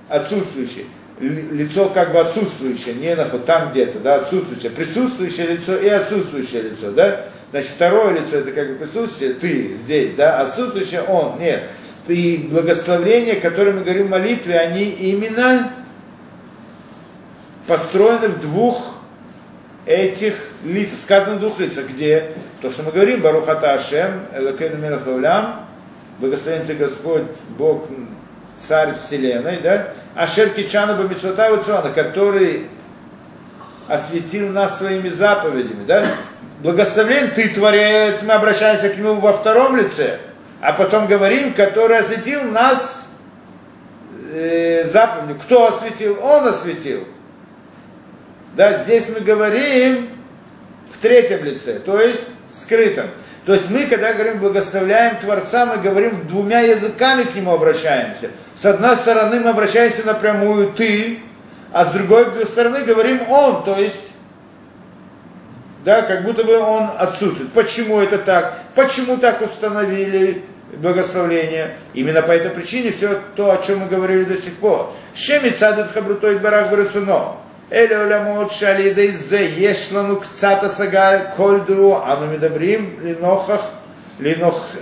отсутствующий. 0.09 0.85
Лицо 1.19 1.89
как 1.89 2.11
бы 2.11 2.19
отсутствующее, 2.19 2.95
не 2.95 3.15
наход, 3.15 3.45
там 3.45 3.71
где-то, 3.71 3.99
да, 3.99 4.15
отсутствующее, 4.15 4.71
присутствующее 4.71 5.47
лицо 5.47 5.77
и 5.77 5.87
отсутствующее 5.87 6.63
лицо, 6.63 6.91
да, 6.91 7.25
значит, 7.51 7.69
второе 7.69 8.19
лицо 8.19 8.37
это 8.37 8.51
как 8.51 8.71
бы 8.71 8.75
присутствие, 8.75 9.33
ты 9.33 9.75
здесь, 9.75 10.15
да, 10.15 10.41
отсутствующее 10.41 11.03
он, 11.03 11.39
нет. 11.39 11.63
И 12.07 12.49
благословления, 12.51 13.35
которые 13.35 13.75
мы 13.75 13.83
говорим 13.83 14.07
в 14.07 14.09
молитве, 14.09 14.59
они 14.59 14.89
именно 14.89 15.71
построены 17.67 18.27
в 18.27 18.41
двух 18.41 18.97
этих 19.85 20.33
лицах, 20.65 20.99
сказано 20.99 21.35
в 21.37 21.39
двух 21.39 21.59
лицах, 21.59 21.87
где 21.87 22.31
то, 22.63 22.71
что 22.71 22.83
мы 22.83 22.93
говорим, 22.93 23.19
Барухата 23.19 23.73
Ашем, 23.73 24.21
Элакейну 24.33 24.77
Мелахаулям, 24.77 25.65
благословен 26.19 26.65
ты 26.65 26.75
Господь, 26.75 27.23
Бог, 27.57 27.87
Царь 28.55 28.95
Вселенной, 28.95 29.57
да, 29.57 29.89
Ашер 30.15 30.47
Кичану 30.47 30.95
Бамисота 30.95 31.51
Уцона, 31.51 31.89
который 31.89 32.67
осветил 33.89 34.47
нас 34.47 34.79
своими 34.79 35.09
заповедями, 35.09 35.83
да? 35.83 36.05
Благословен 36.61 37.31
ты, 37.31 37.49
Творец, 37.49 38.21
мы 38.21 38.31
обращаемся 38.31 38.87
к 38.87 38.97
нему 38.97 39.15
во 39.15 39.33
втором 39.33 39.75
лице, 39.75 40.19
а 40.61 40.71
потом 40.71 41.07
говорим, 41.07 41.53
который 41.53 41.97
осветил 41.97 42.43
нас 42.43 43.09
э, 44.31 44.85
заповедью. 44.85 45.35
Кто 45.41 45.67
осветил? 45.67 46.17
Он 46.23 46.47
осветил. 46.47 47.03
Да, 48.55 48.71
здесь 48.71 49.09
мы 49.09 49.19
говорим 49.19 50.07
в 50.89 50.97
третьем 50.99 51.43
лице, 51.43 51.79
то 51.79 51.99
есть 51.99 52.23
скрытом. 52.53 53.07
То 53.45 53.53
есть 53.53 53.69
мы, 53.69 53.85
когда 53.85 54.13
говорим 54.13 54.39
благословляем 54.39 55.17
Творца, 55.17 55.65
мы 55.65 55.77
говорим 55.77 56.27
двумя 56.27 56.61
языками 56.61 57.23
к 57.23 57.35
Нему 57.35 57.51
обращаемся. 57.51 58.29
С 58.55 58.65
одной 58.65 58.95
стороны 58.95 59.39
мы 59.41 59.49
обращаемся 59.49 60.05
напрямую 60.05 60.71
«ты», 60.71 61.19
а 61.73 61.83
с 61.83 61.89
другой 61.89 62.45
стороны 62.45 62.83
говорим 62.83 63.19
«он», 63.29 63.63
то 63.63 63.77
есть, 63.77 64.13
да, 65.83 66.03
как 66.03 66.23
будто 66.23 66.43
бы 66.43 66.57
он 66.57 66.89
отсутствует. 66.97 67.51
Почему 67.51 67.99
это 67.99 68.17
так? 68.17 68.57
Почему 68.75 69.17
так 69.17 69.41
установили 69.41 70.43
благословление? 70.77 71.75
Именно 71.93 72.21
по 72.21 72.31
этой 72.31 72.51
причине 72.51 72.91
все 72.91 73.19
то, 73.35 73.51
о 73.51 73.57
чем 73.57 73.79
мы 73.79 73.87
говорили 73.87 74.23
до 74.23 74.37
сих 74.37 74.53
пор. 74.53 74.93
Шеми 75.13 75.49
цадет 75.49 75.91
хабрутой 75.91 76.37
барах 76.37 76.69
барацуно. 76.69 77.35
אלה 77.72 78.02
עולמות 78.02 78.50
שעל 78.50 78.80
ידי 78.80 79.12
זה 79.12 79.40
יש 79.40 79.92
לנו 79.92 80.20
קצת 80.20 80.58
השגה 80.62 81.30
כל 81.36 81.58
דרו, 81.66 82.00
אנו 82.12 82.26
מדברים 82.26 82.96
לנוכח, 83.04 83.60
לנוכ, 84.20 84.76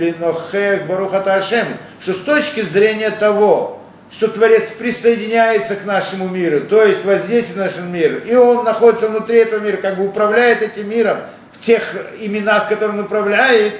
לנוכח 0.00 0.78
ברוך 0.86 1.14
אתה 1.14 1.36
Ашем, 1.36 1.66
что 2.00 2.12
с 2.12 2.18
точки 2.18 2.62
зрения 2.62 3.10
того, 3.10 3.80
что 4.10 4.28
Творец 4.28 4.70
присоединяется 4.70 5.76
к 5.76 5.84
нашему 5.84 6.28
миру, 6.28 6.62
то 6.62 6.82
есть 6.84 7.04
воздействует 7.04 7.56
на 7.56 7.64
наш 7.64 7.76
мир, 7.78 8.22
и 8.24 8.34
Он 8.34 8.64
находится 8.64 9.08
внутри 9.08 9.38
этого 9.38 9.60
мира, 9.60 9.76
как 9.76 9.96
бы 9.96 10.06
управляет 10.06 10.62
этим 10.62 10.88
миром 10.88 11.18
в 11.52 11.60
тех 11.60 11.82
именах, 12.18 12.68
которые 12.68 12.98
Он 12.98 13.04
управляет, 13.04 13.74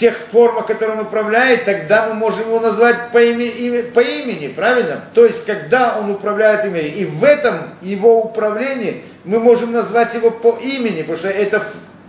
тех 0.00 0.16
формах, 0.16 0.66
которые 0.66 0.98
он 0.98 1.04
управляет, 1.04 1.66
тогда 1.66 2.08
мы 2.08 2.14
можем 2.14 2.46
его 2.46 2.58
назвать 2.58 3.10
по, 3.12 3.22
име, 3.22 3.46
име, 3.46 3.82
по 3.82 4.00
имени, 4.00 4.48
правильно? 4.48 5.02
То 5.12 5.26
есть, 5.26 5.44
когда 5.44 5.98
он 5.98 6.10
управляет 6.10 6.64
ими, 6.64 6.78
и 6.78 7.04
в 7.04 7.22
этом 7.22 7.56
его 7.82 8.22
управлении 8.22 9.02
мы 9.24 9.38
можем 9.38 9.72
назвать 9.72 10.14
его 10.14 10.30
по 10.30 10.58
имени, 10.58 11.02
потому 11.02 11.18
что 11.18 11.28
это 11.28 11.62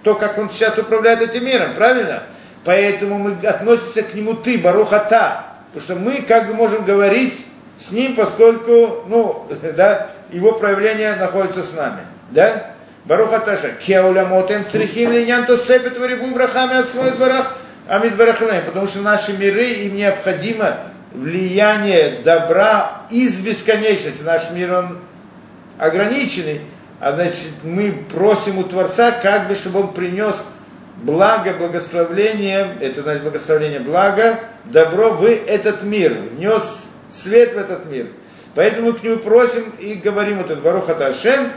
то, 0.04 0.16
как 0.16 0.38
он 0.38 0.50
сейчас 0.50 0.78
управляет 0.78 1.22
этим 1.22 1.46
миром, 1.46 1.74
правильно? 1.76 2.24
Поэтому 2.64 3.20
мы 3.20 3.36
относимся 3.46 4.04
к 4.04 4.14
нему 4.14 4.36
ты, 4.36 4.58
Барухата, 4.58 5.44
потому 5.74 5.82
что 5.82 5.96
мы 5.96 6.22
как 6.22 6.48
бы 6.48 6.54
можем 6.54 6.86
говорить 6.86 7.46
с 7.78 7.92
ним, 7.92 8.16
поскольку, 8.16 9.04
ну, 9.08 9.48
да, 9.76 10.08
его 10.32 10.54
проявление 10.54 11.16
находится 11.16 11.62
с 11.62 11.74
нами, 11.74 12.00
да? 12.30 12.68
Барухаташа, 13.04 13.72
кеулямотем 13.86 14.66
црихим 14.66 15.12
линян 15.12 15.46
то 15.46 15.58
сепет 15.58 15.98
варибу 15.98 16.28
брахами 16.28 16.78
от 16.78 16.88
свой 16.88 17.12
барах, 17.20 17.58
Амид 17.92 18.16
Барахлаем, 18.16 18.64
потому 18.64 18.88
что 18.88 19.02
наши 19.02 19.34
миры, 19.38 19.66
им 19.66 19.98
необходимо 19.98 20.78
влияние 21.12 22.20
добра 22.24 23.02
из 23.10 23.42
бесконечности. 23.42 24.24
Наш 24.24 24.50
мир, 24.52 24.74
он 24.74 25.00
ограниченный, 25.78 26.62
а 27.02 27.12
значит, 27.12 27.50
мы 27.64 27.92
просим 28.14 28.60
у 28.60 28.64
Творца, 28.64 29.12
как 29.12 29.50
бы, 29.50 29.56
чтобы 29.56 29.82
он 29.82 29.92
принес 29.92 30.46
благо, 31.04 31.54
благословление, 31.54 32.70
это 32.80 33.02
значит 33.02 33.24
благословление, 33.24 33.82
благо, 33.82 34.40
добро 34.64 35.10
в 35.10 35.26
этот 35.26 35.84
мир, 35.84 36.14
внес 36.14 36.86
свет 37.12 37.56
в 37.56 37.58
этот 37.58 37.92
мир. 37.92 38.08
Поэтому 38.56 38.92
мы 38.92 38.94
к 38.94 39.04
нему 39.04 39.18
просим 39.18 39.64
и 39.80 39.96
говорим 39.96 40.38
вот 40.38 40.46
этот 40.46 40.64
Баруха 40.64 40.96
Ташем, 40.96 41.50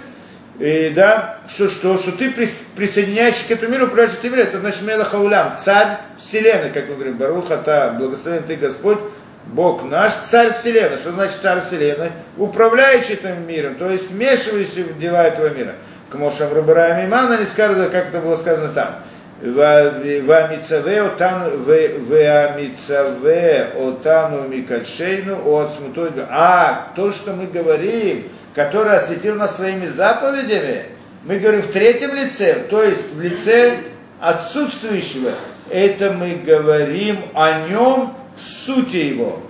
и, 0.59 0.93
да, 0.95 1.39
что, 1.49 1.69
что, 1.69 1.99
что 1.99 2.13
ты 2.13 2.31
прис, 2.31 2.51
присоединяешься 2.77 3.49
к 3.49 3.51
этому 3.51 3.73
миру, 3.73 3.87
управляешь 3.87 4.19
этим 4.19 4.33
миром, 4.33 4.47
это 4.47 4.61
значит 4.61 4.83
Мелахаулям, 4.83 5.57
царь 5.57 5.99
вселенной, 6.19 6.71
как 6.71 6.89
мы 6.89 6.95
говорим, 6.95 7.17
Баруха 7.17 7.57
Та, 7.57 7.91
благословен 7.91 8.45
ты 8.45 8.55
Господь, 8.57 8.99
Бог 9.47 9.85
наш, 9.85 10.15
царь 10.15 10.53
вселенной. 10.53 10.97
Что 10.97 11.13
значит 11.13 11.37
царь 11.41 11.61
вселенной? 11.61 12.13
Управляющий 12.37 13.15
этим 13.15 13.47
миром, 13.47 13.75
то 13.75 13.91
есть 13.91 14.13
вмешивающий 14.13 14.85
в 14.85 14.99
дела 14.99 15.25
этого 15.25 15.49
мира. 15.51 15.75
К 16.09 16.15
Мошам 16.15 16.53
Рабараем 16.53 17.09
Иман, 17.09 17.33
они 17.33 17.45
скажут, 17.45 17.91
как 17.91 18.09
это 18.09 18.21
было 18.21 18.37
сказано 18.37 18.69
там. 18.69 19.01
Вамицаве 19.43 21.03
отану 21.03 21.51
Вамицаве 22.09 23.69
отану 23.77 24.49
Микальшейну 24.49 25.51
от 25.51 25.75
смутой. 25.75 26.13
А, 26.31 26.93
то, 26.95 27.11
что 27.13 27.33
мы 27.33 27.47
говорим, 27.47 28.25
который 28.55 28.95
осветил 28.95 29.35
нас 29.35 29.57
своими 29.57 29.87
заповедями, 29.87 30.85
мы 31.25 31.39
говорим 31.39 31.63
в 31.63 31.73
третьем 31.73 32.15
лице, 32.15 32.55
то 32.71 32.83
есть 32.83 33.15
в 33.15 33.21
лице 33.21 33.79
отсутствующего. 34.21 35.31
Это 35.71 36.13
мы 36.13 36.35
говорим 36.35 37.17
о 37.35 37.67
нем 37.69 38.15
в 38.37 38.41
сути 38.41 38.97
его, 38.97 39.43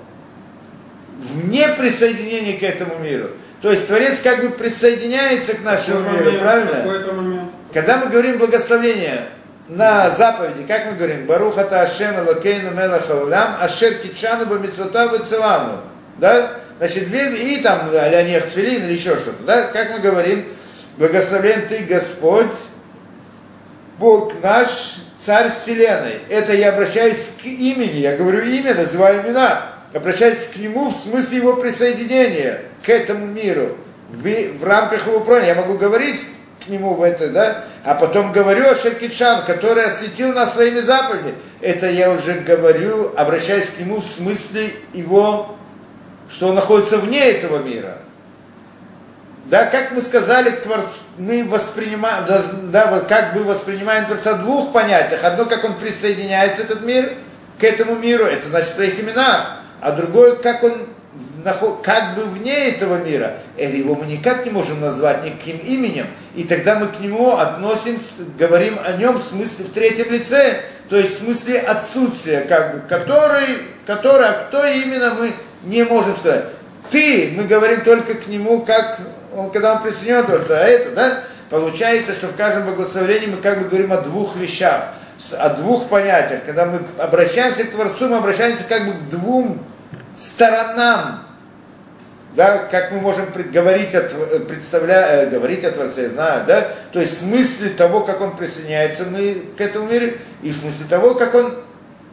вне 1.18 1.68
присоединения 1.68 2.58
к 2.58 2.62
этому 2.62 2.98
миру. 2.98 3.30
То 3.60 3.70
есть 3.70 3.86
Творец 3.86 4.20
как 4.20 4.42
бы 4.42 4.50
присоединяется 4.50 5.54
к 5.54 5.64
нашему 5.64 6.04
Какой 6.04 6.12
миру, 6.12 6.24
момент? 6.24 6.42
правильно? 6.42 7.50
Когда 7.72 7.96
мы 7.96 8.06
говорим 8.06 8.38
благословение 8.38 9.22
на 9.68 10.10
заповеди, 10.10 10.64
как 10.68 10.86
мы 10.86 10.92
говорим, 10.92 11.26
Баруха 11.26 11.62
Ашем 11.80 12.14
Элокейну 12.20 12.70
Мелах 12.70 13.10
Аулям, 13.10 13.56
Ашер 13.60 13.94
Кичану 13.94 14.46
Бамитсвота 14.46 15.08
Бацелану, 15.08 15.80
да? 16.18 16.50
Значит, 16.84 17.08
и 17.14 17.62
там 17.62 17.88
Тфилин 17.90 18.84
или 18.84 18.92
еще 18.92 19.16
что-то, 19.16 19.42
да? 19.44 19.68
Как 19.68 19.92
мы 19.92 20.00
говорим, 20.00 20.44
благословен 20.98 21.66
ты 21.66 21.78
Господь, 21.78 22.52
Бог 23.98 24.34
наш, 24.42 24.96
Царь 25.16 25.50
Вселенной. 25.50 26.18
Это 26.28 26.52
я 26.52 26.74
обращаюсь 26.74 27.36
к 27.42 27.46
имени, 27.46 28.00
я 28.00 28.18
говорю 28.18 28.44
имя, 28.44 28.74
называю 28.74 29.22
имена, 29.22 29.62
обращаюсь 29.94 30.48
к 30.48 30.56
нему 30.56 30.90
в 30.90 30.94
смысле 30.94 31.38
его 31.38 31.56
присоединения 31.56 32.60
к 32.84 32.90
этому 32.90 33.24
миру, 33.28 33.78
в, 34.10 34.22
в 34.58 34.64
рамках 34.64 35.06
его 35.06 35.20
управления. 35.20 35.54
Я 35.54 35.54
могу 35.54 35.78
говорить 35.78 36.20
к 36.66 36.68
нему 36.68 36.92
в 36.92 37.02
это, 37.02 37.28
да, 37.28 37.64
а 37.82 37.94
потом 37.94 38.30
говорю 38.30 38.68
о 38.68 38.74
Шеркичан, 38.74 39.46
который 39.46 39.84
осветил 39.84 40.34
нас 40.34 40.52
своими 40.52 40.80
заповедями. 40.80 41.32
Это 41.62 41.88
я 41.88 42.10
уже 42.10 42.34
говорю, 42.34 43.14
обращаясь 43.16 43.70
к 43.70 43.78
нему 43.80 44.00
в 44.00 44.04
смысле 44.04 44.70
его, 44.92 45.56
что 46.34 46.48
он 46.48 46.56
находится 46.56 46.98
вне 46.98 47.20
этого 47.30 47.62
мира. 47.62 47.98
Да, 49.46 49.66
как 49.66 49.92
мы 49.92 50.00
сказали, 50.00 50.50
Творцу, 50.50 50.88
мы 51.16 51.44
воспринимаем, 51.44 52.24
да, 52.26 52.42
да, 52.72 53.00
как 53.00 53.34
бы 53.34 53.44
воспринимаем 53.44 54.06
Творца 54.06 54.34
в 54.34 54.40
двух 54.42 54.72
понятиях. 54.72 55.22
Одно, 55.22 55.44
как 55.44 55.62
он 55.62 55.74
присоединяется, 55.78 56.62
этот 56.62 56.82
мир, 56.82 57.12
к 57.60 57.62
этому 57.62 57.94
миру, 57.94 58.24
это 58.24 58.48
значит 58.48 58.70
своих 58.70 58.98
имена. 58.98 59.58
А 59.80 59.92
другое, 59.92 60.34
как 60.34 60.64
он 60.64 60.72
как 61.84 62.16
бы 62.16 62.24
вне 62.24 62.70
этого 62.70 62.96
мира. 62.96 63.36
Это 63.56 63.76
его 63.76 63.94
мы 63.94 64.06
никак 64.06 64.44
не 64.44 64.50
можем 64.50 64.80
назвать 64.80 65.22
никаким 65.24 65.58
именем. 65.58 66.06
И 66.34 66.42
тогда 66.42 66.76
мы 66.76 66.88
к 66.88 66.98
нему 66.98 67.36
относим, 67.36 68.00
говорим 68.36 68.76
о 68.84 68.92
нем 68.92 69.18
в 69.18 69.22
смысле 69.22 69.66
в 69.66 69.70
третьем 69.70 70.10
лице, 70.10 70.62
то 70.88 70.96
есть 70.96 71.20
в 71.20 71.24
смысле 71.24 71.60
отсутствия, 71.60 72.40
как 72.40 72.74
бы, 72.74 72.88
который, 72.88 73.58
который, 73.86 74.26
а 74.26 74.32
кто 74.32 74.64
именно 74.64 75.14
мы 75.14 75.32
не 75.64 75.84
можем 75.84 76.16
сказать. 76.16 76.44
Ты, 76.90 77.32
мы 77.36 77.44
говорим 77.44 77.82
только 77.82 78.14
к 78.14 78.26
нему, 78.28 78.60
как 78.60 78.98
он, 79.34 79.50
когда 79.50 79.74
он 79.74 79.82
присоединен 79.82 80.24
а 80.28 80.54
это, 80.64 80.90
да, 80.90 81.20
получается, 81.50 82.14
что 82.14 82.28
в 82.28 82.36
каждом 82.36 82.64
благословении 82.64 83.26
мы 83.26 83.38
как 83.38 83.58
бы 83.58 83.68
говорим 83.68 83.92
о 83.92 83.98
двух 83.98 84.36
вещах, 84.36 84.84
о 85.38 85.48
двух 85.50 85.88
понятиях. 85.88 86.42
Когда 86.44 86.66
мы 86.66 86.80
обращаемся 86.98 87.64
к 87.64 87.70
Творцу, 87.70 88.08
мы 88.08 88.18
обращаемся 88.18 88.64
как 88.68 88.86
бы 88.86 88.92
к 88.92 89.10
двум 89.10 89.60
сторонам 90.16 91.24
да, 92.36 92.58
как 92.70 92.90
мы 92.90 93.00
можем 93.00 93.26
говорить 93.52 93.94
о, 93.94 94.00
Тв- 94.00 94.46
представля, 94.46 95.06
э, 95.08 95.26
говорить 95.26 95.64
о 95.64 95.70
Творце, 95.70 96.04
я 96.04 96.08
знаю, 96.08 96.44
да, 96.46 96.68
то 96.92 97.00
есть 97.00 97.12
в 97.12 97.26
смысле 97.26 97.70
того, 97.70 98.00
как 98.00 98.20
он 98.20 98.36
присоединяется 98.36 99.04
мы 99.04 99.44
к 99.56 99.60
этому 99.60 99.88
миру, 99.88 100.12
и 100.42 100.50
в 100.50 100.56
смысле 100.56 100.86
того, 100.88 101.14
как 101.14 101.34
он 101.34 101.54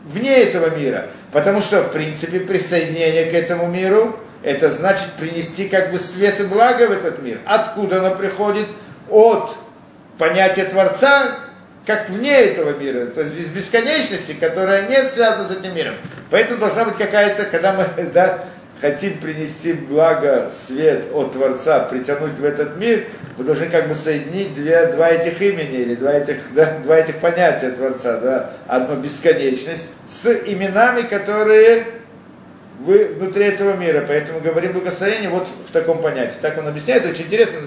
вне 0.06 0.36
этого 0.36 0.76
мира. 0.76 1.08
Потому 1.32 1.62
что, 1.62 1.82
в 1.82 1.92
принципе, 1.92 2.40
присоединение 2.40 3.26
к 3.26 3.34
этому 3.34 3.68
миру, 3.68 4.20
это 4.44 4.72
значит 4.72 5.12
принести 5.20 5.68
как 5.68 5.92
бы 5.92 6.00
свет 6.00 6.40
и 6.40 6.44
благо 6.44 6.88
в 6.88 6.92
этот 6.92 7.22
мир. 7.22 7.40
Откуда 7.46 8.00
оно 8.00 8.16
приходит? 8.16 8.68
От 9.10 9.52
понятия 10.18 10.66
Творца, 10.66 11.32
как 11.86 12.10
вне 12.10 12.32
этого 12.32 12.78
мира, 12.78 13.08
то 13.08 13.22
есть 13.22 13.38
из 13.38 13.50
бесконечности, 13.50 14.34
которая 14.34 14.88
не 14.88 15.02
связана 15.04 15.48
с 15.48 15.52
этим 15.52 15.76
миром. 15.76 15.96
Поэтому 16.30 16.60
должна 16.60 16.86
быть 16.86 16.96
какая-то, 16.96 17.46
когда 17.46 17.74
мы 17.74 18.04
да, 18.14 18.40
хотим 18.82 19.20
принести 19.20 19.74
благо, 19.74 20.50
свет 20.50 21.06
от 21.14 21.34
Творца, 21.34 21.82
притянуть 21.82 22.38
в 22.38 22.44
этот 22.44 22.78
мир, 22.78 23.06
мы 23.38 23.44
должны 23.44 23.68
как 23.68 23.88
бы 23.88 23.94
соединить 23.94 24.56
две, 24.56 24.88
два 24.88 25.10
этих 25.10 25.40
имени, 25.42 25.78
или 25.78 25.96
два 25.96 26.12
этих, 26.14 26.38
да, 26.56 26.80
два 26.84 26.98
этих 26.98 27.18
понятия 27.18 27.70
Творца. 27.70 28.20
Да? 28.20 28.50
Одно 28.68 28.96
бесконечность 28.96 29.92
с 30.10 30.28
именами, 30.48 31.04
которые 31.04 31.86
вы 32.80 33.06
внутри 33.06 33.46
этого 33.46 33.78
мира. 33.78 34.04
Поэтому 34.08 34.40
говорим 34.40 34.74
благословение 34.74 35.30
вот 35.30 35.48
в 35.48 35.72
таком 35.72 36.02
понятии. 36.02 36.38
Так 36.42 36.58
он 36.58 36.68
объясняет, 36.68 37.06
очень 37.06 37.26
интересно. 37.26 37.60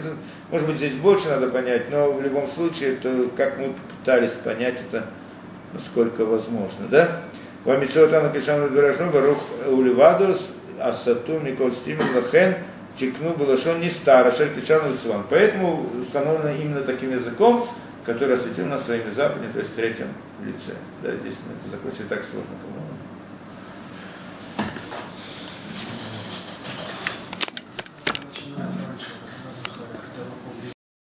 Может 0.51 0.67
быть, 0.67 0.77
здесь 0.77 0.95
больше 0.95 1.29
надо 1.29 1.49
понять, 1.49 1.91
но 1.91 2.11
в 2.13 2.21
любом 2.21 2.49
случае, 2.49 2.97
то 2.97 3.31
как 3.37 3.59
мы 3.59 3.73
пытались 4.01 4.33
понять 4.33 4.75
это, 4.89 5.07
насколько 5.73 6.25
возможно, 6.25 6.87
да? 6.91 7.09
Вамицотану 7.65 8.31
Кишану 8.31 8.69
Дуражну 8.69 9.11
Барух 9.11 9.39
Уливадус 9.67 10.51
Асату 10.81 11.41
Микол 11.41 11.73
Стимин 11.73 12.15
Лахен 12.15 12.57
Тикну 12.97 13.35
Балашон 13.35 13.81
не 13.81 13.91
стар, 13.91 14.27
Ашер 14.27 14.49
Кишану 14.51 14.97
Цван. 14.97 15.25
Поэтому 15.29 15.87
установлено 16.01 16.51
именно 16.51 16.83
таким 16.83 17.13
языком, 17.13 17.67
который 18.05 18.37
осветил 18.37 18.67
нас 18.67 18.85
своими 18.85 19.11
заповедями, 19.11 19.53
то 19.53 19.59
есть 19.59 19.73
в 19.73 19.75
третьем 19.75 20.09
лице. 20.45 20.73
Да, 21.03 21.11
здесь 21.17 21.39
мы 21.47 21.55
это 21.57 21.71
закончили 21.71 22.07
так 22.09 22.25
сложно, 22.25 22.53
по-моему. 22.63 22.84